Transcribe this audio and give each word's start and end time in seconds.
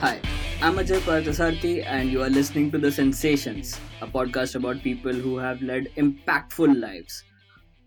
Hi, 0.00 0.20
I'm 0.62 0.76
Ajay 0.76 1.00
Parthasarthi, 1.00 1.84
and 1.84 2.08
you 2.08 2.22
are 2.22 2.30
listening 2.30 2.70
to 2.70 2.78
The 2.78 2.92
Sensations, 2.92 3.80
a 4.00 4.06
podcast 4.06 4.54
about 4.54 4.80
people 4.80 5.12
who 5.12 5.38
have 5.38 5.60
led 5.60 5.88
impactful 5.96 6.80
lives. 6.80 7.24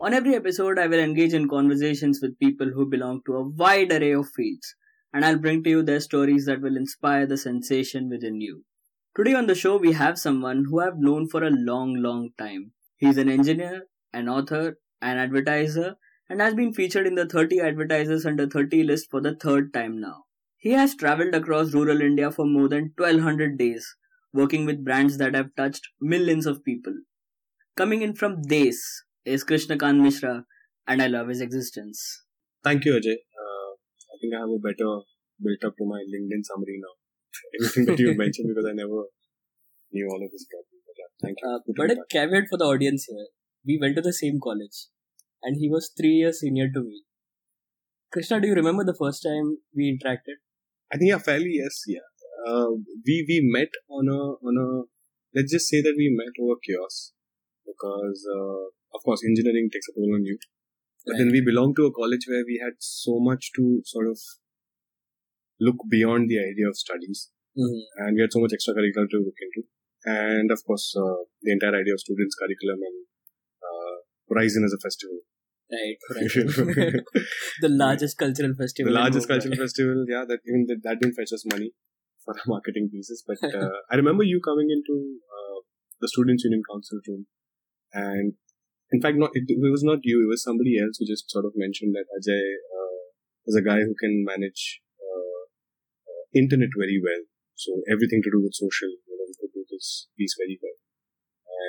On 0.02 0.14
every 0.14 0.36
episode, 0.36 0.78
I 0.78 0.88
will 0.88 1.00
engage 1.00 1.34
in 1.34 1.48
conversations 1.48 2.20
with 2.22 2.38
people 2.38 2.68
who 2.68 2.86
belong 2.86 3.22
to 3.28 3.38
a 3.38 3.48
wide 3.48 3.94
array 3.94 4.12
of 4.12 4.28
fields, 4.28 4.76
and 5.14 5.24
I'll 5.24 5.38
bring 5.38 5.64
to 5.64 5.70
you 5.70 5.84
their 5.84 6.02
stories 6.02 6.46
that 6.48 6.60
will 6.60 6.76
inspire 6.76 7.26
the 7.26 7.38
sensation 7.38 8.10
within 8.10 8.42
you. 8.42 8.66
Today 9.16 9.34
on 9.34 9.48
the 9.48 9.56
show, 9.56 9.78
we 9.78 9.94
have 9.94 10.20
someone 10.20 10.66
who 10.66 10.82
I've 10.82 10.98
known 10.98 11.30
for 11.30 11.46
a 11.46 11.50
long, 11.50 11.96
long 11.96 12.32
time. 12.38 12.74
He's 12.98 13.18
an 13.18 13.30
engineer, 13.30 13.84
an 14.12 14.28
author, 14.28 14.80
an 15.02 15.16
advertiser, 15.18 15.96
and 16.28 16.42
has 16.42 16.56
been 16.56 16.74
featured 16.74 17.08
in 17.08 17.16
the 17.16 17.26
30 17.26 17.62
advertisers 17.62 18.26
under 18.26 18.48
30 18.48 18.84
list 18.84 19.10
for 19.10 19.22
the 19.22 19.34
third 19.34 19.74
time 19.74 20.02
now. 20.02 20.26
He 20.62 20.74
has 20.74 20.94
traveled 20.96 21.34
across 21.34 21.74
rural 21.74 22.02
India 22.02 22.30
for 22.32 22.46
more 22.46 22.70
than 22.70 22.94
1200 22.96 23.58
days, 23.58 23.96
working 24.32 24.66
with 24.66 24.86
brands 24.86 25.18
that 25.18 25.34
have 25.34 25.56
touched 25.56 25.88
millions 26.00 26.46
of 26.46 26.64
people. 26.64 26.94
Coming 27.76 28.04
in 28.04 28.14
from 28.16 28.44
Des 28.44 28.78
is 29.26 29.44
Krishnakant 29.44 30.00
Mishra, 30.02 30.46
and 30.88 31.02
I 31.02 31.08
love 31.08 31.30
his 31.30 31.42
existence. 31.42 32.26
Thank 32.64 32.86
you, 32.86 32.94
Ajay. 32.94 33.18
Uh, 33.44 33.72
I 34.14 34.16
think 34.22 34.36
I 34.36 34.42
have 34.42 34.50
a 34.50 34.60
better 34.60 35.02
built 35.42 35.64
up 35.66 35.76
to 35.78 35.86
my 35.86 36.02
LinkedIn 36.14 36.44
summary 36.44 36.80
now. 36.86 36.94
Everything 37.60 37.86
that 37.86 38.00
you 38.00 38.16
mentioned 38.16 38.50
because 38.54 38.70
I 38.70 38.74
never 38.74 39.06
knew 39.92 40.08
all 40.12 40.24
of 40.24 40.32
this. 40.32 40.46
But 40.52 40.96
yeah, 41.00 41.10
thank 41.24 41.38
you. 41.42 41.50
Uh, 41.50 41.60
but 41.76 41.92
a 41.92 42.06
caveat 42.12 42.44
for 42.52 42.58
the 42.60 42.66
audience 42.66 43.08
here: 43.10 43.26
we 43.66 43.80
went 43.82 43.96
to 43.96 44.04
the 44.04 44.14
same 44.14 44.40
college, 44.40 44.86
and 45.42 45.58
he 45.58 45.70
was 45.70 45.92
three 45.98 46.16
years 46.22 46.42
senior 46.42 46.70
to 46.72 46.84
me. 46.84 47.02
Krishna, 48.12 48.40
do 48.40 48.48
you 48.48 48.54
remember 48.54 48.84
the 48.84 48.94
first 49.04 49.24
time 49.24 49.58
we 49.76 49.90
interacted? 49.90 50.38
I 50.94 50.98
think 50.98 51.10
yeah, 51.10 51.20
fairly 51.20 51.54
yes, 51.56 51.84
yeah. 51.88 52.08
Uh, 52.48 52.72
we 53.06 53.24
we 53.28 53.40
met 53.44 53.72
on 53.90 54.10
a 54.10 54.22
on 54.48 54.56
a 54.60 54.68
let's 55.36 55.52
just 55.52 55.68
say 55.68 55.82
that 55.82 55.96
we 55.96 56.12
met 56.12 56.36
over 56.44 56.60
chaos 56.68 57.14
because 57.66 58.28
uh, 58.28 58.64
of 58.96 59.02
course 59.06 59.24
engineering 59.24 59.70
takes 59.72 59.88
a 59.90 59.94
toll 59.96 60.12
on 60.16 60.26
you, 60.26 60.38
but 61.06 61.14
right. 61.14 61.20
then 61.20 61.32
we 61.32 61.42
belonged 61.42 61.76
to 61.78 61.86
a 61.86 61.94
college 61.94 62.26
where 62.28 62.44
we 62.46 62.60
had 62.62 62.76
so 62.80 63.20
much 63.20 63.52
to 63.56 63.82
sort 63.86 64.08
of 64.08 64.20
look 65.60 65.78
beyond 65.90 66.28
the 66.28 66.40
idea 66.40 66.68
of 66.68 66.76
studies, 66.76 67.30
mm-hmm. 67.56 67.82
and 68.04 68.16
we 68.16 68.22
had 68.22 68.34
so 68.34 68.42
much 68.42 68.52
extracurricular 68.52 69.08
to 69.08 69.24
look 69.24 69.40
into, 69.46 69.64
and 70.06 70.52
of 70.52 70.60
course 70.66 70.94
uh, 70.98 71.24
the 71.42 71.54
entire 71.54 71.80
idea 71.80 71.94
of 71.94 72.02
students 72.02 72.36
curriculum 72.36 72.80
and 72.84 72.98
uh, 73.64 73.96
Horizon 74.28 74.66
as 74.66 74.74
a 74.74 74.82
festival 74.84 75.24
Right, 75.72 75.96
right. 76.20 76.94
the 77.62 77.70
largest 77.70 78.18
cultural 78.18 78.54
festival. 78.54 78.92
The 78.92 79.00
largest 79.00 79.28
cultural 79.28 79.56
festival, 79.56 80.06
yeah. 80.08 80.26
That 80.28 80.40
even 80.46 80.66
that, 80.68 80.84
that 80.84 81.00
didn't 81.00 81.16
fetch 81.16 81.32
us 81.32 81.46
money 81.48 81.72
for 82.26 82.36
our 82.36 82.44
marketing 82.48 82.90
pieces. 82.92 83.24
But 83.26 83.40
uh, 83.56 83.80
I 83.90 83.96
remember 83.96 84.24
you 84.24 84.42
coming 84.44 84.68
into 84.68 85.16
uh, 85.32 85.60
the 86.02 86.10
Students' 86.10 86.44
Union 86.44 86.62
Council 86.70 87.00
room, 87.08 87.28
and 87.94 88.34
in 88.92 89.00
fact, 89.00 89.16
not 89.16 89.32
it, 89.34 89.48
it, 89.48 89.72
was 89.72 89.84
not 89.84 90.00
you. 90.04 90.28
It 90.28 90.30
was 90.30 90.44
somebody 90.44 90.76
else 90.76 91.00
who 91.00 91.08
just 91.08 91.32
sort 91.32 91.46
of 91.46 91.54
mentioned 91.56 91.96
that 91.96 92.12
Ajay 92.12 92.44
uh, 92.68 93.02
is 93.48 93.56
a 93.56 93.64
guy 93.64 93.80
who 93.80 93.96
can 93.96 94.28
manage 94.28 94.82
uh, 95.00 95.44
uh, 96.04 96.24
internet 96.36 96.76
very 96.76 97.00
well. 97.00 97.24
So 97.56 97.80
everything 97.88 98.20
to 98.26 98.32
do 98.34 98.44
with 98.44 98.58
social, 98.58 98.92
you 99.08 99.16
know, 99.16 99.28
he 99.30 99.36
could 99.40 99.54
do 99.56 99.64
this 99.72 100.10
piece 100.18 100.36
very 100.36 100.60
well. 100.60 100.81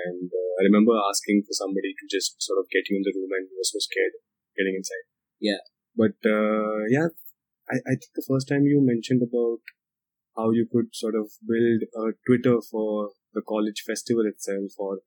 And 0.06 0.30
uh, 0.30 0.50
I 0.60 0.62
remember 0.68 0.92
asking 1.10 1.44
for 1.46 1.54
somebody 1.54 1.94
to 1.94 2.04
just 2.10 2.40
sort 2.42 2.58
of 2.58 2.70
get 2.70 2.88
you 2.90 2.96
in 2.98 3.04
the 3.06 3.14
room, 3.14 3.30
and 3.32 3.48
you 3.48 3.56
were 3.56 3.70
so 3.70 3.78
scared 3.78 4.14
getting 4.56 4.76
inside. 4.76 5.06
Yeah. 5.40 5.62
But 5.96 6.16
uh, 6.24 6.88
yeah, 6.88 7.08
I, 7.68 7.76
I 7.86 7.94
think 7.98 8.12
the 8.14 8.26
first 8.26 8.48
time 8.48 8.64
you 8.64 8.80
mentioned 8.80 9.22
about 9.22 9.60
how 10.36 10.50
you 10.50 10.66
could 10.70 10.94
sort 10.94 11.14
of 11.14 11.28
build 11.46 11.82
a 11.94 12.12
Twitter 12.26 12.60
for 12.70 13.10
the 13.34 13.42
college 13.42 13.84
festival 13.86 14.24
itself, 14.26 14.72
or 14.78 15.00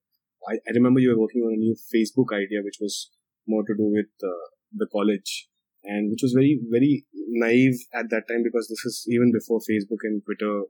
I, 0.47 0.55
I 0.67 0.71
remember 0.73 0.99
you 0.99 1.09
were 1.09 1.21
working 1.21 1.41
on 1.41 1.53
a 1.53 1.57
new 1.57 1.75
Facebook 1.93 2.33
idea, 2.33 2.61
which 2.63 2.77
was 2.79 3.09
more 3.47 3.63
to 3.63 3.73
do 3.75 3.89
with 3.89 4.11
uh, 4.23 4.45
the 4.73 4.87
college, 4.91 5.47
and 5.83 6.11
which 6.11 6.21
was 6.21 6.33
very, 6.33 6.59
very 6.69 7.05
naive 7.27 7.77
at 7.93 8.09
that 8.09 8.27
time 8.29 8.43
because 8.43 8.67
this 8.67 8.85
is 8.85 9.05
even 9.09 9.31
before 9.31 9.59
Facebook 9.59 10.01
and 10.03 10.21
Twitter 10.25 10.63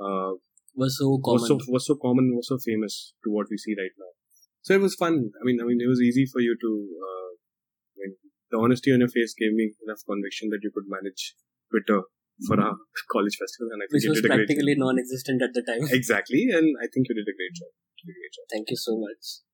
uh, 0.00 0.32
was 0.74 0.98
so 0.98 1.18
common. 1.24 1.40
Was 1.40 1.48
so, 1.48 1.58
was 1.68 1.86
so 1.86 1.94
common, 1.96 2.36
was 2.36 2.48
so 2.48 2.58
famous 2.58 3.14
to 3.24 3.30
what 3.30 3.46
we 3.50 3.58
see 3.58 3.74
right 3.78 3.94
now. 3.98 4.12
So 4.62 4.74
it 4.74 4.80
was 4.80 4.94
fun. 4.94 5.30
I 5.40 5.42
mean, 5.44 5.60
I 5.60 5.64
mean, 5.64 5.78
it 5.80 5.88
was 5.88 6.00
easy 6.00 6.26
for 6.26 6.40
you 6.40 6.56
to. 6.56 6.70
Uh, 6.98 7.30
I 7.34 7.96
mean, 8.00 8.12
the 8.50 8.58
honesty 8.58 8.92
on 8.92 9.00
your 9.00 9.12
face 9.12 9.34
gave 9.36 9.52
me 9.52 9.74
enough 9.86 10.02
conviction 10.08 10.48
that 10.50 10.60
you 10.62 10.70
could 10.74 10.88
manage 10.88 11.36
Twitter 11.70 12.02
for 12.46 12.58
our 12.60 12.74
college 13.12 13.36
festival, 13.38 13.70
and 13.70 13.82
I 13.82 13.86
think 13.86 14.02
which 14.02 14.10
was 14.10 14.22
practically 14.24 14.74
non-existent 14.76 15.42
at 15.42 15.54
the 15.54 15.62
time. 15.62 15.86
Exactly, 16.00 16.50
and 16.50 16.74
I 16.82 16.86
think 16.90 17.06
you 17.08 17.14
did 17.14 17.28
a 17.28 17.36
great 17.36 17.54
job. 17.54 17.70
A 18.04 18.12
great 18.12 18.32
job. 18.34 18.46
Thank 18.50 18.70
you 18.70 18.76
so 18.76 18.98
much. 18.98 19.44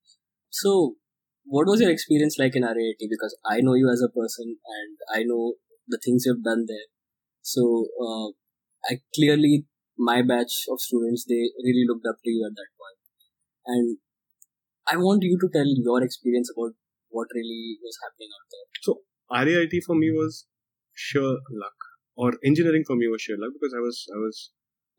So, 0.50 0.96
what 1.44 1.66
was 1.66 1.80
your 1.80 1.90
experience 1.90 2.36
like 2.38 2.56
in 2.56 2.62
RIIT? 2.62 3.02
Because 3.10 3.36
I 3.46 3.60
know 3.60 3.74
you 3.74 3.90
as 3.90 4.02
a 4.02 4.10
person, 4.10 4.56
and 4.62 4.96
I 5.14 5.22
know 5.22 5.54
the 5.86 6.00
things 6.02 6.24
you've 6.26 6.42
done 6.42 6.66
there. 6.66 6.88
So, 7.42 7.86
uh, 7.98 8.28
I 8.90 9.00
clearly 9.14 9.66
my 10.08 10.22
batch 10.22 10.54
of 10.72 10.80
students 10.80 11.24
they 11.28 11.42
really 11.64 11.84
looked 11.88 12.06
up 12.10 12.18
to 12.24 12.30
you 12.30 12.44
at 12.48 12.56
that 12.56 12.70
point. 12.80 12.98
And 13.66 13.98
i 14.92 14.96
want 14.96 15.22
you 15.22 15.36
to 15.40 15.48
tell 15.56 15.70
your 15.88 16.02
experience 16.02 16.50
about 16.54 16.72
what 17.10 17.28
really 17.34 17.76
was 17.82 17.98
happening 18.04 18.30
out 18.38 18.46
there. 18.54 18.66
So 18.86 18.92
RIIT 19.30 19.84
for 19.86 19.96
me 20.02 20.10
was 20.10 20.46
sheer 20.94 21.36
luck 21.64 21.78
or 22.16 22.32
engineering 22.44 22.84
for 22.86 22.96
me 22.96 23.08
was 23.12 23.22
sheer 23.22 23.38
luck 23.42 23.52
because 23.56 23.74
i 23.76 23.82
was 23.88 24.06
i 24.16 24.18
was 24.24 24.50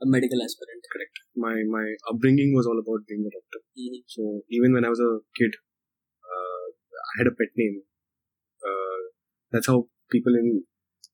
a 0.04 0.08
medical 0.14 0.42
aspirant. 0.44 0.84
Correct. 0.92 1.16
My 1.36 1.56
my 1.78 1.86
upbringing 2.12 2.54
was 2.58 2.66
all 2.66 2.80
about 2.84 3.06
being 3.08 3.26
a 3.30 3.34
doctor. 3.38 3.60
Mm-hmm. 3.78 4.02
so 4.16 4.42
even 4.50 4.74
when 4.74 4.86
i 4.86 4.94
was 4.94 5.02
a 5.10 5.14
kid 5.40 5.54
uh, 6.32 6.66
i 7.10 7.14
had 7.20 7.32
a 7.32 7.36
pet 7.42 7.52
name. 7.58 7.82
Uh, 8.70 9.02
that's 9.52 9.68
how 9.68 9.78
people 10.12 10.36
in 10.42 10.64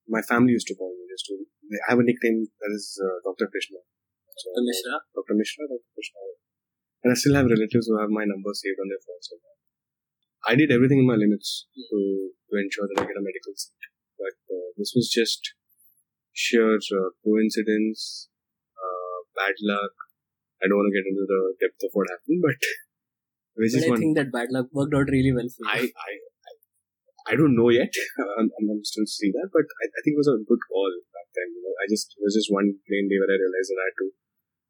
my 0.08 0.22
family 0.22 0.54
used 0.58 0.68
to 0.68 0.76
call 0.76 0.92
me. 0.98 1.06
Just 1.14 1.26
to 1.30 1.36
I 1.68 1.92
have 1.92 2.00
a 2.00 2.08
nickname 2.08 2.48
that 2.48 2.72
is 2.72 2.96
uh, 3.00 3.20
Dr. 3.28 3.52
Krishna. 3.52 3.84
So, 4.38 4.54
Dr. 4.54 4.64
Mishra? 4.64 4.94
Dr. 5.16 5.36
Mishra, 5.36 5.64
Dr. 5.68 5.92
Krishna. 5.92 6.20
And 7.04 7.10
I 7.12 7.16
still 7.16 7.36
have 7.36 7.50
relatives 7.50 7.88
who 7.88 8.00
have 8.00 8.10
my 8.10 8.26
number 8.26 8.52
saved 8.54 8.80
on 8.80 8.90
their 8.90 9.02
phones. 9.04 9.30
I 10.48 10.56
did 10.56 10.72
everything 10.72 11.00
in 11.04 11.08
my 11.08 11.20
limits 11.20 11.68
to, 11.76 11.98
to 12.32 12.54
ensure 12.56 12.88
that 12.88 13.02
I 13.02 13.06
get 13.06 13.20
a 13.20 13.26
medical 13.26 13.54
seat. 13.56 13.84
But 14.16 14.38
uh, 14.48 14.72
this 14.78 14.94
was 14.96 15.12
just 15.12 15.44
sheer 16.32 16.78
uh, 16.78 17.10
coincidence, 17.26 18.30
uh, 18.78 19.18
bad 19.36 19.56
luck. 19.62 19.94
I 20.62 20.70
don't 20.70 20.78
want 20.78 20.90
to 20.90 20.98
get 20.98 21.10
into 21.10 21.26
the 21.26 21.42
depth 21.62 21.82
of 21.84 21.92
what 21.94 22.08
happened, 22.10 22.42
but 22.42 22.58
which 23.58 23.74
but 23.74 23.78
is 23.78 23.86
I 23.86 23.90
one, 23.90 24.00
think 24.00 24.18
that 24.18 24.32
bad 24.32 24.50
luck 24.50 24.68
worked 24.72 24.94
out 24.94 25.10
really 25.10 25.34
well 25.34 25.50
for 25.50 25.66
you. 25.66 25.70
I, 25.70 25.94
I, 25.94 26.12
I 27.28 27.36
don't 27.36 27.60
know 27.60 27.68
yet. 27.68 27.92
I'm, 28.40 28.48
I'm 28.56 28.82
still 28.88 29.06
seeing 29.06 29.36
that, 29.36 29.52
but 29.52 29.68
I, 29.84 29.86
I, 29.92 30.00
think 30.02 30.16
it 30.16 30.24
was 30.24 30.32
a 30.32 30.40
good 30.40 30.64
call 30.72 30.88
back 31.12 31.28
then. 31.36 31.52
You 31.52 31.62
know, 31.68 31.76
I 31.84 31.86
just 31.92 32.16
it 32.16 32.24
was 32.24 32.40
just 32.40 32.48
one 32.48 32.80
plain 32.88 33.12
day 33.12 33.20
where 33.20 33.30
I 33.30 33.36
realized 33.36 33.70
that 33.76 33.84
I 33.84 33.88
had 33.92 34.00
to. 34.00 34.08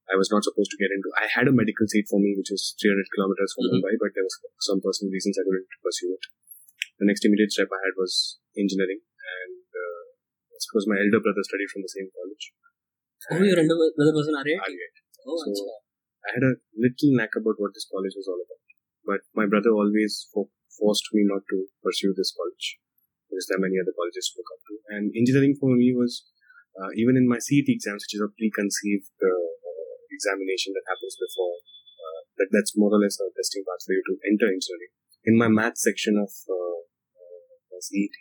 I 0.07 0.15
was 0.15 0.31
not 0.31 0.47
supposed 0.47 0.71
to 0.71 0.79
get 0.79 0.89
into. 0.89 1.11
I 1.19 1.27
had 1.27 1.51
a 1.51 1.53
medical 1.53 1.83
seat 1.85 2.07
for 2.07 2.17
me, 2.17 2.31
which 2.33 2.49
was 2.49 2.73
300 2.79 2.95
kilometers 3.11 3.51
from 3.51 3.67
mm-hmm. 3.67 3.83
Mumbai, 3.83 3.93
but 3.99 4.15
there 4.15 4.23
was 4.23 4.39
some 4.63 4.79
personal 4.79 5.11
reasons 5.11 5.35
I 5.35 5.43
couldn't 5.43 5.67
pursue 5.83 6.15
it. 6.15 6.23
The 6.97 7.05
next 7.05 7.27
immediate 7.27 7.51
step 7.51 7.67
I 7.69 7.83
had 7.83 7.99
was 7.99 8.39
engineering, 8.55 9.03
and 9.03 9.67
uh, 9.67 10.03
I 10.49 10.57
suppose 10.63 10.87
my 10.87 10.97
elder 10.97 11.19
brother 11.19 11.43
studied 11.43 11.69
from 11.69 11.83
the 11.83 11.91
same 11.91 12.09
college. 12.09 12.43
Oh, 13.35 13.43
your 13.43 13.59
elder 13.59 13.77
brother 13.99 14.15
was 14.15 14.31
an? 14.31 14.39
RIIT. 14.39 14.95
Oh, 15.27 15.37
so 15.43 15.67
I 16.23 16.39
had 16.39 16.45
a 16.47 16.55
little 16.73 17.11
knack 17.13 17.35
about 17.35 17.59
what 17.59 17.75
this 17.75 17.85
college 17.91 18.15
was 18.15 18.31
all 18.31 18.39
about. 18.39 18.63
But 19.03 19.21
my 19.35 19.45
brother 19.45 19.75
always 19.75 20.23
focused 20.31 20.56
forced 20.77 21.09
me 21.13 21.25
not 21.25 21.43
to 21.49 21.67
pursue 21.81 22.13
this 22.13 22.31
college 22.31 22.77
because 23.27 23.45
there 23.49 23.59
are 23.59 23.65
many 23.67 23.77
other 23.77 23.93
colleges 23.93 24.31
to 24.31 24.39
look 24.39 24.51
up 24.55 24.61
to. 24.65 24.73
And 24.93 25.11
engineering 25.11 25.57
for 25.59 25.73
me 25.75 25.91
was 25.91 26.23
uh, 26.79 26.93
even 26.95 27.19
in 27.19 27.27
my 27.27 27.41
CET 27.41 27.67
exams, 27.67 28.07
which 28.07 28.15
is 28.15 28.23
a 28.23 28.31
preconceived 28.31 29.11
uh, 29.19 29.51
examination 30.13 30.71
that 30.77 30.87
happens 30.87 31.17
before. 31.19 31.59
Uh, 31.97 32.21
that 32.39 32.49
that's 32.53 32.77
more 32.77 32.93
or 32.93 33.01
less 33.01 33.19
a 33.19 33.27
testing 33.35 33.65
path 33.65 33.83
for 33.83 33.93
you 33.97 34.03
to 34.05 34.15
enter 34.29 34.47
engineering. 34.47 34.93
In 35.27 35.35
my 35.35 35.49
math 35.51 35.75
section 35.81 36.15
of 36.15 36.31
uh, 36.47 36.79
uh, 37.17 37.79
CET, 37.83 38.15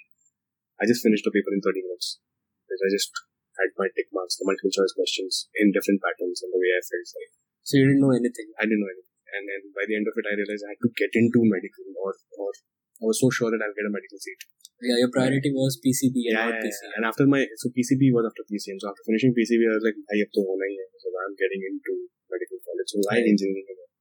I 0.82 0.88
just 0.88 1.04
finished 1.04 1.22
the 1.22 1.32
paper 1.32 1.52
in 1.54 1.62
30 1.62 1.86
minutes 1.86 2.18
because 2.66 2.82
I 2.82 2.90
just 2.90 3.12
had 3.60 3.72
my 3.78 3.88
tick 3.94 4.10
marks, 4.10 4.36
the 4.36 4.44
multiple 4.44 4.74
choice 4.74 4.92
questions 4.92 5.48
in 5.56 5.72
different 5.72 6.02
patterns 6.02 6.42
and 6.42 6.50
the 6.50 6.60
way 6.60 6.72
I 6.74 6.82
felt 6.82 7.08
like. 7.14 7.32
So 7.62 7.78
you 7.78 7.88
didn't 7.88 8.04
know 8.04 8.12
anything? 8.12 8.52
I 8.58 8.68
didn't 8.68 8.84
know 8.84 8.92
anything 8.92 9.15
and 9.36 9.44
then 9.44 9.62
by 9.76 9.84
the 9.84 9.96
end 10.00 10.08
of 10.08 10.16
it, 10.16 10.24
I 10.24 10.34
realized 10.34 10.64
I 10.64 10.72
had 10.72 10.80
to 10.80 10.90
get 10.96 11.12
into 11.12 11.44
medical, 11.44 11.84
or 12.00 12.16
or 12.40 12.50
I 12.96 13.04
was 13.04 13.20
so 13.20 13.28
sure 13.28 13.52
that 13.52 13.60
I'll 13.60 13.76
get 13.76 13.84
a 13.84 13.92
medical 13.92 14.16
seat. 14.16 14.40
Yeah, 14.80 15.00
your 15.00 15.12
priority 15.12 15.52
was 15.52 15.76
PCB 15.80 16.32
and 16.32 16.36
yeah, 16.36 16.48
not 16.52 16.60
PCM. 16.60 16.92
And 16.96 17.04
after 17.04 17.24
my 17.28 17.44
so 17.60 17.68
PCB 17.72 18.12
was 18.12 18.28
after 18.28 18.44
PCM. 18.48 18.80
So 18.80 18.92
after 18.92 19.04
finishing 19.04 19.32
PCB, 19.36 19.60
I 19.68 19.76
was 19.76 19.84
like, 19.84 19.96
I 20.12 20.14
have 20.20 20.32
to 20.32 20.40
go 20.40 20.52
on. 20.52 20.60
So 21.00 21.08
I'm 21.12 21.36
getting 21.36 21.60
into 21.64 21.92
medical 22.28 22.58
college. 22.60 22.88
So 22.92 23.00
why 23.04 23.20
engineering 23.20 23.68
again? 23.68 23.92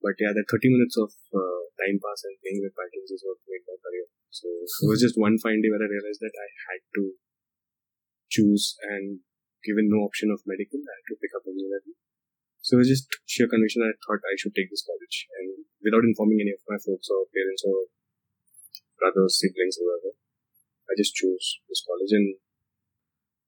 But 0.00 0.16
yeah, 0.16 0.32
the 0.32 0.44
30 0.48 0.72
minutes 0.72 0.96
of 0.96 1.12
uh, 1.32 1.60
time 1.76 2.00
pass 2.00 2.24
and 2.24 2.36
playing 2.40 2.64
with 2.64 2.72
patterns 2.72 3.12
is 3.12 3.20
what 3.24 3.36
made 3.44 3.64
my 3.68 3.76
career. 3.76 4.08
So 4.32 4.48
it 4.48 4.88
was 4.88 5.00
just 5.00 5.20
one 5.20 5.36
fine 5.36 5.60
day 5.60 5.68
where 5.68 5.84
I 5.84 5.88
realized 5.88 6.24
that 6.24 6.32
I 6.32 6.48
had 6.72 6.80
to 7.00 7.20
choose 8.32 8.80
and 8.80 9.20
given 9.64 9.92
no 9.92 10.08
option 10.08 10.32
of 10.32 10.40
medical, 10.48 10.80
I 10.80 10.96
had 10.96 11.08
to 11.12 11.20
pick 11.20 11.32
up 11.36 11.44
engineering. 11.44 12.00
So 12.70 12.78
it 12.78 12.86
was 12.86 12.94
just 12.94 13.10
sheer 13.26 13.50
conviction 13.50 13.82
I 13.82 13.98
thought 13.98 14.22
I 14.22 14.38
should 14.38 14.54
take 14.54 14.70
this 14.70 14.86
college. 14.86 15.26
And 15.42 15.66
without 15.82 16.06
informing 16.06 16.38
any 16.38 16.54
of 16.54 16.62
my 16.70 16.78
folks 16.78 17.10
or 17.10 17.26
parents 17.34 17.66
or 17.66 17.90
brothers, 18.94 19.42
siblings, 19.42 19.74
or 19.82 19.90
whatever, 19.90 20.14
I 20.86 20.94
just 20.94 21.18
chose 21.18 21.58
this 21.66 21.82
college. 21.82 22.14
And 22.14 22.38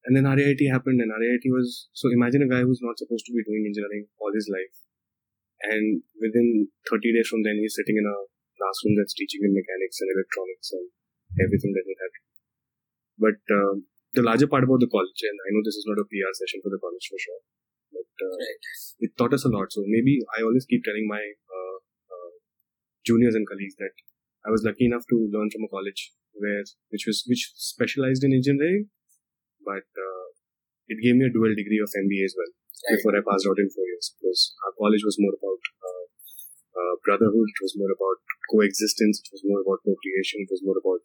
and 0.03 0.19
then 0.19 0.27
RIT 0.27 0.59
happened, 0.67 0.99
and 0.99 1.15
RIT 1.15 1.47
was 1.55 1.87
so 1.95 2.11
imagine 2.11 2.43
a 2.43 2.51
guy 2.51 2.67
who's 2.67 2.83
not 2.83 2.99
supposed 2.99 3.23
to 3.31 3.35
be 3.39 3.47
doing 3.47 3.63
engineering 3.63 4.11
all 4.19 4.35
his 4.35 4.51
life, 4.51 4.75
and 5.71 6.03
within 6.19 6.75
30 6.91 7.15
days 7.15 7.31
from 7.31 7.47
then, 7.47 7.63
he's 7.63 7.79
sitting 7.79 7.95
in 7.95 8.03
a 8.03 8.19
classroom 8.59 8.99
that's 8.99 9.15
teaching 9.15 9.47
him 9.47 9.55
mechanics 9.55 10.03
and 10.03 10.11
electronics 10.11 10.75
and 10.75 10.91
everything 11.39 11.71
that 11.79 11.87
he 11.87 11.95
had. 11.95 12.13
But 13.23 13.39
uh, 13.47 13.87
the 14.19 14.27
larger 14.27 14.51
part 14.51 14.67
about 14.67 14.83
the 14.83 14.91
college, 14.91 15.23
and 15.23 15.39
I 15.47 15.55
know 15.55 15.63
this 15.63 15.79
is 15.79 15.87
not 15.87 16.03
a 16.03 16.11
PR 16.11 16.35
session 16.35 16.59
for 16.59 16.75
the 16.75 16.83
college 16.83 17.07
for 17.07 17.23
sure, 17.23 17.43
uh, 18.27 18.35
Right. 18.39 18.63
it 19.07 19.11
taught 19.19 19.35
us 19.35 19.45
a 19.45 19.53
lot. 19.53 19.73
So 19.73 19.83
maybe 19.87 20.15
I 20.39 20.43
always 20.43 20.67
keep 20.67 20.83
telling 20.85 21.07
my 21.09 21.23
uh, 21.59 21.77
uh, 22.15 22.31
juniors 23.07 23.35
and 23.35 23.47
colleagues 23.49 23.77
that 23.83 23.95
I 24.47 24.51
was 24.51 24.63
lucky 24.67 24.87
enough 24.87 25.07
to 25.11 25.17
learn 25.33 25.51
from 25.51 25.65
a 25.67 25.71
college 25.71 26.13
where 26.35 26.65
which 26.91 27.05
was 27.07 27.23
which 27.29 27.53
specialized 27.57 28.25
in 28.25 28.33
engineering, 28.33 28.89
but 29.65 29.87
uh, 29.99 30.27
it 30.89 30.99
gave 31.03 31.17
me 31.17 31.27
a 31.27 31.33
dual 31.35 31.55
degree 31.55 31.81
of 31.83 31.91
MBA 31.95 32.25
as 32.31 32.35
well 32.39 32.53
Right. 32.83 32.99
before 32.99 33.15
I 33.15 33.23
passed 33.23 33.47
out 33.47 33.63
in 33.63 33.71
four 33.71 33.87
years 33.87 34.11
because 34.19 34.59
our 34.67 34.75
college 34.75 35.05
was 35.07 35.15
more 35.23 35.31
about 35.39 35.63
uh, 35.87 36.05
uh, 36.75 36.95
brotherhood, 37.07 37.49
it 37.55 37.61
was 37.63 37.79
more 37.79 37.93
about 37.95 38.19
coexistence, 38.51 39.23
it 39.23 39.31
was 39.31 39.43
more 39.47 39.63
about 39.63 39.87
co-creation, 39.87 40.43
it 40.43 40.51
was 40.51 40.63
more 40.67 40.79
about 40.83 41.03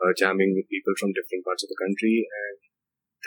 uh, 0.00 0.12
jamming 0.16 0.56
with 0.56 0.72
people 0.72 0.94
from 0.96 1.12
different 1.12 1.44
parts 1.44 1.60
of 1.64 1.68
the 1.68 1.76
country 1.76 2.24
and 2.24 2.56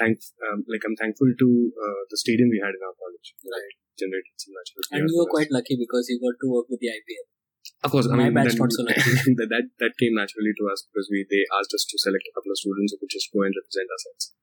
thank 0.01 0.17
um, 0.49 0.65
like 0.65 0.81
I'm 0.81 0.97
thankful 0.97 1.29
to 1.29 1.49
uh, 1.77 2.01
the 2.09 2.17
stadium 2.17 2.49
we 2.49 2.57
had 2.57 2.73
in 2.73 2.81
our 2.81 2.95
college. 2.97 3.27
Right. 3.45 3.77
Generated 4.01 4.33
some 4.41 4.57
natural 4.57 4.81
And 4.97 5.05
you 5.05 5.15
were 5.21 5.29
quite 5.29 5.53
lucky 5.53 5.77
because 5.77 6.09
you 6.09 6.17
got 6.17 6.41
to 6.41 6.47
work 6.49 6.65
with 6.73 6.81
the 6.81 6.89
IPL. 6.89 7.25
Of 7.85 7.89
course, 7.93 8.09
I 8.09 8.17
My 8.17 8.29
mean, 8.29 8.37
batch 8.37 8.57
not 8.57 8.73
so 8.73 8.81
lucky. 8.81 9.13
that, 9.37 9.49
that 9.53 9.65
that 9.77 9.93
came 10.01 10.17
naturally 10.17 10.53
to 10.57 10.65
us 10.73 10.85
because 10.89 11.05
we 11.13 11.25
they 11.29 11.45
asked 11.53 11.73
us 11.77 11.85
to 11.85 11.97
select 12.01 12.25
a 12.25 12.33
couple 12.33 12.49
of 12.49 12.57
students 12.57 12.93
who 12.93 12.97
could 12.97 13.13
just 13.13 13.29
go 13.29 13.45
and 13.45 13.53
represent 13.53 13.89
ourselves. 13.89 14.33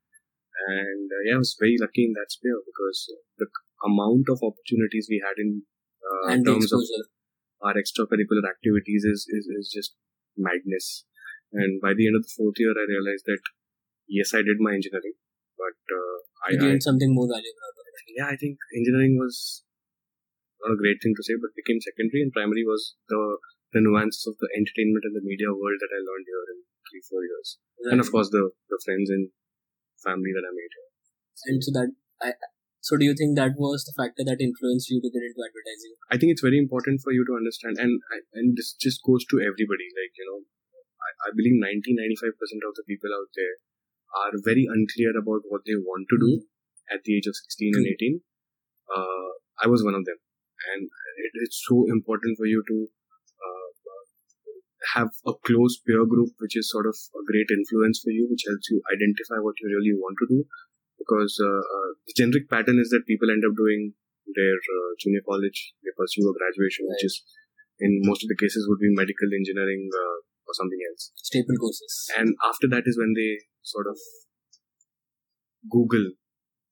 And 0.58 1.06
uh, 1.10 1.22
yeah, 1.26 1.37
I 1.38 1.43
was 1.43 1.55
very 1.58 1.78
lucky 1.78 2.06
in 2.06 2.14
that 2.19 2.31
sphere 2.31 2.58
because 2.62 3.10
the 3.38 3.46
amount 3.87 4.26
of 4.31 4.43
opportunities 4.43 5.06
we 5.06 5.22
had 5.22 5.38
in 5.38 5.62
uh, 6.02 6.34
terms 6.43 6.70
of 6.75 6.82
our 7.62 7.75
extracurricular 7.75 8.46
activities 8.46 9.06
is, 9.06 9.26
is 9.31 9.46
is 9.46 9.70
just 9.70 9.94
madness. 10.37 11.06
And 11.52 11.81
by 11.81 11.94
the 11.94 12.06
end 12.06 12.16
of 12.19 12.26
the 12.26 12.34
fourth 12.34 12.58
year, 12.58 12.75
I 12.75 12.87
realized 12.90 13.26
that 13.26 13.43
yes, 14.06 14.34
I 14.34 14.43
did 14.43 14.58
my 14.58 14.75
engineering, 14.75 15.14
but 15.58 15.78
uh, 15.90 16.16
I, 16.46 16.55
gained 16.55 16.87
something 16.87 17.10
more 17.10 17.26
valuable 17.26 17.64
out 17.66 17.76
of 17.76 17.84
it. 17.84 18.14
yeah, 18.14 18.28
I 18.31 18.38
think 18.38 18.62
engineering 18.70 19.19
was 19.19 19.66
not 20.62 20.75
a 20.75 20.81
great 20.81 21.02
thing 21.02 21.14
to 21.19 21.25
say, 21.26 21.34
but 21.34 21.58
became 21.58 21.82
secondary, 21.82 22.22
and 22.22 22.32
primary 22.32 22.62
was 22.62 22.94
the 23.10 23.43
the 23.75 23.84
nuances 23.84 24.25
of 24.25 24.40
the 24.40 24.49
entertainment 24.56 25.05
and 25.05 25.12
the 25.12 25.26
media 25.26 25.52
world 25.52 25.76
that 25.76 25.93
I 25.93 26.00
learned 26.00 26.25
here 26.25 26.44
in 26.55 26.58
three 26.88 27.02
four 27.05 27.22
years, 27.26 27.49
and 27.90 28.00
of 28.00 28.08
course 28.08 28.31
the 28.31 28.55
the 28.70 28.81
friends 28.87 29.10
and 29.10 29.34
family 30.00 30.32
that 30.32 30.46
I 30.46 30.52
made 30.55 30.72
here. 30.72 30.90
And 31.50 31.58
so 31.62 31.70
that 31.75 31.90
I 32.22 32.38
so 32.81 32.96
do 32.96 33.05
you 33.05 33.14
think 33.14 33.37
that 33.37 33.58
was 33.58 33.84
the 33.84 33.93
factor 33.93 34.25
that 34.25 34.40
influenced 34.40 34.88
you 34.88 35.02
to 35.02 35.10
get 35.10 35.26
into 35.26 35.43
advertising? 35.43 35.93
I 36.08 36.16
think 36.16 36.32
it's 36.32 36.46
very 36.46 36.56
important 36.56 37.02
for 37.02 37.12
you 37.12 37.26
to 37.26 37.34
understand, 37.37 37.76
and 37.76 38.00
and 38.32 38.56
this 38.56 38.72
just 38.78 39.02
goes 39.02 39.26
to 39.28 39.43
everybody. 39.43 39.90
Like 39.93 40.14
you 40.16 40.26
know, 40.26 40.40
I, 41.02 41.10
I 41.28 41.37
believe 41.37 41.58
90 41.58 41.94
95 41.94 42.38
percent 42.38 42.62
of 42.64 42.78
the 42.78 42.87
people 42.87 43.10
out 43.12 43.31
there 43.34 43.58
are 44.14 44.32
very 44.44 44.66
unclear 44.69 45.12
about 45.16 45.44
what 45.49 45.62
they 45.66 45.76
want 45.76 46.06
to 46.10 46.19
do 46.19 46.32
at 46.93 47.05
the 47.05 47.16
age 47.16 47.26
of 47.26 47.37
16 47.37 47.72
and 47.76 47.87
18. 47.87 48.20
Uh, 48.88 49.31
I 49.60 49.66
was 49.69 49.84
one 49.84 49.94
of 49.94 50.05
them, 50.05 50.16
and 50.72 50.82
it, 50.84 51.32
it's 51.44 51.60
so 51.69 51.84
important 51.88 52.38
for 52.38 52.46
you 52.46 52.62
to 52.64 52.76
uh, 52.88 53.69
have 54.94 55.10
a 55.26 55.34
close 55.44 55.78
peer 55.84 56.06
group, 56.06 56.32
which 56.38 56.56
is 56.56 56.70
sort 56.70 56.87
of 56.87 56.96
a 57.14 57.22
great 57.28 57.50
influence 57.52 58.00
for 58.00 58.10
you, 58.10 58.28
which 58.31 58.49
helps 58.49 58.70
you 58.70 58.81
identify 58.88 59.43
what 59.43 59.58
you 59.60 59.69
really 59.69 59.94
want 59.99 60.16
to 60.25 60.28
do. 60.28 60.40
Because 60.96 61.38
uh, 61.38 61.62
uh, 61.62 61.90
the 62.06 62.14
generic 62.16 62.50
pattern 62.50 62.81
is 62.81 62.90
that 62.90 63.06
people 63.06 63.31
end 63.31 63.44
up 63.46 63.55
doing 63.55 63.94
their 64.34 64.56
uh, 64.56 64.90
junior 65.00 65.25
college, 65.25 65.72
they 65.84 65.94
pursue 65.96 66.26
a 66.28 66.37
graduation, 66.37 66.84
which 66.88 67.05
is 67.05 67.22
in 67.81 68.02
most 68.05 68.25
of 68.25 68.28
the 68.28 68.37
cases 68.37 68.66
would 68.69 68.82
be 68.82 68.90
medical 68.93 69.31
engineering 69.32 69.88
uh, 69.88 70.19
or 70.48 70.54
something 70.56 70.80
else. 70.88 71.12
Staple 71.16 71.56
courses. 71.60 72.08
And 72.16 72.34
after 72.42 72.66
that 72.72 72.88
is 72.88 72.96
when 72.96 73.12
they 73.12 73.44
sort 73.62 73.86
of 73.86 74.00
Google 75.68 76.16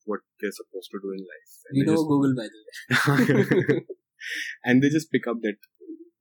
what 0.06 0.20
they're 0.40 0.54
supposed 0.54 0.88
to 0.94 0.98
do 1.02 1.12
in 1.12 1.20
life. 1.20 1.52
And 1.68 1.74
we 1.76 1.82
know 1.84 2.00
just- 2.00 2.08
Google 2.08 2.32
by 2.32 2.48
the 2.48 2.60
way. 2.64 3.84
and 4.64 4.82
they 4.82 4.88
just 4.88 5.12
pick 5.12 5.26
up 5.26 5.42
that 5.42 5.60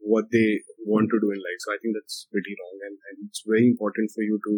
what 0.05 0.29
they 0.29 0.61
want 0.85 1.09
to 1.09 1.17
do 1.17 1.33
in 1.33 1.41
life. 1.41 1.59
So 1.65 1.73
I 1.73 1.81
think 1.81 1.97
that's 1.97 2.29
pretty 2.29 2.53
wrong, 2.53 2.77
and, 2.85 2.95
and 3.09 3.15
it's 3.25 3.41
very 3.41 3.65
important 3.65 4.13
for 4.13 4.21
you 4.21 4.37
to 4.37 4.53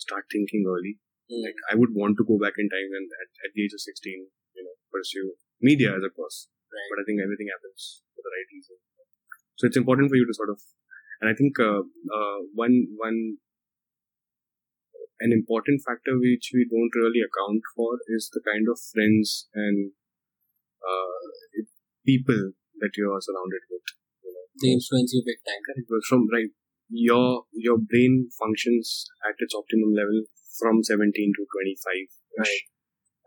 start 0.00 0.24
thinking 0.32 0.64
early. 0.64 0.96
Mm. 1.28 1.44
Like 1.44 1.58
I 1.68 1.76
would 1.76 1.92
want 1.92 2.16
to 2.16 2.24
go 2.24 2.40
back 2.40 2.56
in 2.56 2.72
time 2.72 2.90
and 2.96 3.06
at, 3.20 3.30
at 3.44 3.50
the 3.52 3.60
age 3.60 3.76
of 3.76 3.84
sixteen, 3.84 4.32
you 4.56 4.62
know, 4.64 4.76
pursue 4.88 5.36
media 5.60 5.92
as 5.92 6.04
a 6.04 6.10
course. 6.10 6.48
Right. 6.72 6.88
But 6.88 7.02
I 7.02 7.04
think 7.04 7.20
everything 7.20 7.52
happens 7.52 8.02
for 8.14 8.22
the 8.24 8.32
right 8.32 8.48
reason. 8.50 8.78
So 9.60 9.68
it's 9.68 9.76
important 9.76 10.08
for 10.08 10.16
you 10.16 10.24
to 10.24 10.32
sort 10.32 10.48
of, 10.48 10.56
and 11.20 11.30
I 11.30 11.34
think 11.34 11.58
uh, 11.60 11.82
uh, 11.84 12.38
one 12.54 12.86
one 12.96 13.38
an 15.20 15.32
important 15.32 15.82
factor 15.84 16.16
which 16.16 16.50
we 16.54 16.64
don't 16.64 16.94
really 16.96 17.20
account 17.20 17.60
for 17.76 18.00
is 18.08 18.30
the 18.32 18.40
kind 18.40 18.64
of 18.72 18.80
friends 18.80 19.48
and 19.54 19.92
uh, 20.80 21.20
people 22.06 22.56
that 22.80 22.92
you 22.96 23.12
are 23.12 23.20
surrounded 23.20 23.60
with. 23.68 23.84
You 24.24 24.32
know, 24.32 24.44
They 24.64 24.72
influence 24.72 25.12
you 25.12 25.20
big 25.24 25.40
time. 25.44 25.60
From 26.08 26.24
right, 26.32 26.48
your 26.88 27.44
your 27.52 27.76
brain 27.76 28.32
functions 28.40 29.04
at 29.28 29.36
its 29.38 29.54
optimum 29.54 29.92
level 29.92 30.24
from 30.58 30.82
17 30.82 31.12
to 31.36 31.42
25, 31.44 32.08
Right. 32.40 32.64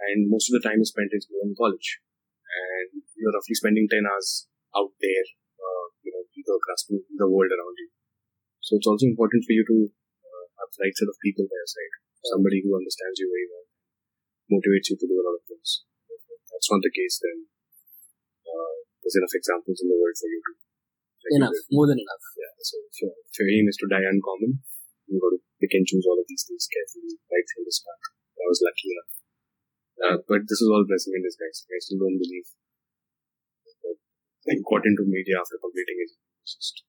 and 0.09 0.29
most 0.29 0.49
of 0.49 0.57
the 0.57 0.65
time 0.65 0.81
is 0.81 0.89
spent 0.89 1.13
is 1.13 1.27
in 1.29 1.53
college, 1.57 2.01
and 2.49 3.03
you're 3.15 3.33
roughly 3.33 3.53
spending 3.53 3.87
10 3.89 4.05
hours 4.09 4.47
out 4.75 4.93
there, 5.01 5.25
you 6.33 6.43
grasping 6.45 7.01
the 7.05 7.29
world 7.29 7.51
around 7.53 7.77
you. 7.77 7.89
So 8.63 8.79
it's 8.79 8.89
also 8.89 9.05
important 9.05 9.43
for 9.45 9.53
you 9.53 9.63
to 9.67 9.77
uh, 9.85 10.45
have 10.59 10.71
the 10.73 10.81
right 10.87 10.95
set 10.95 11.11
of 11.11 11.19
people 11.19 11.45
by 11.45 11.57
your 11.59 11.69
side, 11.69 11.93
somebody 12.31 12.63
who 12.63 12.73
understands 12.73 13.19
you 13.19 13.27
very 13.27 13.47
well, 13.51 13.67
motivates 14.57 14.87
you 14.89 14.97
to 14.97 15.07
do 15.07 15.19
a 15.19 15.25
lot 15.25 15.37
of 15.37 15.43
things. 15.45 15.83
If 16.07 16.21
that's 16.47 16.71
not 16.71 16.81
the 16.81 16.93
case, 16.95 17.19
then 17.19 17.37
uh, 18.47 18.75
there's 19.03 19.19
enough 19.19 19.35
examples 19.35 19.83
in 19.83 19.91
the 19.91 19.99
world 19.99 20.17
for 20.17 20.29
you 20.31 20.41
to. 20.41 20.51
Enough, 21.23 21.55
more 21.71 21.87
than 21.87 22.03
enough. 22.03 22.25
yeah, 22.35 22.51
so 22.59 22.83
if 22.83 22.99
your, 22.99 23.15
if 23.15 23.35
your 23.39 23.47
aim 23.47 23.71
is 23.71 23.79
to 23.79 23.87
die 23.87 24.03
uncommon, 24.03 24.59
you 25.07 25.23
got 25.23 25.31
to 25.31 25.39
pick 25.55 25.71
and 25.71 25.87
choose 25.87 26.03
all 26.03 26.19
of 26.19 26.27
these 26.27 26.43
things 26.43 26.67
carefully 26.67 27.15
right 27.31 27.47
from 27.47 27.63
the 27.63 27.71
start. 27.71 27.95
I 28.35 28.47
was 28.51 28.59
lucky 28.59 28.91
enough. 28.91 29.11
Uh, 30.03 30.17
but 30.27 30.43
this 30.51 30.59
is 30.59 30.67
all 30.67 30.83
blessing 30.83 31.15
in 31.15 31.23
disguise. 31.23 31.63
I 31.63 31.79
still 31.79 32.03
don't 32.03 32.19
believe 32.19 32.43
I 34.49 34.59
got 34.59 34.83
into 34.83 35.03
media 35.07 35.39
after 35.39 35.55
completing 35.61 35.97
it. 36.03 36.11
It's 36.43 36.55
just 36.55 36.83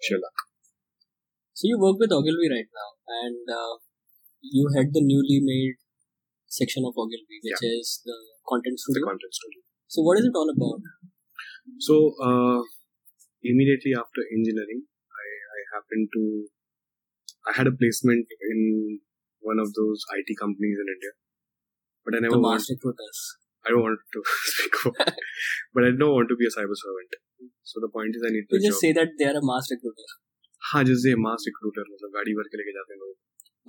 sheer 0.00 0.16
luck. 0.16 0.36
So 1.52 1.68
you 1.68 1.78
work 1.78 2.00
with 2.00 2.10
Ogilvy 2.10 2.48
right 2.48 2.70
now, 2.72 2.90
and 3.22 3.44
uh, 3.46 3.76
you 4.40 4.66
head 4.74 4.90
the 4.92 5.04
newly 5.04 5.40
made 5.44 5.76
section 6.48 6.84
of 6.88 6.96
Ogilvy, 6.96 7.38
which 7.44 7.62
is 7.62 8.00
the 8.04 8.16
content 8.48 8.80
studio. 8.80 9.04
The 9.04 9.10
content 9.12 9.34
story. 9.36 9.60
So 9.86 10.02
what 10.02 10.18
is 10.18 10.24
it 10.24 10.34
all 10.34 10.48
about? 10.48 10.80
So, 11.78 12.14
uh, 12.18 12.62
immediately 13.42 13.92
after 13.94 14.20
engineering, 14.34 14.82
I, 14.88 15.26
I 15.56 15.60
happened 15.76 16.08
to, 16.14 16.22
I 17.46 17.52
had 17.56 17.66
a 17.66 17.72
placement 17.72 18.26
in 18.50 19.00
one 19.40 19.58
of 19.58 19.72
those 19.74 20.02
IT 20.16 20.34
companies 20.40 20.78
in 20.80 20.86
India. 20.88 21.12
But 22.04 22.16
I 22.16 22.18
never 22.20 22.36
the 22.36 22.42
mass 22.42 22.66
recruiters. 22.70 23.20
I 23.65 23.71
don't 23.75 23.83
want 23.85 23.99
to 24.15 24.19
speak 24.53 24.75
about 24.89 25.17
but 25.75 25.83
I 25.87 25.91
don't 26.01 26.13
want 26.17 26.29
to 26.33 26.37
be 26.41 26.45
a 26.49 26.53
cyber 26.57 26.77
servant. 26.81 27.15
So 27.71 27.81
the 27.85 27.89
point 27.95 28.15
is 28.19 28.23
I 28.27 28.31
need 28.35 28.45
to 28.51 28.55
You 28.57 28.63
just 28.67 28.77
job. 28.79 28.83
say 28.85 28.91
that 28.99 29.09
they 29.19 29.27
are 29.31 29.37
a 29.41 29.45
mass 29.51 29.67
recruiter. 29.75 30.07
हाँ 30.71 30.83
जैसे 30.91 31.15
mass 31.25 31.43
recruiter 31.49 31.83
मतलब 31.93 32.13
गाड़ी 32.19 32.33
भर 32.37 32.47
के 32.53 32.59
लेके 32.61 32.73
जाते 32.77 32.93
हैं 32.93 32.99
लोग 33.01 33.15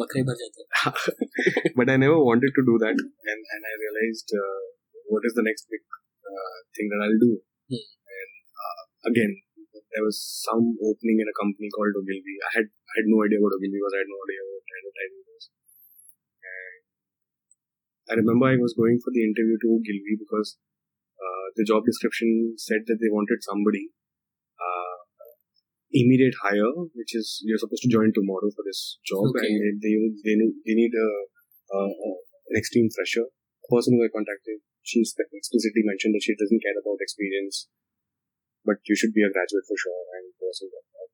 बकरे 0.03 0.23
भर 0.29 0.37
जाते 0.43 0.65
हैं. 0.69 1.73
but 1.81 1.91
I 1.95 1.97
never 2.05 2.21
wanted 2.29 2.55
to 2.61 2.65
do 2.71 2.77
that 2.85 3.03
and 3.33 3.53
and 3.57 3.69
I 3.73 3.75
realized 3.85 4.35
uh, 4.45 4.59
what 5.15 5.27
is 5.31 5.37
the 5.41 5.45
next 5.51 5.69
big 5.75 5.83
uh, 6.33 6.57
thing 6.79 6.89
that 6.95 7.05
I'll 7.09 7.21
do 7.27 7.31
Hmm. 7.75 7.85
and 8.19 8.33
uh, 8.67 8.83
again 9.13 9.33
there 9.95 10.05
was 10.09 10.19
some 10.47 10.65
opening 10.91 11.19
in 11.25 11.29
a 11.33 11.37
company 11.41 11.69
called 11.77 11.99
Ogilvy 12.03 12.37
I 12.49 12.53
had 12.57 12.67
I 12.93 12.95
had 13.01 13.09
no 13.15 13.19
idea 13.27 13.41
what 13.45 13.57
Ogilvy 13.59 13.81
was 13.87 13.97
I 13.99 14.01
had 14.05 14.11
no 14.15 14.21
idea 14.27 14.47
what 14.53 14.75
advertising 14.79 15.25
was 15.33 15.45
and 15.51 15.62
I 18.10 18.20
remember 18.20 18.48
I 18.52 18.60
was 18.60 18.76
going 18.76 19.00
for 19.00 19.12
the 19.16 19.24
interview 19.24 19.56
to 19.64 19.68
Ogilvy 19.80 20.16
because 20.20 20.58
uh, 21.16 21.46
the 21.56 21.64
job 21.64 21.86
description 21.86 22.56
said 22.58 22.84
that 22.88 23.00
they 23.00 23.12
wanted 23.12 23.40
somebody 23.44 23.92
uh, 24.60 24.98
immediate 25.94 26.36
hire, 26.44 26.74
which 26.96 27.16
is 27.16 27.40
you're 27.48 27.62
supposed 27.62 27.84
to 27.88 27.94
join 27.94 28.12
tomorrow 28.12 28.52
for 28.52 28.64
this 28.68 29.00
job, 29.08 29.32
Okay. 29.32 29.48
and 29.48 29.80
they 29.80 29.96
they, 29.96 29.96
they 30.24 30.36
need, 30.36 30.54
they 30.68 30.76
need 30.76 30.94
a, 30.94 31.10
a, 31.74 31.80
a 31.88 32.10
an 32.52 32.56
extreme 32.60 32.90
fresher 32.92 33.24
person 33.72 33.96
who 33.96 34.04
I 34.04 34.12
contacted, 34.12 34.60
she 34.84 35.00
explicitly 35.00 35.84
mentioned 35.88 36.12
that 36.16 36.24
she 36.26 36.36
doesn't 36.36 36.60
care 36.60 36.76
about 36.76 37.00
experience, 37.00 37.72
but 38.68 38.84
you 38.84 38.96
should 38.96 39.16
be 39.16 39.24
a 39.24 39.32
graduate 39.32 39.64
for 39.64 39.78
sure. 39.80 40.04
And 40.20 40.36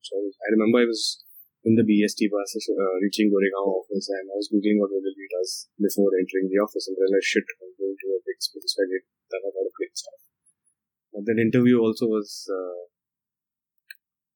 so 0.01 0.17
I 0.17 0.47
remember 0.57 0.81
I 0.81 0.89
was 0.89 1.21
in 1.67 1.75
the 1.75 1.83
BST 1.83 2.31
bus 2.31 2.55
uh, 2.55 2.95
reaching 3.03 3.27
Goregaon 3.27 3.83
office 3.83 4.07
and 4.07 4.31
I 4.31 4.35
was 4.39 4.47
googling 4.47 4.79
what 4.79 4.95
Google 4.95 5.11
does 5.11 5.67
before 5.75 6.15
entering 6.15 6.47
the 6.47 6.63
office 6.63 6.87
and 6.87 6.95
realized 6.95 7.27
shit, 7.27 7.43
I'm 7.59 7.75
going 7.75 7.99
to 7.99 8.07
a 8.15 8.23
big 8.23 8.39
space 8.39 8.73
where 8.79 8.87
they've 8.87 9.09
done 9.27 9.43
a 9.43 9.51
lot 9.51 9.67
of 9.67 9.75
great 9.75 9.95
stuff. 9.95 10.21
But 11.11 11.27
that 11.27 11.41
interview 11.41 11.83
also 11.83 12.07
was 12.07 12.47
uh, 12.47 12.87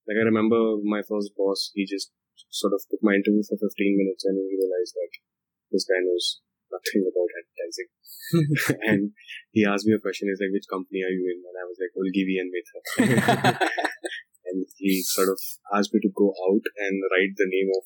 like 0.04 0.20
I 0.20 0.28
remember 0.28 0.76
my 0.84 1.00
first 1.00 1.32
boss, 1.32 1.72
he 1.72 1.88
just 1.88 2.12
sort 2.52 2.76
of 2.76 2.84
took 2.90 3.00
my 3.00 3.16
interview 3.16 3.40
for 3.46 3.56
15 3.56 3.72
minutes 3.72 4.28
and 4.28 4.36
he 4.36 4.60
realized 4.60 4.92
that 4.92 5.12
this 5.72 5.88
guy 5.88 6.00
knows 6.04 6.44
nothing 6.68 7.08
about 7.08 7.30
advertising. 7.40 7.88
and 8.88 9.02
he 9.52 9.64
asked 9.64 9.86
me 9.86 9.94
a 9.94 10.02
question, 10.02 10.28
he's 10.28 10.40
like, 10.40 10.52
which 10.52 10.68
company 10.68 11.00
are 11.04 11.14
you 11.14 11.24
in? 11.32 11.40
And 11.40 11.56
I 11.56 11.64
was 11.64 11.78
like, 11.80 11.94
Ulgivi 11.96 12.36
and 12.40 12.50
Mehta. 12.52 12.80
and 14.54 14.62
he 14.78 15.02
sort 15.02 15.26
of 15.26 15.42
asked 15.74 15.90
me 15.90 15.98
to 15.98 16.14
go 16.14 16.30
out 16.30 16.64
and 16.78 17.02
write 17.10 17.34
the 17.34 17.50
name 17.50 17.74
of 17.74 17.82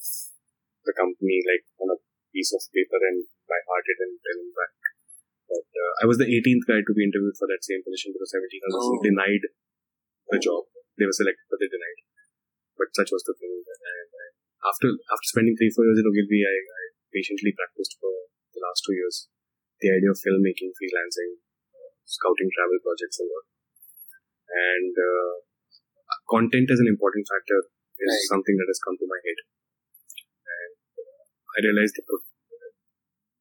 the 0.85 0.93
company 0.93 1.41
like 1.49 1.65
on 1.81 1.89
a 1.97 1.99
piece 2.29 2.53
of 2.53 2.61
paper 2.77 3.01
and 3.01 3.25
by 3.49 3.57
heart 3.65 3.89
it 3.89 3.99
and 4.05 4.21
tell 4.21 4.37
him 4.37 4.53
back. 4.53 4.77
But 5.49 5.65
uh, 5.65 5.93
I 6.01 6.05
was 6.05 6.21
the 6.21 6.29
18th 6.29 6.69
guy 6.69 6.85
to 6.85 6.93
be 6.93 7.09
interviewed 7.09 7.41
for 7.41 7.49
that 7.49 7.65
same 7.65 7.81
position 7.81 8.13
because 8.13 8.37
17 8.37 8.69
others 8.69 8.85
oh. 8.85 9.01
denied 9.01 9.45
the 10.29 10.39
job. 10.45 10.69
They 11.01 11.09
were 11.09 11.17
selected, 11.17 11.49
but 11.49 11.57
they 11.57 11.73
denied. 11.73 12.05
But 12.77 12.93
such 12.93 13.09
was 13.09 13.25
the 13.25 13.33
thing. 13.33 13.49
And 13.49 14.13
after 14.61 14.93
after 14.93 15.29
spending 15.33 15.57
three 15.57 15.73
four 15.73 15.89
years 15.89 16.05
in 16.05 16.05
Ogilvy, 16.05 16.45
I, 16.45 16.53
I 16.53 16.83
patiently 17.09 17.57
practiced 17.57 17.97
for 17.97 18.13
the 18.53 18.61
last 18.61 18.85
two 18.85 18.93
years 18.93 19.31
the 19.81 19.95
idea 19.95 20.11
of 20.11 20.19
filmmaking, 20.19 20.75
freelancing, 20.75 21.39
uh, 21.71 21.95
scouting 22.03 22.51
travel 22.51 22.79
projects, 22.83 23.23
and 23.23 23.31
all. 23.31 23.47
And 24.51 24.95
uh, 24.99 25.35
content 26.29 26.69
as 26.69 26.81
an 26.81 26.89
important 26.89 27.25
factor 27.25 27.61
is 27.99 28.13
right. 28.13 28.31
something 28.31 28.57
that 28.61 28.69
has 28.69 28.81
come 28.85 28.97
to 29.01 29.09
my 29.09 29.21
head. 29.25 29.39
And 30.45 30.77
uh, 31.01 31.25
I 31.25 31.59
realized 31.65 31.97
that 31.97 32.07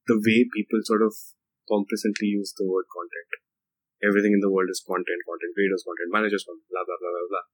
the 0.08 0.18
way 0.24 0.48
people 0.56 0.80
sort 0.88 1.04
of 1.04 1.12
complacently 1.68 2.32
use 2.32 2.56
the 2.56 2.64
word 2.64 2.88
content. 2.88 3.32
Everything 4.00 4.32
in 4.32 4.42
the 4.42 4.50
world 4.50 4.72
is 4.72 4.80
content, 4.80 5.20
content 5.28 5.52
creators, 5.52 5.84
content 5.84 6.12
managers, 6.16 6.48
content, 6.48 6.70
blah, 6.72 6.86
blah, 6.88 6.96
blah, 6.96 7.12
blah, 7.12 7.28
blah. 7.28 7.46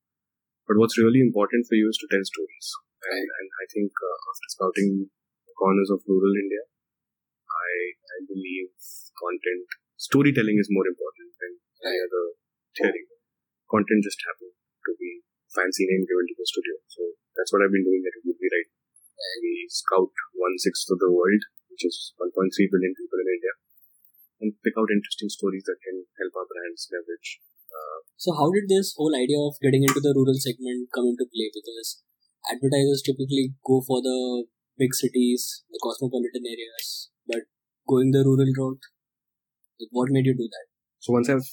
But 0.69 0.77
what's 0.77 1.01
really 1.01 1.19
important 1.19 1.65
for 1.65 1.75
you 1.75 1.89
is 1.89 1.97
to 1.99 2.07
tell 2.07 2.23
stories. 2.23 2.67
And, 3.03 3.25
and 3.25 3.47
I 3.59 3.65
think 3.73 3.89
uh, 3.89 4.17
after 4.31 4.47
scouting 4.53 5.11
corners 5.57 5.89
of 5.91 6.05
rural 6.07 6.35
India, 6.39 6.63
I, 6.63 7.73
I 7.99 8.17
believe 8.29 8.71
content, 9.17 9.67
storytelling 9.97 10.61
is 10.61 10.71
more 10.71 10.87
important 10.87 11.35
than 11.41 11.51
any 11.89 11.99
other 11.99 12.23
theory. 12.77 13.03
Content 13.67 14.03
just 14.05 14.21
happened 14.23 14.55
to 14.85 14.93
be 14.99 15.23
fancy 15.53 15.85
name 15.85 16.03
given 16.05 16.25
to 16.27 16.35
the 16.35 16.47
studio. 16.49 16.75
So 16.89 17.01
that's 17.37 17.53
what 17.53 17.61
I've 17.61 17.73
been 17.73 17.85
doing 17.85 18.03
at 18.03 18.17
Ogilvy 18.19 18.49
Right. 18.49 18.69
We 19.39 19.69
scout 19.69 20.11
one 20.33 20.57
sixth 20.57 20.89
of 20.89 20.99
the 20.99 21.11
world, 21.13 21.41
which 21.69 21.85
is 21.85 22.11
1.3 22.17 22.33
billion 22.33 22.93
people 22.97 23.19
in 23.21 23.29
India, 23.29 23.53
and 24.41 24.49
pick 24.65 24.75
out 24.75 24.89
interesting 24.89 25.29
stories 25.29 25.63
that 25.69 25.79
can 25.85 26.03
help 26.17 26.33
our 26.33 26.49
brands 26.49 26.89
leverage. 26.89 27.39
Uh, 27.69 27.99
so 28.17 28.33
how 28.33 28.49
did 28.51 28.67
this 28.67 28.93
whole 28.97 29.13
idea 29.13 29.39
of 29.39 29.57
getting 29.61 29.85
into 29.85 30.01
the 30.01 30.13
rural 30.17 30.37
segment 30.37 30.89
come 30.91 31.13
into 31.13 31.29
play? 31.29 31.49
Because 31.53 32.01
advertisers 32.49 33.05
typically 33.05 33.53
go 33.63 33.81
for 33.85 34.01
the 34.01 34.49
big 34.77 34.93
cities, 34.93 35.63
the 35.69 35.79
cosmopolitan 35.81 36.43
areas, 36.43 37.09
but 37.29 37.45
going 37.87 38.11
the 38.11 38.25
rural 38.25 38.49
route, 38.57 38.83
what 39.91 40.09
made 40.11 40.25
you 40.25 40.35
do 40.35 40.49
that? 40.49 40.67
So 40.99 41.13
once 41.13 41.29
I've 41.29 41.47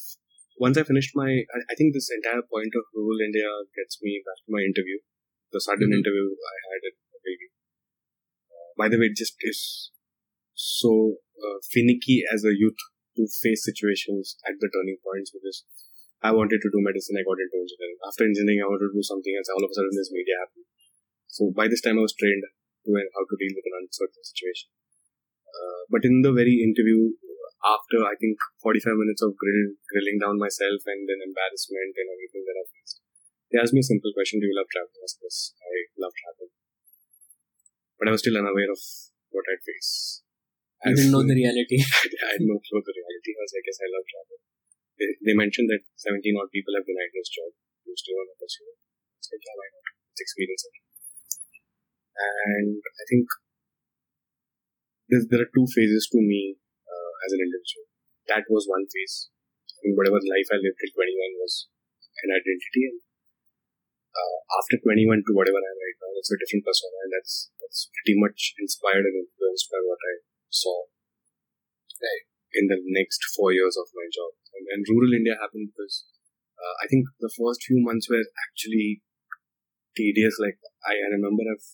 once 0.61 0.77
I 0.77 0.85
finished 0.85 1.17
my, 1.17 1.49
I, 1.73 1.75
think 1.75 1.97
this 1.97 2.13
entire 2.13 2.45
point 2.45 2.77
of 2.77 2.85
rural 2.93 3.17
India 3.25 3.49
gets 3.73 3.97
me 4.05 4.21
back 4.21 4.45
to 4.45 4.53
my 4.53 4.61
interview, 4.61 5.01
the 5.57 5.61
sudden 5.61 5.89
mm-hmm. 5.89 6.05
interview 6.05 6.37
I 6.37 6.57
had 6.69 6.81
at 6.85 6.97
Ogilvy. 7.17 7.49
Uh, 8.53 8.71
by 8.77 8.93
the 8.93 9.01
way, 9.01 9.09
it 9.09 9.17
just 9.17 9.41
is 9.41 9.89
so 10.53 11.17
uh, 11.41 11.65
finicky 11.65 12.29
as 12.29 12.45
a 12.45 12.53
youth 12.53 12.77
to 13.17 13.25
face 13.41 13.65
situations 13.65 14.37
at 14.45 14.61
the 14.61 14.69
turning 14.69 15.01
points 15.01 15.33
because 15.33 15.65
I 16.21 16.37
wanted 16.37 16.61
to 16.61 16.69
do 16.69 16.85
medicine, 16.85 17.17
I 17.17 17.25
got 17.25 17.41
into 17.41 17.57
engineering. 17.57 17.97
After 18.05 18.29
engineering, 18.29 18.61
I 18.61 18.69
wanted 18.69 18.93
to 18.93 18.99
do 19.01 19.07
something 19.09 19.33
else. 19.33 19.49
All 19.49 19.65
of 19.65 19.73
a 19.73 19.77
sudden, 19.81 19.97
this 19.97 20.13
media 20.13 20.37
happened. 20.45 20.69
So 21.33 21.49
by 21.57 21.73
this 21.73 21.81
time, 21.81 21.97
I 21.97 22.05
was 22.05 22.13
trained 22.13 22.45
to 22.45 22.91
how 23.17 23.25
to 23.25 23.37
deal 23.41 23.57
with 23.57 23.65
an 23.65 23.81
uncertain 23.81 24.21
situation. 24.29 24.69
Uh, 25.49 25.89
but 25.89 26.05
in 26.05 26.21
the 26.21 26.37
very 26.37 26.61
interview, 26.61 27.17
after 27.61 28.01
I 28.05 28.17
think 28.17 28.41
45 28.65 28.97
minutes 28.97 29.21
of 29.21 29.37
grill, 29.37 29.77
grilling 29.93 30.17
down 30.17 30.41
myself 30.41 30.81
and 30.89 31.05
then 31.05 31.21
embarrassment 31.21 31.93
and 31.93 32.09
everything 32.09 32.45
that 32.49 32.57
I 32.57 32.65
faced, 32.65 32.99
they 33.53 33.61
asked 33.61 33.77
me 33.77 33.85
a 33.85 33.91
simple 33.91 34.13
question: 34.17 34.41
Do 34.41 34.49
you 34.49 34.57
love 34.57 34.71
traveling? 34.73 35.05
I 35.05 35.09
said, 35.09 35.25
Yes, 35.27 35.53
I 35.61 35.75
love 36.01 36.15
traveling. 36.17 36.55
But 38.01 38.09
I 38.09 38.13
was 38.17 38.25
still 38.25 38.41
unaware 38.41 38.73
of 38.73 38.81
what 39.29 39.45
I'd 39.45 39.61
face. 39.61 40.25
I 40.81 40.97
didn't 40.97 41.13
know 41.13 41.21
the 41.21 41.37
reality. 41.43 41.77
I 41.77 42.41
had 42.41 42.45
no 42.49 42.57
clue 42.57 42.81
the 42.81 42.97
reality. 42.97 43.37
I 43.37 43.45
was 43.45 43.53
like, 43.53 43.69
yes, 43.69 43.81
I 43.85 43.89
love 43.93 44.07
travel. 44.09 44.39
They, 44.97 45.09
they 45.21 45.37
mentioned 45.37 45.69
that 45.69 45.85
17 46.01 46.25
odd 46.41 46.49
people 46.49 46.73
have 46.73 46.89
denied 46.89 47.13
this 47.13 47.29
job. 47.29 47.53
You 47.85 47.93
still 47.93 48.17
want 48.17 48.33
to 48.33 48.41
pursue 48.41 48.65
it. 48.73 48.81
It's 49.21 49.29
like, 49.29 49.45
yeah, 49.45 49.57
why 49.61 49.69
not? 49.69 49.85
It's 50.17 50.25
experience 50.25 50.65
it. 50.65 50.75
And 52.21 52.81
I 52.81 53.05
think 53.09 53.29
there 55.29 55.43
are 55.45 55.53
two 55.53 55.67
phases 55.69 56.09
to 56.13 56.21
me 56.21 56.57
as 57.25 57.31
an 57.37 57.43
individual. 57.45 57.87
That 58.29 58.45
was 58.49 58.69
one 58.69 58.87
phase. 58.89 59.33
Mean, 59.81 59.97
whatever 59.97 60.21
life 60.21 60.49
I 60.53 60.61
lived 60.61 60.77
till 60.77 60.93
21 60.93 61.41
was 61.41 61.73
an 62.25 62.37
identity. 62.37 62.83
And 62.85 62.99
uh, 64.13 64.39
after 64.61 64.77
21 64.77 65.25
to 65.25 65.33
whatever 65.33 65.57
I 65.57 65.71
am 65.73 65.81
right 65.81 65.99
now, 66.05 66.11
that's 66.13 66.33
a 66.33 66.41
different 66.41 66.69
persona. 66.69 66.97
And 67.09 67.13
that's, 67.17 67.35
that's 67.57 67.89
pretty 67.89 68.17
much 68.21 68.53
inspired 68.61 69.09
and 69.09 69.25
influenced 69.25 69.73
by 69.73 69.81
what 69.81 70.01
I 70.05 70.15
saw 70.53 70.91
in 72.55 72.67
the 72.67 72.81
next 72.83 73.21
four 73.37 73.53
years 73.53 73.77
of 73.79 73.87
my 73.95 74.07
job. 74.11 74.35
And, 74.55 74.67
and 74.75 74.83
rural 74.91 75.15
India 75.15 75.39
happened 75.39 75.71
because 75.71 76.07
uh, 76.59 76.75
I 76.83 76.87
think 76.91 77.07
the 77.23 77.31
first 77.31 77.63
few 77.63 77.79
months 77.79 78.11
were 78.11 78.25
actually 78.49 79.03
tedious. 79.95 80.35
Like 80.41 80.59
I, 80.87 80.99
I 80.99 81.09
remember 81.15 81.47
I've 81.47 81.69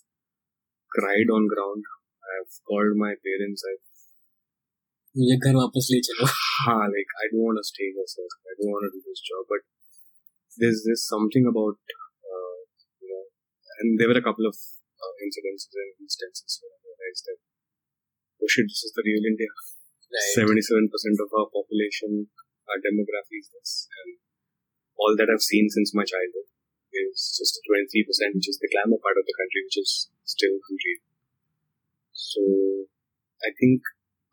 cried 0.93 1.29
on 1.33 1.49
ground. 1.49 1.83
I've 2.23 2.53
called 2.67 2.99
my 2.99 3.17
parents. 3.17 3.65
I've 3.65 3.87
मुझे 5.20 5.38
घर 5.38 5.56
वापस 5.60 5.88
ले 5.94 6.00
चलो 6.08 6.28
हाँ 6.66 6.82
like 6.96 7.16
I 7.24 7.30
don't 7.32 7.46
want 7.46 7.60
to 7.62 7.68
stay 7.70 7.88
here 7.96 8.10
sir 8.16 8.28
I 8.52 8.54
don't 8.58 8.74
want 8.74 8.88
to 8.88 8.92
do 8.96 9.02
this 9.08 9.24
job 9.30 9.50
but 9.54 9.66
there's 10.64 10.84
there's 10.88 11.06
something 11.08 11.48
about 11.52 11.80
uh, 12.32 12.58
you 13.04 13.10
know 13.12 13.24
and 13.80 14.00
there 14.00 14.12
were 14.14 14.20
a 14.24 14.28
couple 14.28 14.52
of 14.52 14.56
uh, 14.56 15.14
incidents 15.28 15.68
and 15.72 16.08
instances 16.08 16.60
where 16.62 16.76
I 16.76 16.80
realized 16.92 17.32
that 17.32 17.40
oh 18.42 18.50
shit, 18.50 18.66
this 18.66 18.84
is 18.84 18.94
the 18.98 19.06
real 19.06 19.22
India. 19.22 19.52
Seventy-seven 20.36 20.90
percent 20.92 21.18
of 21.24 21.30
our 21.32 21.48
population, 21.48 22.28
our 22.68 22.80
demography 22.84 23.40
is 23.40 23.48
this, 23.54 23.88
and 24.02 24.20
all 24.98 25.16
that 25.16 25.32
I've 25.32 25.46
seen 25.46 25.70
since 25.72 25.96
my 25.96 26.04
childhood 26.04 26.50
is 26.92 27.38
just 27.40 27.62
twenty-three 27.64 28.04
percent, 28.04 28.36
which 28.36 28.50
is 28.52 28.60
the 28.60 28.68
glamour 28.74 29.00
part 29.00 29.16
of 29.16 29.24
the 29.24 29.38
country, 29.40 29.64
which 29.64 29.80
is 29.80 30.12
still 30.26 30.52
unreal. 30.52 31.02
So, 32.12 32.42
I 33.40 33.56
think 33.56 33.88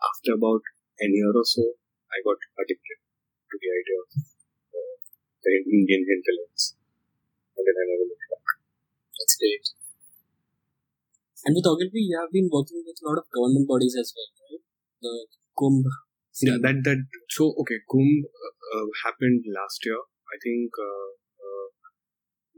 after 0.10 0.34
about 0.36 0.64
a 1.02 1.08
year 1.08 1.32
or 1.34 1.46
so, 1.46 1.64
I 2.12 2.18
got 2.26 2.40
addicted 2.60 2.98
to 3.00 3.56
the 3.60 3.70
idea 3.80 3.98
of 4.04 4.10
uh, 4.76 4.96
the 5.44 5.52
Indian 5.68 6.04
hinterlands, 6.06 6.76
and 7.58 7.64
then 7.66 7.76
I 7.78 7.86
never 7.90 8.06
looked 8.10 8.28
back. 8.32 8.46
That's 9.18 9.36
great. 9.40 9.66
And 11.46 11.56
with 11.56 11.68
Ogilvy, 11.68 12.08
you 12.08 12.18
have 12.20 12.32
been 12.32 12.50
working 12.52 12.84
with 12.86 12.98
a 13.04 13.06
lot 13.08 13.20
of 13.20 13.28
government 13.36 13.68
bodies 13.68 13.96
as 14.00 14.14
well, 14.16 14.32
right? 14.48 14.64
The 15.04 15.14
Kumbh. 15.60 15.84
Yeah, 16.42 16.58
that 16.64 16.82
that 16.88 17.00
so 17.30 17.54
okay. 17.62 17.80
Kumbh 17.92 18.24
uh, 18.26 18.54
uh, 18.76 18.88
happened 19.06 19.44
last 19.52 19.84
year. 19.86 20.00
I 20.34 20.38
think 20.42 20.72
uh, 20.80 21.10
uh, 21.46 21.68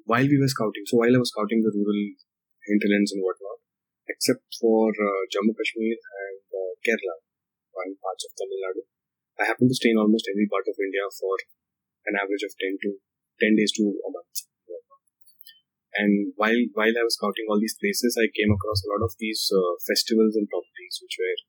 while 0.06 0.28
we 0.30 0.38
were 0.40 0.48
scouting. 0.48 0.86
So 0.86 0.98
while 1.02 1.14
I 1.14 1.20
was 1.20 1.34
scouting 1.34 1.62
the 1.66 1.74
rural 1.74 2.02
hinterlands 2.70 3.12
and 3.14 3.22
whatnot, 3.26 3.60
except 4.08 4.46
for 4.62 4.90
uh, 4.94 5.22
Jammu 5.34 5.54
Kashmir 5.58 5.98
and 5.98 6.42
uh, 6.54 6.72
Kerala, 6.86 7.16
one 7.76 8.00
parts 8.00 8.24
of 8.24 8.32
Tamil 8.40 8.64
Nadu, 8.64 8.84
I 9.36 9.44
happen 9.52 9.68
to 9.68 9.76
stay 9.76 9.92
in 9.92 10.00
almost 10.00 10.32
every 10.32 10.48
part 10.48 10.66
of 10.66 10.80
India 10.80 11.04
for 11.12 11.36
an 12.08 12.16
average 12.16 12.48
of 12.48 12.56
ten 12.56 12.80
to 12.82 12.90
ten 13.44 13.54
days 13.60 13.76
to 13.76 13.84
a 13.92 14.10
month. 14.10 14.48
And 15.96 16.36
while 16.36 16.60
while 16.76 16.92
I 16.92 17.08
was 17.08 17.16
scouting 17.16 17.48
all 17.48 17.60
these 17.60 17.80
places, 17.80 18.20
I 18.20 18.28
came 18.28 18.52
across 18.52 18.84
a 18.84 18.92
lot 18.92 19.04
of 19.08 19.16
these 19.16 19.48
uh, 19.48 19.80
festivals 19.88 20.36
and 20.36 20.44
properties, 20.52 21.00
which 21.00 21.16
were, 21.16 21.40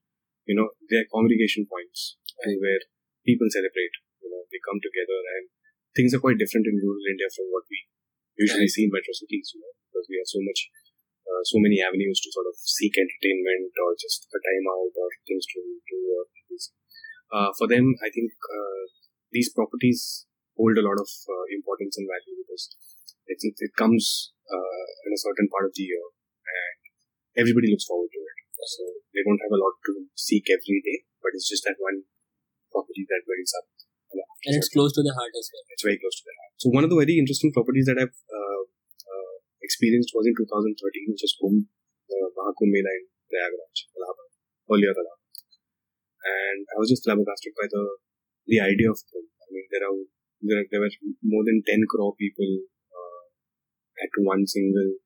you 0.47 0.55
know, 0.55 0.71
they're 0.87 1.11
congregation 1.11 1.67
points 1.67 2.15
and 2.47 2.55
where 2.63 2.79
people 3.27 3.51
celebrate. 3.51 3.95
You 4.23 4.31
know, 4.31 4.47
they 4.47 4.63
come 4.63 4.79
together, 4.79 5.19
and 5.35 5.51
things 5.99 6.15
are 6.15 6.23
quite 6.23 6.39
different 6.39 6.71
in 6.71 6.79
rural 6.79 7.11
India 7.11 7.27
from 7.35 7.51
what 7.51 7.67
we 7.67 7.91
usually 8.39 8.71
see 8.71 8.87
in 8.87 8.95
metro 8.95 9.11
cities. 9.19 9.51
You 9.51 9.67
know, 9.67 9.75
because 9.91 10.07
we 10.07 10.23
have 10.23 10.31
so 10.31 10.39
much, 10.47 10.71
uh, 11.27 11.43
so 11.43 11.59
many 11.59 11.83
avenues 11.83 12.23
to 12.23 12.31
sort 12.31 12.47
of 12.47 12.55
seek 12.59 12.95
entertainment 12.95 13.75
or 13.83 13.93
just 13.99 14.31
a 14.31 14.41
time 14.41 14.67
out 14.71 14.95
or 14.95 15.09
things 15.27 15.45
to 15.51 15.61
do 15.61 15.99
or 16.17 16.27
uh, 17.33 17.51
for 17.59 17.67
them, 17.67 17.95
I 18.03 18.09
think 18.11 18.31
uh, 18.31 18.83
these 19.35 19.51
properties 19.51 20.27
hold 20.55 20.79
a 20.79 20.87
lot 20.87 20.99
of 20.99 21.11
uh, 21.27 21.47
importance 21.51 21.99
and 21.99 22.07
value 22.07 22.39
because 22.47 22.71
it, 23.27 23.39
it, 23.43 23.57
it 23.59 23.73
comes 23.75 24.33
uh, 24.47 24.85
in 25.05 25.11
a 25.11 25.21
certain 25.21 25.51
part 25.51 25.67
of 25.67 25.75
the 25.75 25.85
year 25.85 26.01
and 26.01 26.79
everybody 27.43 27.69
looks 27.69 27.85
forward 27.85 28.09
to 28.15 28.21
it. 28.23 28.39
So 28.57 28.83
they 29.15 29.23
don't 29.27 29.43
have 29.43 29.55
a 29.55 29.61
lot 29.61 29.75
to 29.91 29.93
seek 30.17 30.47
every 30.49 30.81
day, 30.83 31.05
but 31.21 31.35
it's 31.35 31.51
just 31.51 31.67
that 31.67 31.79
one 31.79 32.07
property 32.71 33.05
that 33.11 33.27
brings 33.27 33.53
up. 33.53 33.67
And 34.47 34.55
it's 34.57 34.71
close 34.71 34.95
to 34.95 35.03
the 35.03 35.13
heart 35.13 35.35
as 35.35 35.51
well. 35.51 35.67
It's 35.75 35.83
very 35.83 35.99
close 35.99 36.17
to 36.23 36.25
the 36.25 36.35
heart. 36.39 36.53
So 36.57 36.67
one 36.71 36.87
of 36.87 36.91
the 36.91 36.97
very 36.97 37.19
interesting 37.19 37.53
properties 37.53 37.91
that 37.91 37.99
I've 37.99 38.17
experienced 39.67 40.15
was 40.15 40.31
in 40.31 40.35
2013, 40.39 41.11
which 41.11 41.27
is 41.27 41.35
Kumbh, 41.43 41.67
uh, 41.67 42.29
Mahakumbh 42.39 42.71
Mela 42.71 42.93
in 42.95 43.05
Prayagraj, 43.27 43.77
Allahabad, 43.99 44.31
earlier 44.71 44.95
Allahabad. 44.95 45.35
And 46.23 46.63
I 46.71 46.77
was 46.79 46.91
just 46.95 47.03
flabbergasted 47.03 47.55
by 47.59 47.67
the 47.67 47.85
the 48.47 48.63
idea 48.63 48.87
of 48.95 49.03
Kumbh. 49.11 49.31
I 49.43 49.47
mean, 49.51 49.67
there 49.75 49.83
are 49.83 49.99
there, 50.47 50.63
there 50.71 50.83
were 50.83 50.95
more 51.27 51.43
than 51.43 51.67
10 51.67 51.91
crore 51.91 52.15
people 52.15 52.47
uh, 52.95 53.25
at 53.99 54.13
one 54.23 54.47
single 54.47 55.03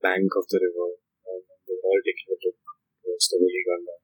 bank 0.00 0.30
of 0.38 0.46
the 0.48 0.60
river, 0.62 0.88
and 1.28 1.42
they 1.66 1.74
were 1.76 1.88
all 1.92 2.00
taking 2.00 2.32
a 2.32 2.38
trip 2.38 2.56
towards 3.04 3.26
the 3.28 3.36
Veli 3.42 3.62
Ganga. 3.66 3.96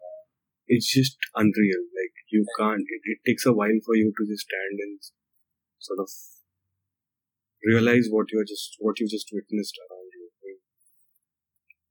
Uh, 0.00 0.22
it's 0.70 0.88
just 0.88 1.18
unreal. 1.34 1.82
Like 1.92 2.16
you 2.32 2.46
can't. 2.56 2.86
It, 2.86 3.02
it 3.04 3.20
takes 3.26 3.44
a 3.44 3.52
while 3.52 3.80
for 3.84 3.94
you 3.98 4.08
to 4.14 4.22
just 4.24 4.46
stand 4.46 4.78
and 4.80 4.98
sort 5.78 6.00
of 6.00 6.10
realize 7.66 8.06
what 8.14 8.30
you're 8.30 8.46
just 8.46 8.78
what 8.78 8.98
you 9.02 9.06
just 9.10 9.28
witnessed 9.34 9.76
around 9.82 10.08
you. 10.14 10.24
I 10.30 10.40
mean, 10.46 10.58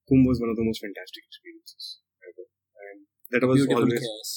Kumbh 0.07 0.25
was 0.27 0.39
one 0.39 0.49
of 0.49 0.57
the 0.57 0.63
most 0.63 0.79
fantastic 0.79 1.23
experiences 1.27 1.99
ever, 2.23 2.45
and 2.47 2.97
that 3.35 3.43
was 3.43 3.67
Beautiful 3.67 3.83
always 3.83 3.99
chaos. 3.99 4.29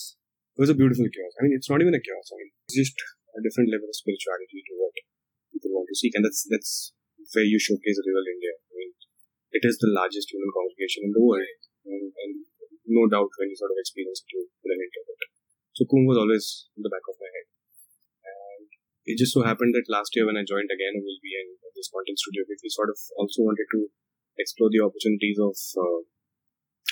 it 0.57 0.61
was 0.61 0.73
a 0.75 0.79
beautiful 0.79 1.07
chaos. 1.07 1.33
I 1.39 1.47
mean, 1.47 1.55
it's 1.55 1.71
not 1.71 1.81
even 1.81 1.95
a 1.95 2.03
chaos. 2.03 2.27
I 2.33 2.37
mean, 2.43 2.51
it's 2.67 2.79
just 2.79 2.97
a 3.35 3.41
different 3.45 3.71
level 3.71 3.87
of 3.87 3.97
spirituality 3.97 4.61
to 4.67 4.73
what 4.79 4.95
people 5.53 5.73
want 5.75 5.89
to 5.91 5.97
seek, 5.99 6.15
and 6.15 6.25
that's 6.27 6.43
that's 6.51 6.93
where 7.35 7.47
you 7.47 7.59
showcase 7.61 7.99
real 8.03 8.25
India. 8.25 8.55
I 8.55 8.73
mean, 8.79 8.91
it 9.53 9.65
is 9.67 9.79
the 9.79 9.91
largest 9.91 10.31
human 10.31 10.51
congregation 10.55 11.07
in 11.07 11.13
the 11.13 11.23
world, 11.23 11.59
and, 11.87 12.07
and 12.15 12.33
no 12.89 13.05
doubt 13.11 13.31
when 13.37 13.51
you 13.51 13.59
sort 13.59 13.75
of 13.75 13.79
experience 13.79 14.23
it, 14.25 14.31
you 14.33 14.47
will 14.47 14.73
interpret 14.75 15.19
it. 15.23 15.31
So 15.75 15.85
Kumbh 15.87 16.09
was 16.09 16.19
always 16.19 16.71
in 16.75 16.83
the 16.83 16.91
back 16.91 17.05
of 17.07 17.18
my 17.18 17.18
head, 17.18 17.18
and 17.18 17.18
it 19.09 19.17
just 19.17 19.33
so 19.33 19.41
happened 19.41 19.73
that 19.73 19.89
last 19.89 20.13
year 20.13 20.29
when 20.29 20.37
I 20.37 20.45
joined 20.45 20.69
again 20.69 21.01
Ogilvy 21.01 21.33
in 21.33 21.57
this 21.73 21.89
content 21.89 22.21
studio, 22.21 22.45
we 22.45 22.69
sort 22.69 22.93
of 22.93 23.01
also 23.17 23.41
wanted 23.41 23.65
to 23.73 23.89
explore 24.37 24.69
the 24.69 24.85
opportunities 24.85 25.41
of 25.41 25.57
uh, 25.81 26.01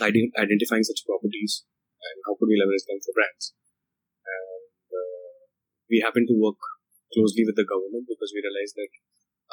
ident- 0.00 0.32
identifying 0.40 0.82
such 0.88 1.04
properties 1.04 1.68
and 2.00 2.16
how 2.24 2.40
could 2.40 2.48
we 2.48 2.56
leverage 2.56 2.88
them 2.88 3.04
for 3.04 3.12
brands. 3.12 3.52
And 4.24 4.88
uh, 4.96 5.36
we 5.92 6.00
happen 6.00 6.24
to 6.24 6.36
work 6.40 6.56
closely 7.12 7.44
with 7.44 7.60
the 7.60 7.68
government 7.68 8.08
because 8.08 8.32
we 8.32 8.40
realized 8.40 8.80
that 8.80 8.92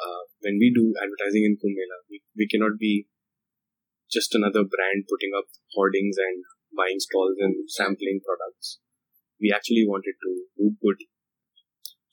uh, 0.00 0.24
when 0.40 0.56
we 0.56 0.72
do 0.72 0.96
advertising 0.96 1.44
in 1.44 1.60
Kumbh 1.60 1.76
Mela, 1.76 2.00
we, 2.08 2.24
we 2.32 2.48
cannot 2.48 2.80
be 2.80 3.12
just 4.08 4.32
another 4.32 4.64
brand 4.64 5.04
putting 5.04 5.36
up 5.36 5.52
hoardings 5.76 6.16
and 6.16 6.48
buying 6.72 6.98
stalls 6.98 7.36
and 7.38 7.68
sampling 7.68 8.24
products. 8.24 8.80
We 9.36 9.52
actually 9.52 9.84
wanted 9.84 10.16
to 10.24 10.30
do 10.56 10.66
good. 10.80 11.04